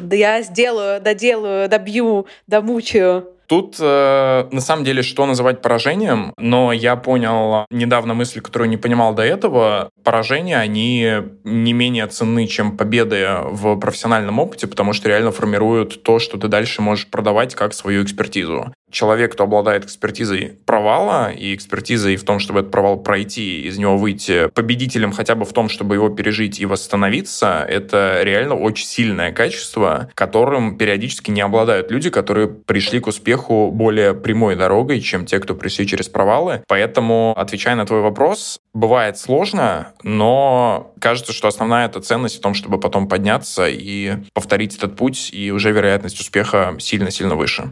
да 0.00 0.16
я 0.16 0.42
сделаю, 0.42 1.00
доделаю, 1.00 1.68
добью, 1.68 2.26
домучаю. 2.46 3.34
Тут, 3.50 3.78
э, 3.80 4.48
на 4.52 4.60
самом 4.60 4.84
деле, 4.84 5.02
что 5.02 5.26
называть 5.26 5.60
поражением, 5.60 6.32
но 6.38 6.72
я 6.72 6.94
понял 6.94 7.66
недавно 7.68 8.14
мысль, 8.14 8.40
которую 8.40 8.70
не 8.70 8.76
понимал 8.76 9.12
до 9.12 9.24
этого. 9.24 9.90
Поражения, 10.04 10.56
они 10.56 11.10
не 11.42 11.72
менее 11.72 12.06
ценны, 12.06 12.46
чем 12.46 12.76
победы 12.76 13.26
в 13.42 13.74
профессиональном 13.80 14.38
опыте, 14.38 14.68
потому 14.68 14.92
что 14.92 15.08
реально 15.08 15.32
формируют 15.32 16.04
то, 16.04 16.20
что 16.20 16.38
ты 16.38 16.46
дальше 16.46 16.80
можешь 16.80 17.08
продавать 17.08 17.56
как 17.56 17.74
свою 17.74 18.04
экспертизу. 18.04 18.72
Человек, 18.90 19.32
кто 19.32 19.44
обладает 19.44 19.84
экспертизой 19.84 20.58
провала 20.66 21.30
и 21.30 21.54
экспертизой 21.54 22.16
в 22.16 22.24
том, 22.24 22.38
чтобы 22.38 22.60
этот 22.60 22.70
провал 22.70 22.98
пройти, 22.98 23.62
из 23.62 23.78
него 23.78 23.96
выйти 23.96 24.48
победителем 24.48 25.12
хотя 25.12 25.34
бы 25.34 25.44
в 25.44 25.52
том, 25.52 25.68
чтобы 25.68 25.94
его 25.94 26.08
пережить 26.08 26.60
и 26.60 26.66
восстановиться, 26.66 27.64
это 27.68 28.20
реально 28.22 28.54
очень 28.54 28.86
сильное 28.86 29.32
качество, 29.32 30.10
которым 30.14 30.76
периодически 30.76 31.30
не 31.30 31.40
обладают 31.40 31.90
люди, 31.90 32.10
которые 32.10 32.48
пришли 32.48 33.00
к 33.00 33.06
успеху 33.06 33.70
более 33.70 34.14
прямой 34.14 34.56
дорогой, 34.56 35.00
чем 35.00 35.26
те, 35.26 35.38
кто 35.38 35.54
пришли 35.54 35.86
через 35.86 36.08
провалы. 36.08 36.62
Поэтому, 36.68 37.34
отвечая 37.36 37.76
на 37.76 37.86
твой 37.86 38.00
вопрос, 38.00 38.58
бывает 38.72 39.18
сложно, 39.18 39.92
но 40.02 40.92
кажется, 41.00 41.32
что 41.32 41.48
основная 41.48 41.86
эта 41.86 42.00
ценность 42.00 42.38
в 42.38 42.40
том, 42.40 42.54
чтобы 42.54 42.78
потом 42.78 43.08
подняться 43.08 43.68
и 43.68 44.16
повторить 44.34 44.76
этот 44.76 44.96
путь, 44.96 45.30
и 45.32 45.50
уже 45.50 45.72
вероятность 45.72 46.20
успеха 46.20 46.76
сильно-сильно 46.78 47.34
выше. 47.34 47.70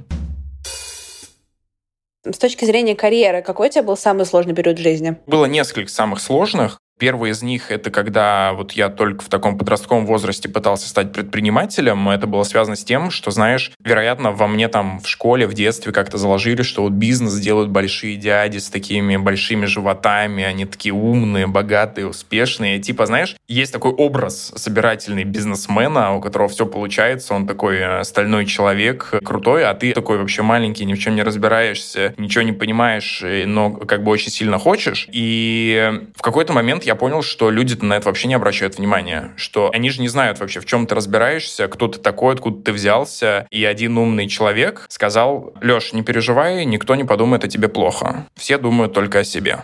С 2.24 2.38
точки 2.38 2.64
зрения 2.64 2.96
карьеры, 2.96 3.42
какой 3.42 3.68
у 3.68 3.70
тебя 3.70 3.83
был 3.83 3.96
самый 3.96 4.26
сложный 4.26 4.54
период 4.54 4.78
в 4.78 4.83
жизни? 4.83 5.16
Было 5.26 5.44
несколько 5.44 5.90
самых 5.90 6.20
сложных. 6.20 6.81
Первый 6.98 7.30
из 7.30 7.42
них— 7.42 7.58
это 7.70 7.90
когда 7.90 8.52
вот 8.54 8.72
я 8.72 8.88
только 8.88 9.24
в 9.24 9.28
таком 9.28 9.56
подростковом 9.56 10.04
возрасте 10.04 10.48
пытался 10.48 10.88
стать 10.88 11.12
предпринимателем. 11.12 12.08
Это 12.08 12.26
было 12.26 12.42
связано 12.42 12.74
с 12.74 12.82
тем, 12.82 13.12
что, 13.12 13.30
знаешь, 13.30 13.70
вероятно, 13.84 14.32
во 14.32 14.48
мне 14.48 14.66
там 14.66 14.98
в 14.98 15.08
школе, 15.08 15.46
в 15.46 15.54
детстве 15.54 15.92
как-то 15.92 16.18
заложили, 16.18 16.62
что 16.62 16.82
вот 16.82 16.92
бизнес 16.92 17.38
делают 17.38 17.70
большие 17.70 18.16
дяди 18.16 18.58
с 18.58 18.68
такими 18.68 19.16
большими 19.16 19.66
животами, 19.66 20.42
они 20.42 20.64
такие 20.64 20.92
умные, 20.92 21.46
богатые, 21.46 22.08
успешные. 22.08 22.80
Типа, 22.80 23.06
знаешь, 23.06 23.37
есть 23.46 23.72
такой 23.72 23.92
образ 23.92 24.52
собирательный 24.56 25.24
бизнесмена, 25.24 26.14
у 26.14 26.20
которого 26.20 26.48
все 26.48 26.66
получается, 26.66 27.34
он 27.34 27.46
такой 27.46 27.78
э, 27.78 28.02
стальной 28.02 28.44
человек, 28.44 29.14
крутой, 29.24 29.66
а 29.66 29.74
ты 29.74 29.92
такой 29.92 30.18
вообще 30.18 30.42
маленький, 30.42 30.84
ни 30.84 30.94
в 30.94 30.98
чем 30.98 31.14
не 31.14 31.22
разбираешься, 31.22 32.14
ничего 32.16 32.42
не 32.42 32.52
понимаешь, 32.52 33.20
э, 33.22 33.44
но 33.46 33.70
как 33.70 34.02
бы 34.02 34.11
очень 34.11 34.32
сильно 34.32 34.58
хочешь. 34.58 35.08
И 35.12 35.92
в 36.16 36.22
какой-то 36.22 36.52
момент 36.52 36.88
я 36.88 36.96
понял, 36.96 37.22
что 37.22 37.51
люди 37.51 37.77
на 37.81 37.98
это 37.98 38.07
вообще 38.07 38.29
не 38.29 38.35
обращают 38.35 38.79
внимания, 38.79 39.33
что 39.37 39.70
они 39.72 39.90
же 39.90 40.01
не 40.01 40.09
знают 40.09 40.40
вообще, 40.40 40.61
в 40.61 40.66
чем 40.66 40.87
ты 40.87 40.94
разбираешься, 40.94 41.68
кто 41.68 41.87
ты 41.87 41.98
такой, 41.98 42.35
откуда 42.35 42.62
ты 42.62 42.72
взялся. 42.72 43.46
И 43.51 43.64
один 43.64 43.98
умный 43.98 44.27
человек 44.27 44.87
сказал, 44.88 45.53
Леш, 45.61 45.92
не 45.92 46.03
переживай, 46.03 46.64
никто 46.64 46.94
не 46.94 47.05
подумает 47.05 47.44
о 47.44 47.48
тебе 47.48 47.68
плохо. 47.68 48.27
Все 48.37 48.57
думают 48.57 48.94
только 48.94 49.20
о 49.20 49.24
себе. 49.24 49.59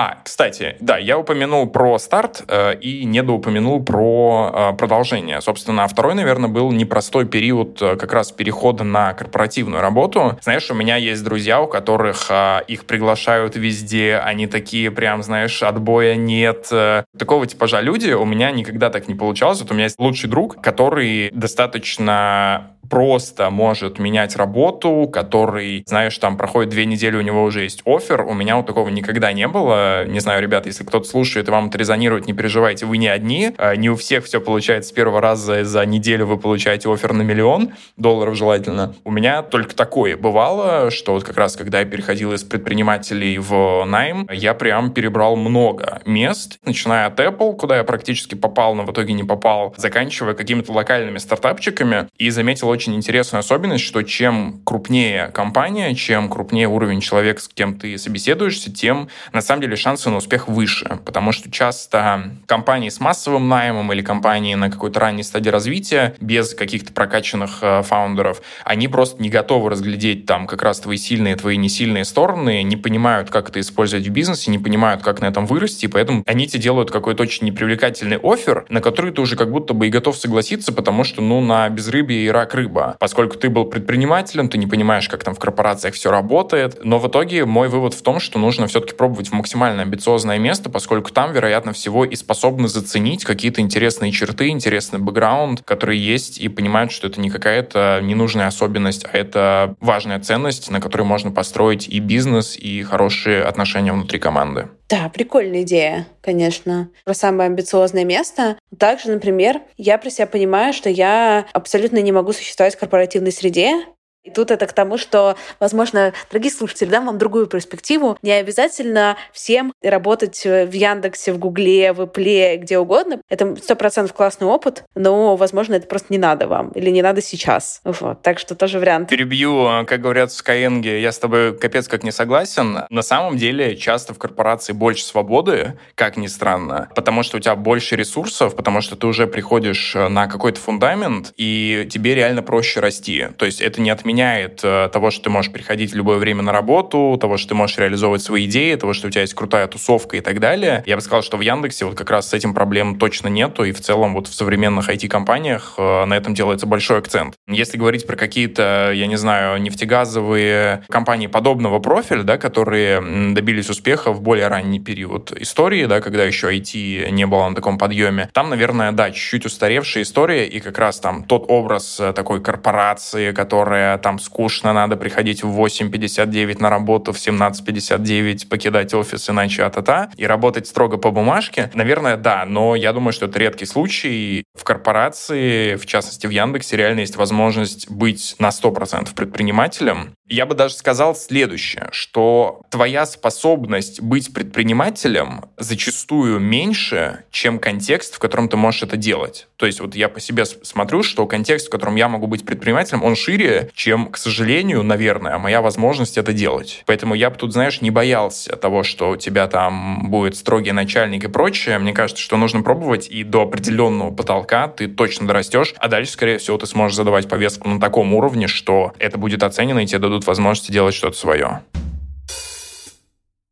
А, 0.00 0.18
кстати, 0.22 0.76
да, 0.78 0.96
я 0.96 1.18
упомянул 1.18 1.68
про 1.68 1.98
старт 1.98 2.44
э, 2.46 2.76
и 2.76 3.04
недоупомянул 3.04 3.82
про 3.82 4.52
э, 4.54 4.76
продолжение. 4.76 5.40
Собственно, 5.40 5.88
второй, 5.88 6.14
наверное, 6.14 6.48
был 6.48 6.70
непростой 6.70 7.26
период 7.26 7.82
э, 7.82 7.96
как 7.96 8.12
раз 8.12 8.30
перехода 8.30 8.84
на 8.84 9.12
корпоративную 9.14 9.82
работу. 9.82 10.38
Знаешь, 10.40 10.70
у 10.70 10.74
меня 10.74 10.94
есть 10.94 11.24
друзья, 11.24 11.60
у 11.60 11.66
которых 11.66 12.26
э, 12.30 12.60
их 12.68 12.84
приглашают 12.84 13.56
везде, 13.56 14.18
они 14.18 14.46
такие 14.46 14.92
прям, 14.92 15.24
знаешь, 15.24 15.64
отбоя 15.64 16.14
нет. 16.14 16.68
Э, 16.70 17.02
такого 17.18 17.48
типажа 17.48 17.80
люди 17.80 18.12
у 18.12 18.24
меня 18.24 18.52
никогда 18.52 18.90
так 18.90 19.08
не 19.08 19.16
получалось. 19.16 19.60
Вот 19.62 19.72
у 19.72 19.74
меня 19.74 19.86
есть 19.86 19.98
лучший 19.98 20.30
друг, 20.30 20.60
который 20.62 21.30
достаточно 21.32 22.70
просто 22.88 23.50
может 23.50 23.98
менять 23.98 24.36
работу, 24.36 25.08
который, 25.12 25.84
знаешь, 25.86 26.16
там 26.18 26.36
проходит 26.36 26.70
две 26.70 26.86
недели, 26.86 27.16
у 27.16 27.20
него 27.20 27.42
уже 27.42 27.62
есть 27.62 27.82
офер. 27.84 28.22
У 28.22 28.34
меня 28.34 28.56
вот 28.56 28.66
такого 28.66 28.88
никогда 28.88 29.32
не 29.32 29.46
было. 29.48 30.04
Не 30.06 30.20
знаю, 30.20 30.42
ребят, 30.42 30.66
если 30.66 30.84
кто-то 30.84 31.08
слушает 31.08 31.48
и 31.48 31.50
вам 31.50 31.68
это 31.68 31.78
резонирует, 31.78 32.26
не 32.26 32.32
переживайте, 32.32 32.86
вы 32.86 32.98
не 32.98 33.08
одни. 33.08 33.52
А, 33.58 33.76
не 33.76 33.90
у 33.90 33.96
всех 33.96 34.24
все 34.24 34.40
получается 34.40 34.90
с 34.90 34.92
первого 34.92 35.20
раза, 35.20 35.64
за 35.64 35.84
неделю 35.84 36.26
вы 36.26 36.38
получаете 36.38 36.92
офер 36.92 37.12
на 37.12 37.22
миллион 37.22 37.72
долларов 37.96 38.36
желательно. 38.36 38.94
У 39.04 39.10
меня 39.10 39.42
только 39.42 39.74
такое 39.74 40.16
бывало, 40.16 40.90
что 40.90 41.12
вот 41.12 41.24
как 41.24 41.36
раз, 41.36 41.56
когда 41.56 41.80
я 41.80 41.84
переходил 41.84 42.32
из 42.32 42.44
предпринимателей 42.44 43.38
в 43.38 43.84
найм, 43.84 44.28
я 44.32 44.54
прям 44.54 44.92
перебрал 44.92 45.36
много 45.36 46.00
мест, 46.06 46.58
начиная 46.64 47.06
от 47.06 47.18
Apple, 47.20 47.56
куда 47.56 47.76
я 47.76 47.84
практически 47.84 48.34
попал, 48.34 48.74
но 48.74 48.84
в 48.84 48.92
итоге 48.92 49.12
не 49.12 49.24
попал, 49.24 49.74
заканчивая 49.76 50.34
какими-то 50.34 50.72
локальными 50.72 51.18
стартапчиками, 51.18 52.08
и 52.16 52.30
заметил 52.30 52.68
очень 52.78 52.94
интересную 52.94 53.40
особенность, 53.40 53.82
что 53.82 54.02
чем 54.02 54.60
крупнее 54.62 55.32
компания, 55.34 55.96
чем 55.96 56.28
крупнее 56.28 56.68
уровень 56.68 57.00
человека, 57.00 57.40
с 57.40 57.48
кем 57.48 57.76
ты 57.76 57.98
собеседуешься, 57.98 58.72
тем 58.72 59.08
на 59.32 59.40
самом 59.40 59.62
деле 59.62 59.74
шансы 59.74 60.10
на 60.10 60.18
успех 60.18 60.46
выше. 60.46 61.00
Потому 61.04 61.32
что 61.32 61.50
часто 61.50 62.30
компании 62.46 62.88
с 62.88 63.00
массовым 63.00 63.48
наймом 63.48 63.92
или 63.92 64.00
компании 64.00 64.54
на 64.54 64.70
какой-то 64.70 65.00
ранней 65.00 65.24
стадии 65.24 65.50
развития, 65.50 66.14
без 66.20 66.54
каких-то 66.54 66.92
прокачанных 66.92 67.58
э, 67.62 67.82
фаундеров, 67.82 68.42
они 68.62 68.86
просто 68.86 69.20
не 69.20 69.28
готовы 69.28 69.70
разглядеть 69.70 70.24
там 70.24 70.46
как 70.46 70.62
раз 70.62 70.78
твои 70.78 70.98
сильные, 70.98 71.34
твои 71.34 71.56
несильные 71.56 72.04
стороны, 72.04 72.62
не 72.62 72.76
понимают, 72.76 73.28
как 73.28 73.48
это 73.48 73.58
использовать 73.58 74.06
в 74.06 74.10
бизнесе, 74.10 74.52
не 74.52 74.60
понимают, 74.60 75.02
как 75.02 75.20
на 75.20 75.26
этом 75.26 75.46
вырасти, 75.46 75.86
и 75.86 75.88
поэтому 75.88 76.22
они 76.26 76.46
тебе 76.46 76.62
делают 76.62 76.92
какой-то 76.92 77.24
очень 77.24 77.44
непривлекательный 77.44 78.20
офер, 78.22 78.66
на 78.68 78.80
который 78.80 79.10
ты 79.10 79.20
уже 79.20 79.34
как 79.34 79.50
будто 79.50 79.74
бы 79.74 79.88
и 79.88 79.90
готов 79.90 80.16
согласиться, 80.16 80.72
потому 80.72 81.02
что, 81.02 81.22
ну, 81.22 81.40
на 81.40 81.68
безрыбье 81.68 82.24
и 82.24 82.28
рак 82.28 82.54
рыбы 82.54 82.67
рыба. 82.68 82.96
Поскольку 82.98 83.36
ты 83.36 83.48
был 83.48 83.64
предпринимателем, 83.64 84.48
ты 84.48 84.58
не 84.58 84.66
понимаешь, 84.66 85.08
как 85.08 85.24
там 85.24 85.34
в 85.34 85.38
корпорациях 85.38 85.94
все 85.94 86.10
работает. 86.10 86.84
Но 86.84 86.98
в 86.98 87.08
итоге 87.08 87.44
мой 87.44 87.68
вывод 87.68 87.94
в 87.94 88.02
том, 88.02 88.20
что 88.20 88.38
нужно 88.38 88.66
все-таки 88.66 88.94
пробовать 88.94 89.28
в 89.28 89.32
максимально 89.32 89.82
амбициозное 89.82 90.38
место, 90.38 90.70
поскольку 90.70 91.10
там, 91.10 91.32
вероятно 91.32 91.72
всего, 91.72 92.04
и 92.04 92.14
способны 92.14 92.68
заценить 92.68 93.24
какие-то 93.24 93.60
интересные 93.60 94.12
черты, 94.12 94.48
интересный 94.48 94.98
бэкграунд, 94.98 95.62
которые 95.62 96.04
есть, 96.04 96.38
и 96.38 96.48
понимают, 96.48 96.92
что 96.92 97.06
это 97.06 97.20
не 97.20 97.30
какая-то 97.30 98.00
ненужная 98.02 98.46
особенность, 98.46 99.06
а 99.10 99.16
это 99.16 99.74
важная 99.80 100.20
ценность, 100.20 100.70
на 100.70 100.80
которой 100.80 101.02
можно 101.02 101.30
построить 101.30 101.88
и 101.88 101.98
бизнес, 102.00 102.56
и 102.56 102.82
хорошие 102.82 103.42
отношения 103.42 103.92
внутри 103.92 104.18
команды. 104.18 104.68
Да, 104.88 105.10
прикольная 105.10 105.62
идея, 105.62 106.06
конечно. 106.22 106.90
Про 107.04 107.12
самое 107.12 107.48
амбициозное 107.48 108.04
место. 108.04 108.58
Также, 108.78 109.10
например, 109.10 109.60
я 109.76 109.98
про 109.98 110.08
себя 110.08 110.26
понимаю, 110.26 110.72
что 110.72 110.88
я 110.88 111.46
абсолютно 111.52 111.98
не 111.98 112.10
могу 112.10 112.32
существовать 112.32 112.74
в 112.74 112.78
корпоративной 112.78 113.32
среде, 113.32 113.84
и 114.28 114.30
тут 114.30 114.50
это 114.50 114.66
к 114.66 114.72
тому, 114.72 114.98
что, 114.98 115.36
возможно, 115.58 116.12
дорогие 116.30 116.52
слушатели, 116.52 116.88
дам 116.88 117.06
вам 117.06 117.18
другую 117.18 117.46
перспективу. 117.46 118.18
Не 118.22 118.32
обязательно 118.32 119.16
всем 119.32 119.72
работать 119.82 120.44
в 120.44 120.70
Яндексе, 120.70 121.32
в 121.32 121.38
Гугле, 121.38 121.92
в 121.92 122.02
Ипле, 122.02 122.56
где 122.58 122.78
угодно. 122.78 123.20
Это 123.28 123.56
сто 123.56 123.74
процентов 123.74 124.14
классный 124.14 124.46
опыт, 124.46 124.84
но, 124.94 125.36
возможно, 125.36 125.74
это 125.74 125.86
просто 125.86 126.08
не 126.10 126.18
надо 126.18 126.46
вам 126.46 126.70
или 126.72 126.90
не 126.90 127.02
надо 127.02 127.22
сейчас. 127.22 127.80
Вот. 127.84 128.22
Так 128.22 128.38
что 128.38 128.54
тоже 128.54 128.78
вариант. 128.78 129.08
Перебью, 129.08 129.86
как 129.86 130.00
говорят 130.00 130.30
в 130.30 130.38
Skyeng, 130.38 131.00
я 131.00 131.10
с 131.10 131.18
тобой 131.18 131.56
капец 131.56 131.88
как 131.88 132.02
не 132.02 132.12
согласен. 132.12 132.80
На 132.90 133.02
самом 133.02 133.38
деле, 133.38 133.76
часто 133.76 134.12
в 134.12 134.18
корпорации 134.18 134.74
больше 134.74 135.04
свободы, 135.04 135.78
как 135.94 136.16
ни 136.16 136.26
странно, 136.26 136.90
потому 136.94 137.22
что 137.22 137.38
у 137.38 137.40
тебя 137.40 137.56
больше 137.56 137.96
ресурсов, 137.96 138.54
потому 138.54 138.82
что 138.82 138.96
ты 138.96 139.06
уже 139.06 139.26
приходишь 139.26 139.94
на 139.94 140.26
какой-то 140.26 140.60
фундамент, 140.60 141.32
и 141.36 141.88
тебе 141.90 142.14
реально 142.14 142.42
проще 142.42 142.80
расти. 142.80 143.28
То 143.38 143.46
есть 143.46 143.60
это 143.62 143.80
не 143.80 143.90
от 143.90 143.98
отменяет 143.98 144.17
э, 144.20 144.88
того, 144.92 145.10
что 145.10 145.24
ты 145.24 145.30
можешь 145.30 145.52
приходить 145.52 145.92
в 145.92 145.96
любое 145.96 146.18
время 146.18 146.42
на 146.42 146.52
работу, 146.52 147.18
того, 147.20 147.36
что 147.36 147.50
ты 147.50 147.54
можешь 147.54 147.78
реализовывать 147.78 148.22
свои 148.22 148.46
идеи, 148.46 148.74
того, 148.74 148.92
что 148.92 149.08
у 149.08 149.10
тебя 149.10 149.22
есть 149.22 149.34
крутая 149.34 149.66
тусовка 149.66 150.16
и 150.16 150.20
так 150.20 150.40
далее. 150.40 150.82
Я 150.86 150.96
бы 150.96 151.02
сказал, 151.02 151.22
что 151.22 151.36
в 151.36 151.40
Яндексе 151.40 151.84
вот 151.84 151.94
как 151.96 152.10
раз 152.10 152.28
с 152.28 152.34
этим 152.34 152.54
проблем 152.54 152.98
точно 152.98 153.28
нету, 153.28 153.64
и 153.64 153.72
в 153.72 153.80
целом 153.80 154.14
вот 154.14 154.26
в 154.28 154.34
современных 154.34 154.88
IT-компаниях 154.88 155.74
э, 155.78 156.04
на 156.04 156.14
этом 156.14 156.34
делается 156.34 156.66
большой 156.66 156.98
акцент. 156.98 157.34
Если 157.46 157.76
говорить 157.76 158.06
про 158.06 158.16
какие-то, 158.16 158.92
я 158.94 159.06
не 159.06 159.16
знаю, 159.16 159.60
нефтегазовые 159.60 160.84
компании 160.88 161.26
подобного 161.26 161.78
профиля, 161.78 162.22
да, 162.22 162.38
которые 162.38 163.34
добились 163.34 163.68
успеха 163.70 164.12
в 164.12 164.22
более 164.22 164.48
ранний 164.48 164.80
период 164.80 165.32
истории, 165.32 165.86
да, 165.86 166.00
когда 166.00 166.24
еще 166.24 166.50
IT 166.50 167.10
не 167.10 167.26
было 167.26 167.48
на 167.48 167.54
таком 167.54 167.78
подъеме, 167.78 168.30
там, 168.32 168.50
наверное, 168.50 168.92
да, 168.92 169.10
чуть-чуть 169.10 169.46
устаревшая 169.46 170.02
история, 170.02 170.46
и 170.46 170.60
как 170.60 170.78
раз 170.78 171.00
там 171.00 171.24
тот 171.24 171.44
образ 171.48 172.00
э, 172.00 172.12
такой 172.12 172.40
корпорации, 172.40 173.32
которая 173.32 173.97
там 173.98 174.18
скучно, 174.18 174.72
надо 174.72 174.96
приходить 174.96 175.42
в 175.42 175.60
8.59 175.60 176.60
на 176.60 176.70
работу, 176.70 177.12
в 177.12 177.16
17.59 177.16 178.48
покидать 178.48 178.94
офис, 178.94 179.28
иначе 179.30 179.64
а-та-та, 179.64 180.10
и 180.16 180.26
работать 180.26 180.66
строго 180.66 180.96
по 180.96 181.10
бумажке. 181.10 181.70
Наверное, 181.74 182.16
да, 182.16 182.44
но 182.44 182.74
я 182.74 182.92
думаю, 182.92 183.12
что 183.12 183.26
это 183.26 183.38
редкий 183.38 183.66
случай. 183.66 184.44
В 184.54 184.64
корпорации, 184.64 185.76
в 185.76 185.86
частности 185.86 186.26
в 186.26 186.30
Яндексе, 186.30 186.76
реально 186.76 187.00
есть 187.00 187.16
возможность 187.16 187.90
быть 187.90 188.36
на 188.38 188.48
100% 188.48 189.14
предпринимателем, 189.14 190.14
я 190.28 190.46
бы 190.46 190.54
даже 190.54 190.74
сказал 190.74 191.14
следующее, 191.14 191.88
что 191.92 192.62
твоя 192.70 193.06
способность 193.06 194.00
быть 194.00 194.32
предпринимателем 194.32 195.44
зачастую 195.56 196.38
меньше, 196.38 197.24
чем 197.30 197.58
контекст, 197.58 198.14
в 198.14 198.18
котором 198.18 198.48
ты 198.48 198.56
можешь 198.56 198.82
это 198.82 198.96
делать. 198.96 199.48
То 199.56 199.66
есть 199.66 199.80
вот 199.80 199.94
я 199.94 200.08
по 200.08 200.20
себе 200.20 200.44
смотрю, 200.44 201.02
что 201.02 201.26
контекст, 201.26 201.68
в 201.68 201.70
котором 201.70 201.96
я 201.96 202.08
могу 202.08 202.26
быть 202.26 202.44
предпринимателем, 202.44 203.02
он 203.02 203.16
шире, 203.16 203.70
чем, 203.74 204.06
к 204.06 204.16
сожалению, 204.16 204.82
наверное, 204.82 205.38
моя 205.38 205.62
возможность 205.62 206.18
это 206.18 206.32
делать. 206.32 206.82
Поэтому 206.86 207.14
я 207.14 207.30
бы 207.30 207.36
тут, 207.36 207.52
знаешь, 207.52 207.80
не 207.80 207.90
боялся 207.90 208.56
того, 208.56 208.82
что 208.82 209.10
у 209.10 209.16
тебя 209.16 209.46
там 209.46 210.10
будет 210.10 210.36
строгий 210.36 210.72
начальник 210.72 211.24
и 211.24 211.28
прочее. 211.28 211.78
Мне 211.78 211.92
кажется, 211.92 212.22
что 212.22 212.36
нужно 212.36 212.62
пробовать, 212.62 213.08
и 213.08 213.24
до 213.24 213.42
определенного 213.42 214.10
потолка 214.10 214.68
ты 214.68 214.86
точно 214.88 215.26
дорастешь, 215.26 215.74
а 215.78 215.88
дальше, 215.88 216.12
скорее 216.12 216.38
всего, 216.38 216.58
ты 216.58 216.66
сможешь 216.66 216.96
задавать 216.96 217.28
повестку 217.28 217.68
на 217.68 217.80
таком 217.80 218.14
уровне, 218.14 218.46
что 218.46 218.92
это 218.98 219.18
будет 219.18 219.42
оценено, 219.42 219.80
и 219.80 219.86
тебе 219.86 219.98
дадут 219.98 220.17
будут 220.18 220.26
возможности 220.26 220.72
делать 220.72 220.94
что-то 220.94 221.16
свое. 221.16 221.62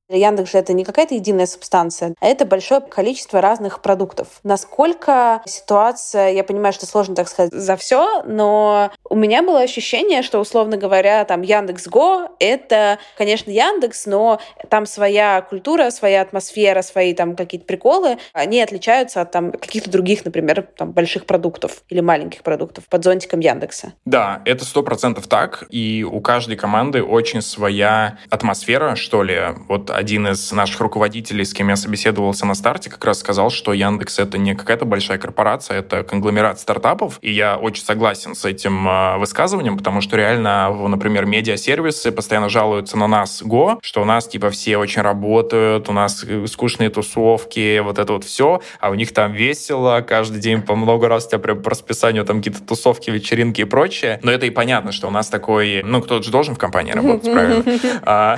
Яндекс 0.09 0.53
же 0.53 0.59
это 0.59 0.73
не 0.73 0.85
какая-то 0.85 1.15
единая 1.15 1.47
субстанция, 1.47 2.15
а 2.21 2.27
это 2.27 2.45
большое 2.47 2.81
количество 2.81 3.41
разных 3.41 3.83
продуктов. 3.83 4.29
Насколько 4.45 5.43
ситуация, 5.47 6.31
я 6.31 6.45
понимаю, 6.45 6.73
что 6.73 6.87
сложно 6.87 7.17
так 7.17 7.29
сказать 7.29 7.53
за 7.53 7.77
все, 7.77 8.23
но 8.25 8.93
у 9.09 9.17
меня 9.17 9.43
было 9.43 9.61
ощущение, 9.61 10.23
что, 10.23 10.39
условно 10.39 10.77
говоря, 10.77 11.25
там 11.25 11.43
Яндекс 11.43 11.89
Го— 11.89 12.29
это, 12.39 12.99
конечно, 13.19 13.51
Яндекс, 13.51 14.07
но 14.07 14.39
там 14.69 14.87
своя 14.87 15.43
культура, 15.43 15.91
своя 15.91 16.23
атмосфера, 16.23 16.83
свои 16.83 17.13
там 17.13 17.35
какие-то 17.35 17.67
приколы, 17.67 18.19
они 18.33 18.61
отличаются 18.61 19.23
от 19.23 19.33
там 19.33 19.51
каких-то 19.51 19.91
других, 19.91 20.25
например, 20.25 20.69
там 20.77 20.93
больших 20.93 21.27
продуктов 21.27 21.83
или 21.89 22.01
маленьких 22.01 22.43
продуктов 22.43 22.85
под 22.89 23.03
зонтиком 23.03 23.41
Яндекса. 23.41 23.95
Да, 24.05 24.41
это 24.45 24.65
сто 24.65 24.85
процентов 24.85 25.27
так, 25.27 25.65
и 25.71 26.05
у 26.09 26.21
каждой 26.21 26.57
команды 26.57 27.03
очень 27.03 27.43
своя 27.43 28.19
атмосфера, 28.31 28.95
что 28.95 29.25
ли. 29.25 29.41
Вот 29.69 29.91
один 29.97 30.29
из 30.29 30.53
наших 30.53 30.81
руководителей, 30.81 31.45
с 31.45 31.55
кем 31.55 31.69
я 31.69 31.77
собеседовался 31.77 32.45
на 32.45 32.55
старте, 32.55 32.91
как 32.91 33.05
раз 33.05 33.21
сказал, 33.21 33.51
что 33.51 33.73
Яндекс— 33.73 34.19
это 34.21 34.37
не 34.37 34.55
какая-то 34.55 34.85
большая 34.85 35.19
корпорация, 35.19 35.79
это 35.79 36.03
конгломерат 36.03 36.61
стартапов, 36.61 37.19
и 37.23 37.33
я 37.33 37.57
очень 37.57 37.83
согласен 37.83 38.35
с 38.35 38.45
этим 38.45 38.87
э, 38.87 39.17
высказыванием, 39.17 39.79
потому 39.79 40.03
что 40.03 40.17
реально, 40.17 40.71
например, 40.71 41.25
медиасервисы 41.25 42.13
постоянно 42.13 42.49
жалуются 42.49 42.99
на 42.99 43.07
нас, 43.07 43.43
Го, 43.43 43.79
что 43.83 44.03
у 44.03 44.05
нас, 44.05 44.29
типа, 44.29 44.51
все 44.51 44.77
очень 44.77 45.03
работают, 45.03 45.89
у 45.89 45.93
нас 45.93 46.25
э, 46.29 46.47
скучные 46.47 46.91
тусовки, 46.91 47.79
вот 47.79 47.99
это 47.99 48.13
вот 48.13 48.25
все, 48.25 48.61
а 48.81 48.91
у 48.91 48.95
них 48.95 49.15
там 49.15 49.33
весело, 49.33 50.05
каждый 50.07 50.41
день 50.41 50.61
по 50.61 50.77
много 50.77 51.09
раз 51.09 51.27
у 51.27 51.29
тебя 51.31 51.39
прям 51.39 51.63
по 51.63 51.71
расписанию 51.71 52.25
там 52.25 52.39
какие-то 52.39 52.63
тусовки, 52.63 53.11
вечеринки 53.11 53.63
и 53.63 53.65
прочее. 53.65 54.21
Но 54.23 54.31
это 54.31 54.45
и 54.45 54.51
понятно, 54.51 54.93
что 54.93 55.09
у 55.09 55.11
нас 55.11 55.29
такой, 55.29 55.83
ну, 55.83 56.03
кто-то 56.03 56.23
же 56.23 56.31
должен 56.31 56.55
в 56.55 56.59
компании 56.59 56.93
работать, 56.93 57.33
правильно? 57.33 57.65
А, 58.03 58.37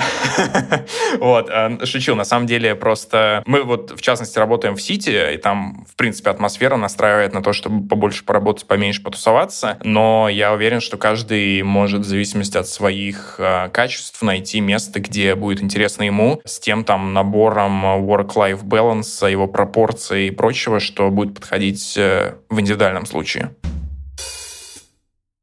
вот, 1.20 1.47
вот, 1.49 1.82
э, 1.82 1.86
шучу. 1.86 2.14
На 2.14 2.24
самом 2.24 2.46
деле 2.46 2.74
просто 2.74 3.42
мы 3.46 3.62
вот, 3.62 3.92
в 3.96 4.01
частности, 4.01 4.38
работаем 4.38 4.76
в 4.76 4.82
Сити, 4.82 5.34
и 5.34 5.36
там, 5.36 5.84
в 5.90 5.96
принципе, 5.96 6.30
атмосфера 6.30 6.76
настраивает 6.76 7.34
на 7.34 7.42
то, 7.42 7.53
чтобы 7.53 7.86
побольше 7.88 8.24
поработать, 8.24 8.66
поменьше 8.66 9.03
потусоваться. 9.03 9.78
Но 9.82 10.28
я 10.28 10.53
уверен, 10.53 10.80
что 10.80 10.96
каждый 10.96 11.62
может, 11.62 12.03
в 12.03 12.05
зависимости 12.05 12.57
от 12.57 12.68
своих 12.68 13.36
э, 13.38 13.68
качеств, 13.70 14.22
найти 14.22 14.61
место, 14.61 15.01
где 15.01 15.34
будет 15.34 15.62
интересно 15.62 16.05
ему, 16.05 16.40
с 16.44 16.59
тем 16.59 16.84
там 16.84 17.12
набором 17.12 17.84
work-life 17.84 18.62
balance, 18.62 19.30
его 19.30 19.46
пропорций 19.46 20.28
и 20.28 20.30
прочего, 20.30 20.80
что 20.80 21.11
будет 21.11 21.34
подходить 21.34 21.96
э, 21.96 22.34
в 22.49 22.61
индивидуальном 22.61 23.07
случае. 23.07 23.51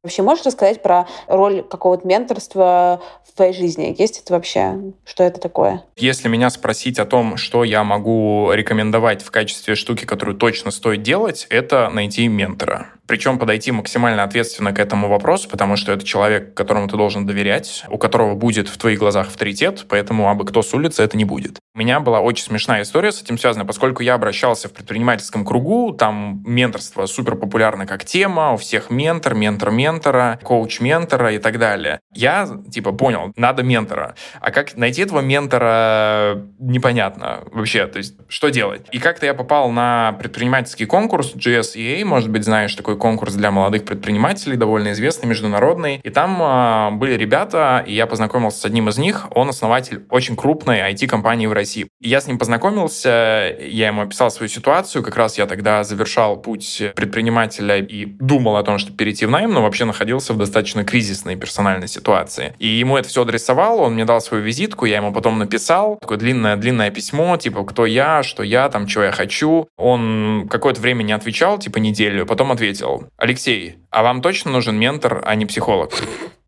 Вообще 0.05 0.21
можешь 0.21 0.45
рассказать 0.45 0.83
про 0.83 1.07
роль 1.25 1.63
какого-то 1.63 2.07
менторства 2.07 3.01
в 3.27 3.35
твоей 3.35 3.53
жизни? 3.53 3.95
Есть 3.97 4.21
это 4.23 4.33
вообще? 4.33 4.93
Что 5.03 5.23
это 5.23 5.41
такое? 5.41 5.81
Если 5.95 6.27
меня 6.27 6.51
спросить 6.51 6.99
о 6.99 7.05
том, 7.05 7.37
что 7.37 7.63
я 7.63 7.83
могу 7.83 8.51
рекомендовать 8.53 9.23
в 9.23 9.31
качестве 9.31 9.73
штуки, 9.73 10.05
которую 10.05 10.37
точно 10.37 10.69
стоит 10.69 11.01
делать, 11.01 11.47
это 11.49 11.89
найти 11.89 12.27
ментора. 12.27 12.89
Причем 13.07 13.39
подойти 13.39 13.71
максимально 13.71 14.21
ответственно 14.21 14.73
к 14.73 14.79
этому 14.79 15.09
вопросу, 15.09 15.49
потому 15.49 15.75
что 15.75 15.91
это 15.91 16.05
человек, 16.05 16.53
которому 16.53 16.87
ты 16.87 16.97
должен 16.97 17.25
доверять, 17.25 17.83
у 17.89 17.97
которого 17.97 18.35
будет 18.35 18.67
в 18.67 18.77
твоих 18.77 18.99
глазах 18.99 19.29
авторитет, 19.29 19.87
поэтому 19.89 20.29
абы 20.29 20.45
кто 20.45 20.61
с 20.61 20.71
улицы 20.75 21.01
это 21.01 21.17
не 21.17 21.25
будет. 21.25 21.57
У 21.75 21.79
меня 21.79 21.99
была 21.99 22.21
очень 22.21 22.45
смешная 22.45 22.83
история 22.83 23.11
с 23.11 23.21
этим 23.21 23.37
связана, 23.37 23.65
поскольку 23.65 24.01
я 24.01 24.13
обращался 24.13 24.69
в 24.69 24.71
предпринимательском 24.71 25.43
кругу, 25.43 25.91
там 25.91 26.41
менторство 26.45 27.05
супер 27.05 27.35
популярно 27.35 27.85
как 27.85 28.05
тема, 28.05 28.53
у 28.53 28.57
всех 28.57 28.89
ментор, 28.89 29.33
ментор 29.33 29.71
ментора, 29.71 30.39
коуч 30.41 30.79
ментора 30.79 31.33
и 31.33 31.37
так 31.37 31.59
далее. 31.59 31.99
Я, 32.13 32.47
типа, 32.71 32.93
понял, 32.93 33.33
надо 33.35 33.61
ментора. 33.61 34.15
А 34.39 34.51
как 34.51 34.77
найти 34.77 35.01
этого 35.01 35.19
ментора, 35.19 36.45
непонятно 36.59 37.43
вообще, 37.51 37.87
то 37.87 37.97
есть 37.97 38.15
что 38.29 38.47
делать? 38.47 38.87
И 38.93 38.99
как-то 38.99 39.25
я 39.25 39.33
попал 39.33 39.69
на 39.69 40.13
предпринимательский 40.13 40.85
конкурс 40.85 41.35
GSEA, 41.35 42.05
может 42.05 42.29
быть, 42.29 42.45
знаешь 42.45 42.73
такой 42.73 42.97
конкурс 42.97 43.33
для 43.33 43.51
молодых 43.51 43.83
предпринимателей, 43.83 44.55
довольно 44.55 44.93
известный, 44.93 45.27
международный. 45.27 45.99
И 46.01 46.09
там 46.09 46.41
э, 46.41 46.91
были 46.97 47.17
ребята, 47.17 47.83
и 47.85 47.93
я 47.93 48.07
познакомился 48.07 48.61
с 48.61 48.65
одним 48.65 48.87
из 48.87 48.97
них. 48.97 49.27
Он 49.31 49.49
основатель 49.49 50.05
очень 50.09 50.37
крупной 50.37 50.79
IT-компании 50.93 51.47
в 51.47 51.51
России. 51.51 51.64
И 52.01 52.09
я 52.09 52.21
с 52.21 52.27
ним 52.27 52.37
познакомился, 52.37 53.55
я 53.59 53.87
ему 53.87 54.01
описал 54.01 54.31
свою 54.31 54.49
ситуацию. 54.49 55.03
Как 55.03 55.15
раз 55.15 55.37
я 55.37 55.45
тогда 55.45 55.83
завершал 55.83 56.37
путь 56.37 56.81
предпринимателя 56.95 57.77
и 57.77 58.05
думал 58.05 58.57
о 58.57 58.63
том, 58.63 58.77
чтобы 58.77 58.97
перейти 58.97 59.25
в 59.25 59.31
найм, 59.31 59.51
но 59.51 59.61
вообще 59.61 59.85
находился 59.85 60.33
в 60.33 60.37
достаточно 60.37 60.83
кризисной 60.83 61.35
персональной 61.35 61.87
ситуации. 61.87 62.53
И 62.59 62.67
ему 62.67 62.97
это 62.97 63.09
все 63.09 63.23
адресовал, 63.23 63.81
он 63.81 63.93
мне 63.93 64.05
дал 64.05 64.21
свою 64.21 64.43
визитку, 64.43 64.85
я 64.85 64.97
ему 64.97 65.13
потом 65.13 65.39
написал 65.39 65.97
такое 66.01 66.17
длинное-длинное 66.17 66.91
письмо, 66.91 67.37
типа, 67.37 67.63
кто 67.63 67.85
я, 67.85 68.23
что 68.23 68.43
я, 68.43 68.69
там, 68.69 68.87
что 68.87 69.03
я 69.03 69.11
хочу. 69.11 69.67
Он 69.77 70.47
какое-то 70.49 70.81
время 70.81 71.03
не 71.03 71.13
отвечал, 71.13 71.57
типа 71.57 71.77
неделю, 71.77 72.25
потом 72.25 72.51
ответил, 72.51 73.07
Алексей, 73.17 73.77
а 73.89 74.03
вам 74.03 74.21
точно 74.21 74.51
нужен 74.51 74.77
ментор, 74.77 75.21
а 75.25 75.35
не 75.35 75.45
психолог? 75.45 75.93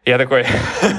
Я 0.08 0.18
такой, 0.18 0.46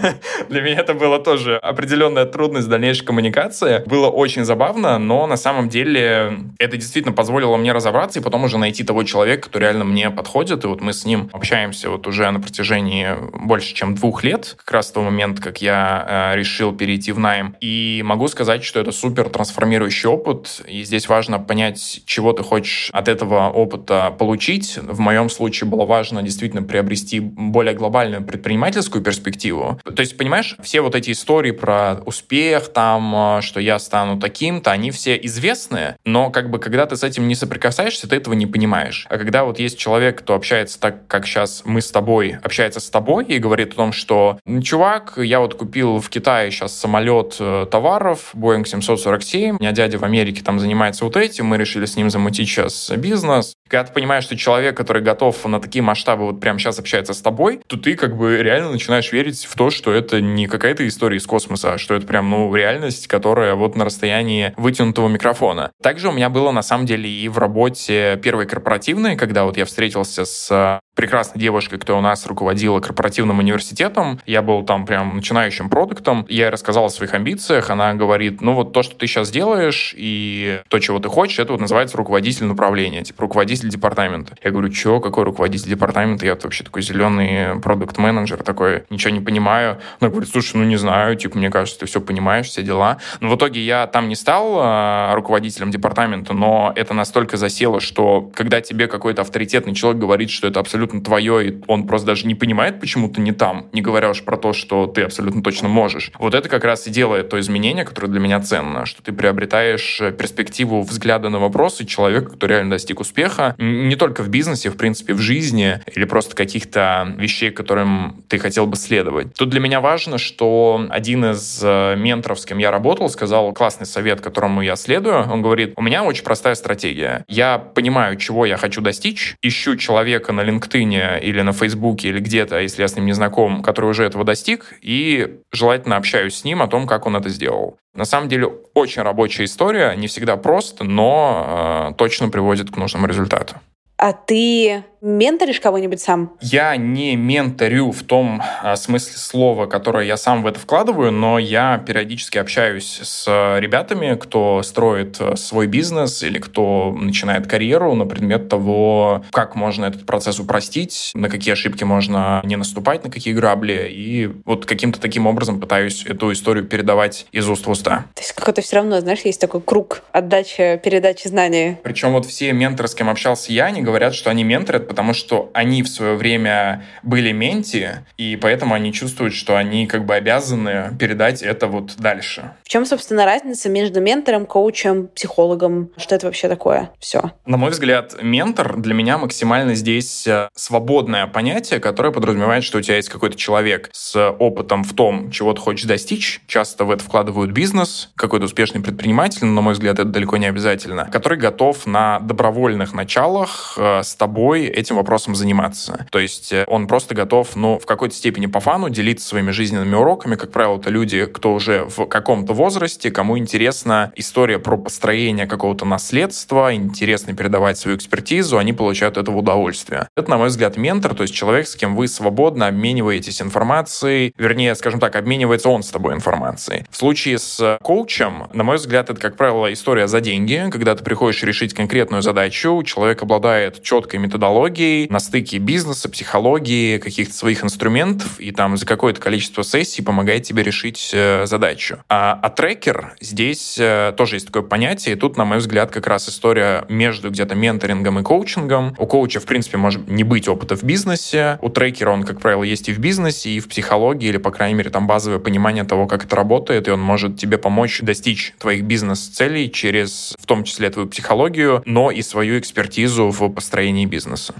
для 0.51 0.61
меня 0.61 0.81
это 0.81 0.93
была 0.93 1.19
тоже 1.19 1.57
определенная 1.57 2.27
трудность 2.27 2.69
дальнейшей 2.69 3.07
коммуникации. 3.07 3.83
Было 3.87 4.09
очень 4.11 4.45
забавно, 4.45 4.99
но 4.99 5.27
на 5.27 5.39
самом 5.39 5.71
деле 5.71 6.41
это 6.59 6.77
действительно 6.77 7.15
позволило 7.15 7.57
мне 7.57 7.73
разобраться 7.73 8.21
и 8.21 8.23
потом 8.23 8.45
уже 8.45 8.59
найти 8.59 8.85
того 8.85 9.05
человека, 9.05 9.49
кто 9.49 9.61
реально 9.61 9.87
мне 9.87 10.11
подходит. 10.11 10.65
И 10.65 10.67
вот 10.67 10.83
мы 10.83 10.93
с 10.93 11.07
ним 11.07 11.31
общаемся 11.33 11.89
вот 11.89 12.07
уже 12.07 12.31
на 12.31 12.39
протяжении 12.39 13.17
больше, 13.33 13.75
чем 13.75 13.95
двух 13.95 14.25
лет, 14.25 14.57
как 14.59 14.73
раз 14.73 14.89
с 14.89 14.93
того 14.93 15.07
момента, 15.07 15.41
как 15.41 15.63
я 15.63 16.35
э, 16.35 16.37
решил 16.37 16.77
перейти 16.77 17.13
в 17.13 17.19
найм. 17.19 17.57
И 17.63 18.03
могу 18.05 18.29
сказать, 18.29 18.63
что 18.63 18.79
это 18.79 18.93
супер 18.93 19.31
трансформирующий 19.31 20.11
опыт, 20.11 20.61
и 20.69 20.83
здесь 20.83 21.09
важно 21.09 21.39
понять, 21.39 22.03
чего 22.05 22.35
ты 22.35 22.43
хочешь 22.43 22.91
от 22.93 23.09
этого 23.09 23.49
опыта 23.49 24.15
получить. 24.19 24.77
В 24.77 25.01
моем 25.01 25.31
случае 25.31 25.71
было 25.71 25.87
важно 25.87 26.23
действительно 26.23 26.63
приобрести 26.63 27.21
более 27.21 27.73
глобальную 27.73 28.23
предпринимательскую 28.23 28.98
долгосрочную 28.99 29.03
перспективу. 29.03 29.81
То 29.85 30.01
есть, 30.01 30.17
понимаешь, 30.17 30.57
все 30.63 30.81
вот 30.81 30.95
эти 30.95 31.13
истории 31.13 31.53
про 31.53 32.01
успех, 32.05 32.69
там, 32.73 33.39
э, 33.39 33.41
что 33.43 33.61
я 33.61 33.79
стану 33.79 34.19
таким-то, 34.21 34.71
они 34.71 34.91
все 34.91 35.17
известные, 35.17 35.97
но 36.05 36.31
как 36.31 36.51
бы 36.51 36.59
когда 36.59 36.87
ты 36.87 36.97
с 36.97 37.03
этим 37.03 37.29
не 37.29 37.35
соприкасаешься, 37.35 38.09
ты 38.09 38.17
этого 38.17 38.35
не 38.35 38.47
понимаешь. 38.47 39.07
А 39.09 39.19
когда 39.19 39.45
вот 39.45 39.59
есть 39.59 39.79
человек, 39.79 40.19
кто 40.19 40.35
общается 40.35 40.81
так, 40.81 41.07
как 41.07 41.27
сейчас 41.27 41.63
мы 41.65 41.81
с 41.81 41.91
тобой, 41.91 42.39
общается 42.43 42.81
с 42.81 42.91
тобой 42.91 43.25
и 43.25 43.39
говорит 43.39 43.73
о 43.73 43.77
том, 43.77 43.93
что, 43.93 44.39
чувак, 44.63 45.15
я 45.17 45.41
вот 45.41 45.55
купил 45.55 46.01
в 46.01 46.09
Китае 46.09 46.51
сейчас 46.51 46.77
самолет 46.77 47.37
э, 47.41 47.67
товаров, 47.71 48.31
Boeing 48.35 48.65
747, 48.65 49.57
у 49.57 49.61
меня 49.61 49.73
дядя 49.73 49.99
в 49.99 50.05
Америке 50.05 50.43
там 50.43 50.59
занимается 50.59 51.05
вот 51.05 51.17
этим, 51.17 51.47
мы 51.47 51.57
решили 51.59 51.87
с 51.87 51.97
ним 51.97 52.11
замутить 52.11 52.49
сейчас 52.49 52.91
бизнес. 52.97 53.55
Когда 53.69 53.85
ты 53.85 53.93
понимаешь, 53.93 54.25
что 54.25 54.37
человек, 54.37 54.77
который 54.77 55.03
готов 55.03 55.45
на 55.45 55.61
такие 55.61 55.83
масштабы 55.83 56.25
вот 56.25 56.41
прямо 56.41 56.59
сейчас 56.59 56.79
общается 56.79 57.13
с 57.13 57.21
тобой, 57.21 57.61
то 57.67 57.77
ты 57.77 57.95
как 57.97 58.17
бы 58.17 58.39
реально 58.43 58.71
начинаешь 58.71 58.88
начинаешь 58.89 59.13
верить 59.13 59.45
в 59.45 59.55
то, 59.55 59.69
что 59.69 59.93
это 59.93 60.23
не 60.23 60.47
какая-то 60.47 60.87
история 60.89 61.19
из 61.19 61.27
космоса, 61.27 61.75
а 61.75 61.79
что 61.79 61.95
это 61.95 62.07
прям, 62.07 62.31
ну, 62.31 62.55
реальность, 62.55 63.07
которая 63.07 63.55
вот 63.55 63.77
на 63.77 63.85
расстоянии 63.85 64.55
вытянутого 64.57 65.09
микрофона. 65.09 65.73
Также 65.83 66.09
у 66.09 66.13
меня 66.13 66.31
было, 66.31 66.53
на 66.53 66.63
самом 66.63 66.87
деле, 66.87 67.09
и 67.09 67.29
в 67.29 67.37
работе 67.37 68.19
первой 68.23 68.47
корпоративной, 68.47 69.17
когда 69.17 69.45
вот 69.45 69.59
я 69.59 69.67
встретился 69.67 70.25
с 70.25 70.81
прекрасной 70.99 71.41
девушкой, 71.41 71.79
кто 71.79 71.97
у 71.97 72.01
нас 72.01 72.27
руководила 72.27 72.81
корпоративным 72.81 73.39
университетом. 73.39 74.21
Я 74.27 74.43
был 74.43 74.65
там 74.65 74.85
прям 74.85 75.15
начинающим 75.15 75.71
продуктом. 75.71 76.27
Я 76.29 76.51
рассказал 76.51 76.87
о 76.87 76.91
своих 76.91 77.15
амбициях. 77.15 77.71
Она 77.71 77.95
говорит, 77.95 78.41
ну 78.41 78.55
вот 78.55 78.73
то, 78.73 78.83
что 78.83 78.97
ты 78.97 79.07
сейчас 79.07 79.31
делаешь, 79.31 79.95
и 79.97 80.61
то, 80.69 80.81
чего 80.81 80.99
ты 80.99 81.09
хочешь, 81.09 81.39
это 81.39 81.53
вот 81.53 81.61
называется 81.61 81.97
руководитель 81.97 82.47
направления, 82.47 83.05
типа 83.05 83.23
руководитель 83.23 83.69
департамента. 83.69 84.35
Я 84.43 84.51
говорю, 84.51 84.73
что, 84.73 84.99
какой 84.99 85.23
руководитель 85.23 85.69
департамента? 85.69 86.27
Я 86.27 86.35
вообще 86.35 86.65
такой 86.65 86.83
зеленый 86.83 87.61
продукт-менеджер, 87.61 88.43
такой, 88.43 88.78
ничего 88.91 89.13
не 89.13 89.21
понимаю. 89.21 89.79
Она 90.01 90.11
говорит, 90.11 90.31
слушай, 90.31 90.57
ну 90.57 90.65
не 90.65 90.77
знаю, 90.77 91.17
типа, 91.17 91.39
мне 91.39 91.51
кажется, 91.51 91.81
ты 91.81 91.87
все 91.87 92.01
понимаешь, 92.01 92.47
все 92.47 92.63
дела. 92.63 92.99
Но 93.21 93.29
в 93.29 93.37
итоге 93.37 93.61
я 93.61 93.87
там 93.87 94.09
не 94.09 94.15
стал 94.15 94.59
э, 94.61 95.15
руководителем 95.15 95.71
департамента, 95.71 96.33
но 96.33 96.73
это 96.75 96.95
настолько 96.95 97.37
засело, 97.37 97.81
что 97.81 98.31
когда 98.35 98.61
тебе 98.61 98.87
какой-то 98.87 99.23
авторитетный 99.23 99.75
человек 99.75 100.01
говорит, 100.01 100.31
что 100.31 100.49
это 100.49 100.61
абсолютно 100.61 100.79
абсолютно 100.79 101.03
твое, 101.03 101.49
и 101.49 101.61
он 101.67 101.87
просто 101.87 102.07
даже 102.07 102.27
не 102.27 102.37
понимает, 102.37 102.79
почему 102.79 103.09
ты 103.09 103.21
не 103.21 103.33
там, 103.33 103.69
не 103.73 103.83
говоря 103.83 104.11
уж 104.11 104.23
про 104.23 104.37
то, 104.37 104.53
что 104.53 104.87
ты 104.87 105.03
абсолютно 105.03 105.43
точно 105.43 105.69
можешь. 105.69 106.13
Вот 106.21 106.35
это 106.35 106.49
как 106.49 106.63
раз 106.65 106.87
и 106.87 106.91
делает 106.91 107.29
то 107.31 107.41
изменение, 107.41 107.85
которое 107.85 108.09
для 108.09 108.21
меня 108.21 108.41
ценно, 108.41 108.87
что 108.87 109.03
ты 109.03 109.13
приобретаешь 109.13 110.01
э, 110.01 110.13
перспективу 110.13 110.83
взгляда 110.83 111.31
на 111.31 111.41
вопросы 111.41 111.85
человека, 111.85 112.31
который 112.31 112.53
реально 112.53 112.71
достиг 112.71 113.01
успеха, 113.01 113.57
не 113.59 113.97
только 113.97 114.23
в 114.23 114.29
бизнесе, 114.29 114.71
в 114.71 114.77
принципе, 114.77 115.15
в 115.15 115.19
жизни 115.19 115.81
или 115.93 116.05
просто 116.05 116.37
каких-то 116.37 117.13
вещей, 117.19 117.51
которым 117.51 118.23
ты 118.29 118.39
хотел 118.39 118.67
бы 118.69 118.77
следовать. 118.77 119.35
Тут 119.35 119.49
для 119.51 119.61
меня 119.61 119.81
важно, 119.81 120.19
что 120.19 120.87
один 120.91 121.25
из 121.33 121.61
э, 121.63 121.97
менторов, 121.97 122.41
с 122.41 122.47
кем 122.47 122.59
я 122.59 122.71
работал, 122.71 123.09
сказал 123.09 123.53
классный 123.53 123.87
совет, 123.87 124.21
которому 124.21 124.63
я 124.63 124.77
следую. 124.77 125.31
Он 125.31 125.43
говорит, 125.43 125.75
у 125.77 125.83
меня 125.83 126.05
очень 126.05 126.25
простая 126.25 126.55
стратегия. 126.55 127.25
Я 127.29 127.59
понимаю, 127.59 128.17
чего 128.17 128.47
я 128.47 128.57
хочу 128.57 128.81
достичь, 128.81 129.37
ищу 129.43 129.77
человека 129.77 130.33
на 130.33 130.43
LinkedIn, 130.43 131.21
или 131.21 131.43
на 131.43 131.53
Фейсбуке 131.53 132.09
или 132.09 132.21
где-то, 132.21 132.59
если 132.59 132.83
я 132.83 132.89
с 132.89 132.97
ним 132.97 133.07
не 133.07 133.13
знаком, 133.13 133.63
который 133.63 133.91
уже 133.91 134.05
этого 134.05 134.25
достиг, 134.25 134.75
и 134.83 135.39
желательно 135.53 135.97
общаюсь 135.97 136.37
с 136.37 136.45
ним 136.45 136.63
о 136.63 136.69
том, 136.69 136.87
как 136.87 137.07
он 137.07 137.17
это 137.17 137.29
сделал. 137.29 137.79
На 137.95 138.05
самом 138.05 138.29
деле 138.29 138.47
очень 138.75 139.03
рабочая 139.03 139.45
история, 139.45 139.95
не 139.97 140.07
всегда 140.07 140.37
просто, 140.37 140.85
но 140.85 141.91
э, 141.91 141.95
точно 141.97 142.29
приводит 142.29 142.71
к 142.71 142.77
нужному 142.77 143.07
результату. 143.07 143.57
А 143.97 144.13
ты 144.13 144.85
менторишь 145.01 145.61
кого-нибудь 145.61 146.01
сам? 146.01 146.33
Я 146.41 146.77
не 146.77 147.17
менторю 147.17 147.91
в 147.91 148.03
том 148.03 148.43
а, 148.63 148.77
смысле 148.77 149.17
слова, 149.17 149.67
которое 149.67 150.07
я 150.07 150.17
сам 150.17 150.43
в 150.43 150.47
это 150.47 150.59
вкладываю, 150.59 151.13
но 151.13 151.39
я 151.39 151.79
периодически 151.79 152.39
общаюсь 152.39 153.01
с 153.03 153.59
ребятами, 153.59 154.17
кто 154.21 154.63
строит 154.63 155.17
э, 155.21 155.37
свой 155.37 155.67
бизнес 155.67 156.23
или 156.23 156.39
кто 156.39 156.95
начинает 156.99 157.47
карьеру 157.47 157.95
на 157.95 158.07
предмет 158.07 158.49
того, 158.49 159.25
как 159.31 159.55
можно 159.55 159.87
этот 159.87 160.07
процесс 160.07 160.41
упростить, 160.41 161.13
на 161.15 161.29
какие 161.29 161.53
ошибки 161.53 161.85
можно 161.85 162.41
не 162.45 162.57
наступать, 162.57 163.05
на 163.05 163.11
какие 163.11 163.35
грабли. 163.35 163.89
И 163.91 164.31
вот 164.45 164.67
каким-то 164.67 165.01
таким 165.01 165.27
образом 165.27 165.61
пытаюсь 165.61 166.05
эту 166.07 166.33
историю 166.33 166.65
передавать 166.65 167.27
из 167.33 167.49
уст 167.49 167.67
в 167.67 167.71
уста. 167.71 168.07
То 168.15 168.23
есть 168.23 168.33
какой-то 168.33 168.63
все 168.63 168.77
равно, 168.77 169.01
знаешь, 169.01 169.21
есть 169.21 169.41
такой 169.41 169.61
круг 169.61 170.03
отдачи, 170.13 170.81
передачи 170.83 171.29
знаний. 171.29 171.77
Причем 171.83 172.13
вот 172.13 172.27
все 172.27 172.53
менторы, 172.53 172.89
с 172.89 172.95
кем 172.95 173.09
общался 173.09 173.53
я, 173.53 173.67
они 173.67 173.83
говорят, 173.83 174.15
что 174.15 174.31
они 174.31 174.45
менторят, 174.45 174.88
потому 174.89 175.13
что 175.13 175.51
они 175.55 175.83
в 175.83 175.89
свое 175.89 176.17
время 176.17 176.85
были 177.03 177.33
менти, 177.33 178.05
и 178.17 178.37
поэтому 178.37 178.75
они 178.75 178.93
чувствуют, 178.93 179.35
что 179.35 179.57
они 179.57 179.87
как 179.87 180.05
бы 180.05 180.15
обязаны 180.15 180.97
передать 180.99 181.43
это 181.43 181.67
вот 181.69 181.97
дальше. 181.99 182.53
В 182.65 182.69
чем, 182.69 182.85
собственно, 182.87 183.25
разница 183.25 183.69
между 183.69 184.01
ментором, 184.01 184.47
коучем, 184.47 185.09
психологом? 185.09 185.91
Что 185.97 186.15
это 186.15 186.27
вообще 186.27 186.49
такое? 186.49 186.91
Все. 186.99 187.33
На 187.47 187.57
мой 187.57 187.71
взгляд, 187.71 188.17
ментор 188.23 188.77
для 188.77 188.95
меня 188.95 189.19
максимально 189.19 189.75
здесь 189.75 190.27
э, 190.27 190.49
свободное 190.55 191.27
понятие, 191.27 191.81
которое 191.81 192.13
подразумевает, 192.13 192.65
что 192.65 192.79
у 192.79 192.81
тебя 192.81 192.97
есть 192.97 193.09
какой-то 193.09 193.37
человек 193.37 193.91
с 193.93 194.31
опытом 194.39 194.85
в 194.85 194.95
том, 194.95 195.31
чего 195.31 195.53
ты 195.53 195.61
хочешь 195.61 195.87
достичь. 195.87 196.41
Часто 196.47 196.85
в 196.85 196.91
это 196.91 197.05
вкладывают 197.05 197.53
бизнес, 197.53 198.11
какой-то 198.17 198.47
успешный 198.47 198.81
предприниматель, 198.81 199.47
но, 199.47 199.55
на 199.55 199.61
мой 199.61 199.75
взгляд, 199.75 199.99
это 199.99 200.09
далеко 200.09 200.37
не 200.37 200.47
обязательно, 200.47 201.09
который 201.11 201.39
готов 201.39 201.87
на 201.87 202.21
добровольных 202.21 202.95
началах 202.95 203.75
э, 203.77 204.03
с 204.03 204.15
тобой 204.15 204.67
этим 204.79 204.97
вопросом 204.97 205.35
заниматься. 205.35 206.07
То 206.11 206.19
есть 206.19 206.53
э, 206.53 206.65
он 206.67 206.87
просто 206.87 207.15
готов, 207.15 207.57
ну, 207.57 207.79
в 207.79 207.87
какой-то 207.87 208.15
степени 208.15 208.47
по 208.47 208.61
фану 208.61 208.89
делиться 208.89 209.29
своими 209.29 209.51
жизненными 209.51 209.95
уроками. 209.95 210.37
Как 210.37 210.53
правило, 210.53 210.79
это 210.79 210.91
люди, 210.91 211.27
кто 211.27 211.53
уже 211.53 211.85
в 211.85 212.07
каком-то 212.07 212.53
возрасте, 212.53 213.11
кому 213.11 213.37
интересна 213.39 214.13
история 214.17 214.59
про 214.59 214.77
построение 214.77 215.47
какого-то 215.47 215.85
наследства, 215.85 216.75
интересно 216.75 217.35
передавать 217.35 217.79
свою 217.79 217.97
экспертизу, 217.97 218.59
они 218.59 218.73
получают 218.73 219.17
этого 219.17 219.39
удовольствие. 219.39 220.09
Это, 220.17 220.31
на 220.31 220.39
мой 220.39 220.49
взгляд, 220.49 220.77
ментор, 220.77 221.15
то 221.15 221.23
есть 221.23 221.35
человек, 221.35 221.67
с 221.67 221.75
кем 221.75 221.97
вы 221.97 222.09
свободно 222.09 222.69
обмениваетесь 222.69 223.43
информацией, 223.43 224.33
вернее, 224.39 224.75
скажем 224.75 225.01
так, 225.01 225.17
обменивается 225.17 225.69
он 225.69 225.83
с 225.83 225.91
тобой 225.91 226.15
информацией. 226.15 226.85
В 226.91 226.97
случае 226.97 227.39
с 227.39 227.79
коучем, 227.83 228.49
на 228.53 228.65
мой 228.65 228.77
взгляд, 228.77 229.11
это, 229.11 229.21
как 229.21 229.37
правило, 229.37 229.73
история 229.73 230.07
за 230.07 230.21
деньги, 230.21 230.69
когда 230.71 230.95
ты 230.95 231.03
приходишь 231.03 231.43
решить 231.43 231.75
конкретную 231.75 232.23
задачу, 232.23 232.83
человек 232.85 233.23
обладает 233.23 233.83
четкой 233.83 234.21
методологией 234.21 234.68
на 235.11 235.21
стыке 235.21 235.59
бизнеса, 235.59 236.09
психологии, 236.09 236.99
каких-то 236.99 237.35
своих 237.35 237.65
инструментов, 237.65 238.39
и 238.39 238.51
там 238.53 238.77
за 238.77 238.87
какое-то 238.87 239.21
количество 239.21 239.63
сессий 239.63 240.03
помогает 240.03 240.43
тебе 240.43 240.63
решить 240.63 241.11
э, 241.13 241.47
задачу. 241.47 241.99
А, 242.09 242.39
а 242.43 242.51
трекер 242.51 243.15
здесь 243.21 243.77
э, 243.79 244.13
тоже 244.17 244.37
есть 244.37 244.47
такое 244.47 244.63
понятие, 244.63 245.15
и 245.15 245.19
тут, 245.19 245.37
на 245.37 245.45
мой 245.45 245.59
взгляд, 245.59 245.91
как 245.91 246.07
раз 246.07 246.29
история 246.29 246.85
между 246.89 247.31
где-то 247.31 247.55
менторингом 247.55 248.19
и 248.19 248.23
коучингом. 248.23 248.95
У 248.99 249.07
коуча, 249.07 249.41
в 249.41 249.47
принципе, 249.47 249.79
может 249.79 250.09
не 250.09 250.25
быть 250.25 250.49
опыта 250.49 250.77
в 250.77 250.83
бизнесе, 250.83 251.59
у 251.63 251.69
трекера 251.69 252.11
он, 252.11 252.25
как 252.25 252.41
правило, 252.41 252.63
есть 252.63 252.89
и 252.89 252.93
в 252.93 252.99
бизнесе, 252.99 253.51
и 253.51 253.61
в 253.61 253.69
психологии, 253.69 254.29
или, 254.29 254.39
по 254.39 254.51
крайней 254.51 254.75
мере, 254.75 254.91
там 254.91 255.07
базовое 255.07 255.39
понимание 255.39 255.85
того, 255.85 256.07
как 256.07 256.25
это 256.25 256.37
работает, 256.37 256.89
и 256.89 256.91
он 256.91 257.01
может 257.01 257.39
тебе 257.39 257.59
помочь 257.59 258.01
достичь 258.01 258.55
твоих 258.59 258.85
бизнес-целей 258.85 259.71
через, 259.71 260.35
в 260.39 260.47
том 260.47 260.65
числе, 260.65 260.91
твою 260.91 261.09
психологию, 261.09 261.83
но 261.85 262.11
и 262.11 262.23
свою 262.23 262.59
экспертизу 262.59 263.31
в 263.31 263.49
построении 263.51 264.07
бизнеса. 264.07 264.55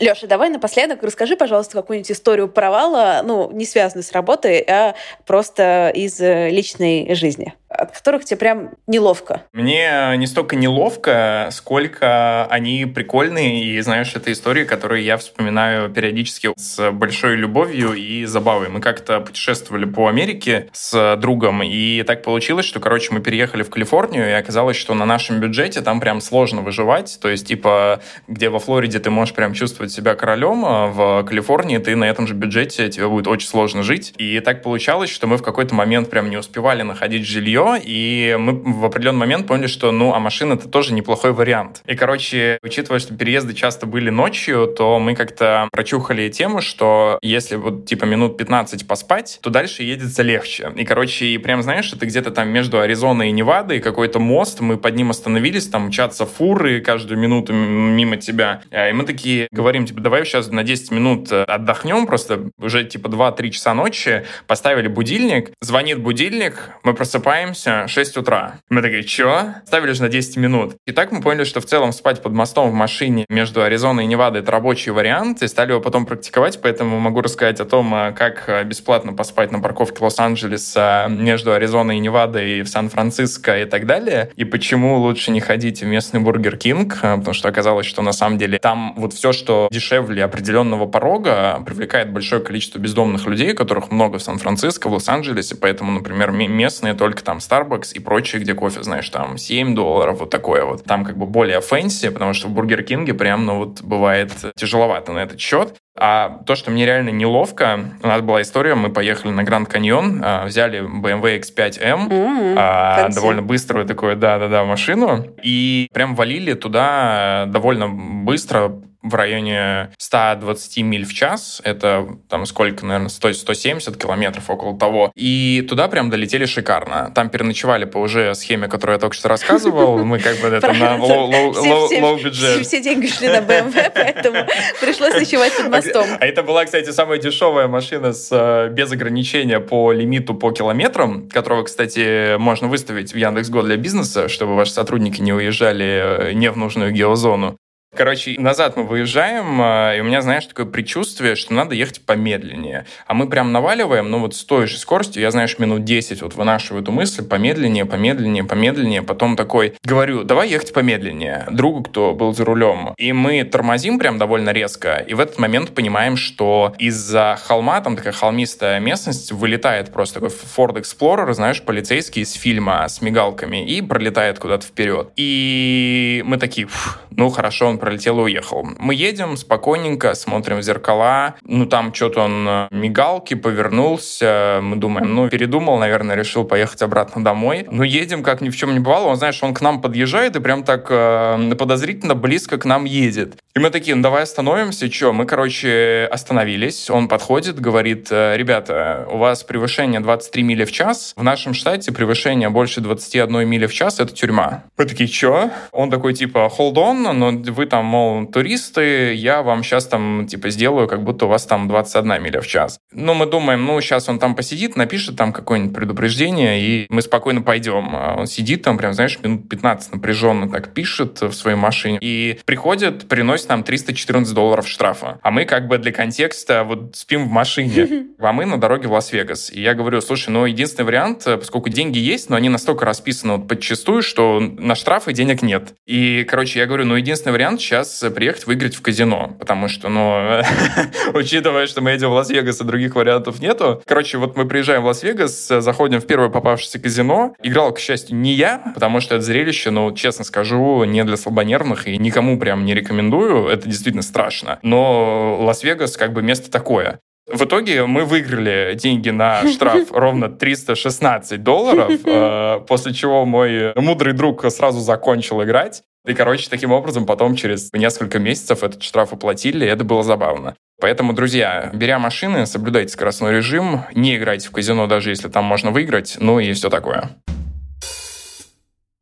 Леша, 0.00 0.26
давай 0.26 0.50
напоследок 0.50 1.02
расскажи, 1.02 1.36
пожалуйста, 1.36 1.74
какую-нибудь 1.74 2.10
историю 2.10 2.48
провала, 2.48 3.22
ну, 3.24 3.50
не 3.50 3.64
связанную 3.64 4.04
с 4.04 4.12
работой, 4.12 4.60
а 4.60 4.94
просто 5.24 5.90
из 5.94 6.20
э, 6.20 6.50
личной 6.50 7.14
жизни 7.14 7.54
от 7.78 7.92
которых 7.92 8.24
тебе 8.24 8.38
прям 8.38 8.70
неловко? 8.86 9.42
Мне 9.52 10.14
не 10.16 10.26
столько 10.26 10.56
неловко, 10.56 11.48
сколько 11.52 12.46
они 12.46 12.86
прикольные, 12.86 13.64
и, 13.64 13.80
знаешь, 13.80 14.14
это 14.14 14.32
истории, 14.32 14.64
которые 14.64 15.04
я 15.04 15.16
вспоминаю 15.16 15.90
периодически 15.90 16.52
с 16.56 16.90
большой 16.90 17.36
любовью 17.36 17.92
и 17.92 18.24
забавой. 18.24 18.68
Мы 18.68 18.80
как-то 18.80 19.20
путешествовали 19.20 19.84
по 19.84 20.08
Америке 20.08 20.68
с 20.72 21.16
другом, 21.16 21.62
и 21.62 22.02
так 22.02 22.22
получилось, 22.22 22.66
что, 22.66 22.80
короче, 22.80 23.12
мы 23.12 23.20
переехали 23.20 23.62
в 23.62 23.70
Калифорнию, 23.70 24.28
и 24.28 24.32
оказалось, 24.32 24.76
что 24.76 24.94
на 24.94 25.04
нашем 25.04 25.40
бюджете 25.40 25.80
там 25.80 26.00
прям 26.00 26.20
сложно 26.20 26.62
выживать, 26.62 27.18
то 27.20 27.28
есть, 27.28 27.46
типа, 27.46 28.00
где 28.28 28.48
во 28.48 28.58
Флориде 28.58 28.98
ты 28.98 29.10
можешь 29.10 29.34
прям 29.34 29.52
чувствовать 29.52 29.92
себя 29.92 30.14
королем, 30.14 30.64
а 30.64 30.86
в 30.88 31.24
Калифорнии 31.24 31.78
ты 31.78 31.96
на 31.96 32.04
этом 32.04 32.26
же 32.26 32.34
бюджете, 32.34 32.88
тебе 32.88 33.08
будет 33.08 33.26
очень 33.26 33.48
сложно 33.48 33.82
жить. 33.82 34.14
И 34.18 34.40
так 34.40 34.62
получалось, 34.62 35.10
что 35.10 35.26
мы 35.26 35.36
в 35.36 35.42
какой-то 35.42 35.74
момент 35.74 36.10
прям 36.10 36.30
не 36.30 36.36
успевали 36.36 36.82
находить 36.82 37.26
жилье, 37.26 37.65
и 37.74 38.36
мы 38.38 38.52
в 38.52 38.84
определенный 38.84 39.20
момент 39.20 39.46
поняли, 39.46 39.66
что, 39.66 39.90
ну, 39.90 40.14
а 40.14 40.20
машина 40.20 40.54
это 40.54 40.68
тоже 40.68 40.92
неплохой 40.92 41.32
вариант. 41.32 41.82
И, 41.86 41.96
короче, 41.96 42.58
учитывая, 42.62 43.00
что 43.00 43.14
переезды 43.16 43.54
часто 43.54 43.86
были 43.86 44.10
ночью, 44.10 44.66
то 44.68 44.98
мы 44.98 45.14
как-то 45.14 45.68
прочухали 45.72 46.28
тему, 46.28 46.60
что 46.60 47.18
если 47.22 47.56
вот, 47.56 47.86
типа, 47.86 48.04
минут 48.04 48.36
15 48.36 48.86
поспать, 48.86 49.38
то 49.42 49.50
дальше 49.50 49.82
едется 49.82 50.22
легче. 50.22 50.72
И, 50.76 50.84
короче, 50.84 51.26
и 51.26 51.38
прям, 51.38 51.62
знаешь, 51.62 51.92
это 51.92 52.06
где-то 52.06 52.30
там 52.30 52.48
между 52.48 52.80
Аризоной 52.80 53.30
и 53.30 53.32
Невадой 53.32 53.80
какой-то 53.80 54.18
мост, 54.18 54.60
мы 54.60 54.76
под 54.76 54.94
ним 54.94 55.10
остановились, 55.10 55.66
там 55.66 55.86
мчатся 55.86 56.26
фуры 56.26 56.80
каждую 56.80 57.18
минуту 57.18 57.52
мимо 57.52 58.16
тебя. 58.16 58.62
И 58.70 58.92
мы 58.92 59.04
такие 59.04 59.48
говорим, 59.50 59.86
типа, 59.86 60.00
давай 60.00 60.24
сейчас 60.24 60.50
на 60.50 60.62
10 60.62 60.90
минут 60.90 61.32
отдохнем, 61.32 62.06
просто 62.06 62.50
уже, 62.58 62.84
типа, 62.84 63.08
2-3 63.08 63.50
часа 63.50 63.74
ночи, 63.74 64.24
поставили 64.46 64.88
будильник, 64.88 65.50
звонит 65.60 65.98
будильник, 65.98 66.70
мы 66.82 66.94
просыпаемся, 66.94 67.55
просыпаемся 67.56 67.88
6 67.88 68.16
утра. 68.18 68.54
Мы 68.68 68.82
такие, 68.82 69.02
чё? 69.02 69.54
Ставили 69.64 69.92
же 69.92 70.02
на 70.02 70.08
10 70.08 70.36
минут. 70.36 70.76
И 70.86 70.92
так 70.92 71.12
мы 71.12 71.20
поняли, 71.20 71.44
что 71.44 71.60
в 71.60 71.64
целом 71.64 71.92
спать 71.92 72.22
под 72.22 72.32
мостом 72.32 72.70
в 72.70 72.74
машине 72.74 73.24
между 73.28 73.62
Аризоной 73.62 74.04
и 74.04 74.06
Невадой— 74.06 74.40
это 74.42 74.52
рабочий 74.52 74.90
вариант, 74.90 75.42
и 75.42 75.48
стали 75.48 75.70
его 75.70 75.80
потом 75.80 76.06
практиковать, 76.06 76.60
поэтому 76.62 76.98
могу 76.98 77.20
рассказать 77.22 77.60
о 77.60 77.64
том, 77.64 77.92
а, 77.94 78.12
как 78.12 78.44
а, 78.48 78.62
бесплатно 78.64 79.12
поспать 79.12 79.52
на 79.52 79.60
парковке 79.60 80.02
Лос-Анджелеса 80.04 81.06
между 81.08 81.52
Аризоной 81.52 81.96
и 81.96 82.00
Невадой 82.00 82.58
и 82.58 82.62
в 82.62 82.68
Сан-Франциско 82.68 83.60
и 83.60 83.64
так 83.64 83.86
далее, 83.86 84.30
и 84.36 84.44
почему 84.44 84.98
лучше 84.98 85.30
не 85.30 85.40
ходить 85.40 85.82
в 85.82 85.86
местный 85.86 86.20
Burger 86.20 86.56
King, 86.56 87.00
потому 87.00 87.32
что 87.32 87.48
оказалось, 87.48 87.86
что 87.86 88.02
на 88.02 88.12
самом 88.12 88.38
деле 88.38 88.58
там 88.58 88.94
вот 88.96 89.12
все, 89.12 89.32
что 89.32 89.68
дешевле 89.70 90.24
определенного 90.24 90.86
порога, 90.86 91.62
привлекает 91.64 92.12
большое 92.12 92.42
количество 92.42 92.78
бездомных 92.78 93.26
людей, 93.26 93.54
которых 93.54 93.90
много 93.90 94.18
в 94.18 94.22
Сан-Франциско, 94.22 94.88
в 94.88 94.92
Лос-Анджелесе, 94.92 95.56
поэтому, 95.56 95.92
например, 95.92 96.30
местные 96.32 96.94
только 96.94 97.22
там 97.22 97.35
Starbucks 97.38 97.92
и 97.94 98.00
прочее, 98.00 98.42
где 98.42 98.54
кофе, 98.54 98.82
знаешь, 98.82 99.08
там 99.08 99.38
7 99.38 99.74
долларов, 99.74 100.20
вот 100.20 100.30
такое 100.30 100.64
вот. 100.64 100.84
Там 100.84 101.04
как 101.04 101.16
бы 101.16 101.26
более 101.26 101.60
fancy, 101.60 102.10
потому 102.10 102.32
что 102.32 102.48
в 102.48 102.50
Бургер 102.50 102.82
Кинге 102.82 103.14
прям, 103.14 103.46
ну 103.46 103.58
вот, 103.58 103.82
бывает 103.82 104.32
тяжеловато 104.56 105.12
на 105.12 105.20
этот 105.20 105.40
счет. 105.40 105.74
А 105.98 106.42
то, 106.46 106.54
что 106.54 106.70
мне 106.70 106.84
реально 106.84 107.08
неловко, 107.08 107.80
у 108.02 108.06
нас 108.06 108.20
была 108.20 108.42
история, 108.42 108.74
мы 108.74 108.90
поехали 108.90 109.32
на 109.32 109.44
Гранд 109.44 109.68
Каньон, 109.68 110.20
а, 110.22 110.44
взяли 110.44 110.80
BMW 110.80 111.40
X5M, 111.40 112.08
mm-hmm. 112.08 113.14
довольно 113.14 113.40
быструю 113.40 113.86
такую, 113.86 114.16
да-да-да, 114.16 114.64
машину, 114.64 115.26
и 115.42 115.88
прям 115.94 116.14
валили 116.14 116.52
туда 116.52 117.46
довольно 117.48 117.88
быстро, 117.88 118.82
в 119.08 119.14
районе 119.14 119.90
120 119.98 120.78
миль 120.78 121.04
в 121.04 121.12
час. 121.14 121.60
Это 121.64 122.06
там 122.28 122.46
сколько, 122.46 122.84
наверное, 122.84 123.08
100, 123.08 123.32
170 123.34 123.96
километров, 123.96 124.48
около 124.50 124.78
того. 124.78 125.12
И 125.14 125.64
туда 125.68 125.88
прям 125.88 126.10
долетели 126.10 126.46
шикарно. 126.46 127.12
Там 127.14 127.28
переночевали 127.30 127.84
по 127.84 127.98
уже 127.98 128.34
схеме, 128.34 128.68
которую 128.68 128.94
я 128.94 129.00
только 129.00 129.14
что 129.14 129.28
рассказывал. 129.28 129.98
Мы 130.04 130.18
как 130.18 130.38
бы 130.38 130.48
это 130.48 130.72
на 130.72 130.96
low 130.96 132.22
бюджет. 132.22 132.66
Все 132.66 132.82
деньги 132.82 133.06
шли 133.06 133.28
на 133.28 133.38
BMW, 133.38 133.90
поэтому 133.94 134.46
пришлось 134.80 135.14
ночевать 135.14 135.56
под 135.56 135.70
мостом. 135.70 136.06
А 136.20 136.26
это 136.26 136.42
была, 136.42 136.64
кстати, 136.64 136.90
самая 136.90 137.18
дешевая 137.18 137.68
машина 137.68 138.12
с 138.12 138.28
э, 138.30 138.68
без 138.70 138.90
ограничения 138.92 139.60
по 139.60 139.92
лимиту 139.92 140.34
по 140.34 140.52
километрам, 140.52 141.28
которого, 141.28 141.64
кстати, 141.64 142.36
можно 142.36 142.68
выставить 142.68 143.12
в 143.12 143.16
Яндекс.Го 143.16 143.62
для 143.62 143.76
бизнеса, 143.76 144.28
чтобы 144.28 144.54
ваши 144.56 144.72
сотрудники 144.72 145.20
не 145.20 145.32
уезжали 145.32 146.30
э, 146.30 146.32
не 146.32 146.50
в 146.50 146.56
нужную 146.56 146.92
геозону. 146.92 147.56
Короче, 147.96 148.34
назад 148.38 148.76
мы 148.76 148.84
выезжаем, 148.84 149.60
э, 149.62 149.96
и 149.96 150.00
у 150.00 150.04
меня, 150.04 150.20
знаешь, 150.20 150.44
такое 150.44 150.66
предчувствие, 150.66 151.34
что 151.34 151.54
надо 151.54 151.74
ехать 151.74 152.02
помедленнее. 152.02 152.84
А 153.06 153.14
мы 153.14 153.26
прям 153.26 153.52
наваливаем, 153.52 154.10
ну 154.10 154.20
вот 154.20 154.34
с 154.34 154.44
той 154.44 154.66
же 154.66 154.76
скоростью, 154.76 155.22
я, 155.22 155.30
знаешь, 155.30 155.58
минут 155.58 155.84
10 155.84 156.20
вот 156.20 156.34
вынашиваю 156.34 156.82
эту 156.82 156.92
мысль, 156.92 157.26
помедленнее, 157.26 157.86
помедленнее, 157.86 158.44
помедленнее. 158.44 159.02
Потом 159.02 159.34
такой 159.34 159.74
говорю, 159.82 160.24
давай 160.24 160.50
ехать 160.50 160.74
помедленнее. 160.74 161.46
Другу, 161.50 161.84
кто 161.84 162.14
был 162.14 162.34
за 162.34 162.44
рулем. 162.44 162.92
И 162.98 163.12
мы 163.14 163.44
тормозим 163.44 163.98
прям 163.98 164.18
довольно 164.18 164.50
резко. 164.50 164.96
И 164.96 165.14
в 165.14 165.20
этот 165.20 165.38
момент 165.38 165.74
понимаем, 165.74 166.16
что 166.16 166.74
из-за 166.78 167.38
холма, 167.42 167.80
там 167.80 167.96
такая 167.96 168.12
холмистая 168.12 168.78
местность, 168.78 169.32
вылетает 169.32 169.90
просто 169.90 170.20
такой 170.20 170.28
Ford 170.28 170.74
Explorer, 170.74 171.32
знаешь, 171.32 171.62
полицейский 171.62 172.22
из 172.22 172.34
фильма 172.34 172.86
с 172.86 173.00
мигалками, 173.00 173.66
и 173.66 173.80
пролетает 173.80 174.38
куда-то 174.38 174.66
вперед. 174.66 175.08
И 175.16 176.22
мы 176.26 176.36
такие, 176.36 176.68
ну 177.10 177.30
хорошо, 177.30 177.68
он 177.68 177.78
пролетел 177.86 178.18
и 178.18 178.22
уехал. 178.22 178.66
Мы 178.78 178.94
едем 178.96 179.36
спокойненько, 179.36 180.14
смотрим 180.14 180.56
в 180.56 180.62
зеркала, 180.62 181.36
ну 181.44 181.66
там 181.66 181.94
что-то 181.94 182.22
он 182.22 182.44
э, 182.48 182.68
мигалки, 182.72 183.34
повернулся, 183.34 184.58
мы 184.60 184.74
думаем, 184.74 185.14
ну 185.14 185.28
передумал, 185.28 185.78
наверное, 185.78 186.16
решил 186.16 186.42
поехать 186.42 186.82
обратно 186.82 187.22
домой. 187.22 187.64
Ну 187.70 187.84
едем, 187.84 188.24
как 188.24 188.40
ни 188.40 188.50
в 188.50 188.56
чем 188.56 188.72
не 188.72 188.80
бывало, 188.80 189.06
он, 189.06 189.16
знаешь, 189.16 189.40
он 189.40 189.54
к 189.54 189.60
нам 189.60 189.80
подъезжает 189.80 190.34
и 190.34 190.40
прям 190.40 190.64
так 190.64 190.88
э, 190.90 191.54
подозрительно 191.56 192.16
близко 192.16 192.58
к 192.58 192.64
нам 192.64 192.86
едет. 192.86 193.36
И 193.54 193.60
мы 193.60 193.70
такие, 193.70 193.94
ну 193.94 194.02
давай 194.02 194.24
остановимся, 194.24 194.92
что? 194.92 195.12
Мы, 195.12 195.24
короче, 195.24 196.08
остановились, 196.10 196.90
он 196.90 197.06
подходит, 197.06 197.60
говорит, 197.60 198.08
«Э, 198.10 198.36
ребята, 198.36 199.06
у 199.08 199.18
вас 199.18 199.44
превышение 199.44 200.00
23 200.00 200.42
мили 200.42 200.64
в 200.64 200.72
час, 200.72 201.14
в 201.16 201.22
нашем 201.22 201.54
штате 201.54 201.92
превышение 201.92 202.48
больше 202.48 202.80
21 202.80 203.48
мили 203.48 203.66
в 203.66 203.72
час— 203.72 204.00
это 204.00 204.12
тюрьма. 204.12 204.64
Мы 204.76 204.86
такие, 204.86 205.08
что? 205.08 205.52
Он 205.70 205.88
такой, 205.88 206.14
типа, 206.14 206.50
hold 206.58 206.74
on, 206.74 207.12
но 207.12 207.30
вы 207.52 207.65
там, 207.66 207.84
мол, 207.84 208.26
туристы, 208.26 209.14
я 209.14 209.42
вам 209.42 209.62
сейчас 209.62 209.86
там, 209.86 210.26
типа, 210.26 210.50
сделаю, 210.50 210.88
как 210.88 211.02
будто 211.02 211.26
у 211.26 211.28
вас 211.28 211.46
там 211.46 211.68
21 211.68 212.22
миля 212.22 212.40
в 212.40 212.46
час. 212.46 212.78
Ну, 212.92 213.14
мы 213.14 213.26
думаем, 213.26 213.64
ну, 213.64 213.80
сейчас 213.80 214.08
он 214.08 214.18
там 214.18 214.34
посидит, 214.34 214.76
напишет 214.76 215.16
там 215.16 215.32
какое-нибудь 215.32 215.74
предупреждение, 215.74 216.60
и 216.60 216.86
мы 216.88 217.02
спокойно 217.02 217.42
пойдем. 217.42 217.90
А 217.94 218.16
он 218.18 218.26
сидит 218.26 218.62
там, 218.62 218.78
прям, 218.78 218.92
знаешь, 218.94 219.18
минут 219.22 219.48
15 219.48 219.94
напряженно 219.94 220.50
так 220.50 220.72
пишет 220.72 221.20
в 221.20 221.32
своей 221.32 221.56
машине, 221.56 221.98
и 222.00 222.38
приходит, 222.44 223.08
приносит 223.08 223.48
нам 223.48 223.62
314 223.62 224.34
долларов 224.34 224.68
штрафа. 224.68 225.18
А 225.22 225.30
мы 225.30 225.44
как 225.44 225.68
бы 225.68 225.78
для 225.78 225.92
контекста 225.92 226.64
вот 226.64 226.96
спим 226.96 227.28
в 227.28 227.30
машине, 227.30 228.06
а 228.18 228.32
мы 228.32 228.46
на 228.46 228.58
дороге 228.58 228.88
в 228.88 228.92
Лас-Вегас. 228.92 229.50
И 229.50 229.60
я 229.60 229.74
говорю, 229.74 230.00
слушай, 230.00 230.30
ну, 230.30 230.44
единственный 230.46 230.86
вариант, 230.86 231.24
поскольку 231.24 231.68
деньги 231.68 231.98
есть, 231.98 232.30
но 232.30 232.36
они 232.36 232.48
настолько 232.48 232.84
расписаны 232.84 233.36
вот 233.36 233.48
подчастую, 233.48 234.02
что 234.02 234.40
на 234.40 234.74
штрафы 234.74 235.12
денег 235.12 235.42
нет. 235.42 235.74
И, 235.86 236.24
короче, 236.24 236.58
я 236.58 236.66
говорю, 236.66 236.84
ну, 236.84 236.96
единственный 236.96 237.32
вариант 237.32 237.55
сейчас 237.58 238.04
приехать 238.14 238.46
выиграть 238.46 238.74
в 238.74 238.82
казино, 238.82 239.36
потому 239.38 239.68
что, 239.68 239.88
ну, 239.88 240.42
учитывая, 241.14 241.66
что 241.66 241.80
мы 241.80 241.90
едем 241.90 242.10
в 242.10 242.12
Лас-Вегас 242.12 242.60
и 242.60 242.64
других 242.64 242.94
вариантов 242.94 243.40
нету. 243.40 243.82
Короче, 243.86 244.18
вот 244.18 244.36
мы 244.36 244.46
приезжаем 244.46 244.82
в 244.82 244.86
Лас-Вегас, 244.86 245.48
заходим 245.48 246.00
в 246.00 246.06
первое 246.06 246.28
попавшееся 246.28 246.78
казино. 246.78 247.34
Играл, 247.42 247.72
к 247.72 247.78
счастью, 247.78 248.16
не 248.16 248.32
я, 248.32 248.72
потому 248.74 249.00
что 249.00 249.16
это 249.16 249.24
зрелище, 249.24 249.70
ну, 249.70 249.92
честно 249.92 250.24
скажу, 250.24 250.84
не 250.84 251.04
для 251.04 251.16
слабонервных 251.16 251.88
и 251.88 251.98
никому 251.98 252.38
прям 252.38 252.64
не 252.64 252.74
рекомендую. 252.74 253.48
Это 253.48 253.68
действительно 253.68 254.02
страшно. 254.02 254.58
Но 254.62 255.38
Лас-Вегас 255.40 255.96
как 255.96 256.12
бы 256.12 256.22
место 256.22 256.50
такое. 256.50 257.00
В 257.26 257.44
итоге 257.44 257.84
мы 257.86 258.04
выиграли 258.04 258.74
деньги 258.74 259.10
на 259.10 259.46
штраф 259.52 259.90
ровно 259.90 260.28
316 260.28 261.42
долларов, 261.42 261.92
э, 262.04 262.60
после 262.68 262.94
чего 262.94 263.24
мой 263.24 263.72
мудрый 263.74 264.12
друг 264.12 264.44
сразу 264.50 264.80
закончил 264.80 265.42
играть. 265.42 265.82
И, 266.06 266.14
короче, 266.14 266.48
таким 266.48 266.72
образом 266.72 267.04
потом 267.04 267.34
через 267.34 267.72
несколько 267.72 268.20
месяцев 268.20 268.62
этот 268.62 268.82
штраф 268.82 269.12
уплатили, 269.12 269.64
и 269.64 269.68
это 269.68 269.82
было 269.82 270.04
забавно. 270.04 270.54
Поэтому, 270.80 271.12
друзья, 271.12 271.70
беря 271.72 271.98
машины, 271.98 272.46
соблюдайте 272.46 272.92
скоростной 272.92 273.32
режим, 273.32 273.84
не 273.92 274.16
играйте 274.16 274.48
в 274.48 274.52
казино, 274.52 274.86
даже 274.86 275.10
если 275.10 275.28
там 275.28 275.44
можно 275.44 275.72
выиграть, 275.72 276.16
ну 276.20 276.38
и 276.38 276.52
все 276.52 276.70
такое. 276.70 277.10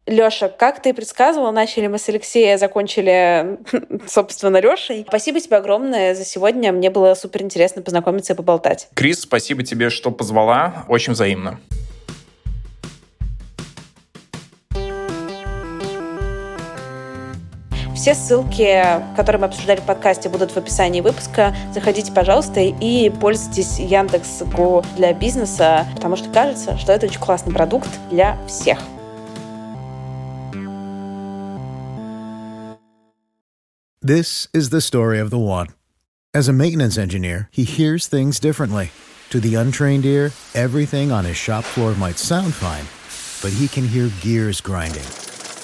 Лёша, 0.07 0.49
как 0.49 0.83
ты 0.83 0.95
предсказывал, 0.95 1.51
начали 1.53 1.87
мы 1.87 1.99
с 1.99 2.09
Алексея, 2.09 2.59
закончили, 2.59 3.59
собственно, 4.07 4.61
Лёшей. 4.61 5.05
Спасибо 5.07 5.41
тебе 5.41 5.57
огромное 5.59 6.15
за 6.15 6.25
сегодня. 6.25 6.73
Мне 6.73 6.91
было 6.91 7.15
супер 7.15 7.43
интересно 7.43 7.83
познакомиться 7.83 8.35
и 8.35 8.37
поболтать. 8.37 8.89
Крис, 8.95 9.23
спасибо 9.23 9.63
тебе, 9.63 9.91
что 9.91 10.11
позвала. 10.11 10.85
Очень 10.89 11.15
взаимно. 11.15 11.59
Все 17.95 18.17
ссылки, 18.17 18.83
которые 19.15 19.41
мы 19.41 19.47
обсуждали 19.47 19.79
в 19.79 19.85
подкасте, 19.85 20.29
будут 20.29 20.51
в 20.51 20.57
описании 20.57 21.01
выпуска. 21.01 21.55
Заходите, 21.73 22.11
пожалуйста, 22.11 22.59
и 22.61 23.09
пользуйтесь 23.09 23.79
Яндекс.Го 23.79 24.85
для 24.97 25.13
бизнеса, 25.13 25.87
потому 25.95 26.17
что 26.17 26.29
кажется, 26.29 26.77
что 26.77 26.93
это 26.93 27.07
очень 27.07 27.21
классный 27.21 27.55
продукт 27.55 27.89
для 28.11 28.37
всех. 28.49 28.79
This 34.03 34.49
is 34.53 34.71
the 34.71 34.81
story 34.81 35.19
of 35.19 35.31
the 35.31 35.39
one. 35.39 35.69
As 36.35 36.49
a 36.49 36.53
maintenance 36.53 36.99
engineer, 36.99 37.49
he 37.53 37.63
hears 37.63 38.09
things 38.09 38.41
differently. 38.41 38.91
To 39.31 39.41
the 39.41 39.55
untrained 39.55 40.05
ear, 40.05 40.33
everything 40.53 41.13
on 41.13 41.25
his 41.25 41.37
shop 41.37 41.65
floor 41.65 41.95
might 41.95 42.19
sound 42.19 42.55
fine, 42.55 42.87
but 43.41 43.57
he 43.57 43.69
can 43.69 43.87
hear 43.89 44.11
gears 44.21 44.61
grinding 44.61 45.07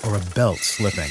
or 0.07 0.17
a 0.17 0.23
belt 0.35 0.59
slipping. 0.59 1.11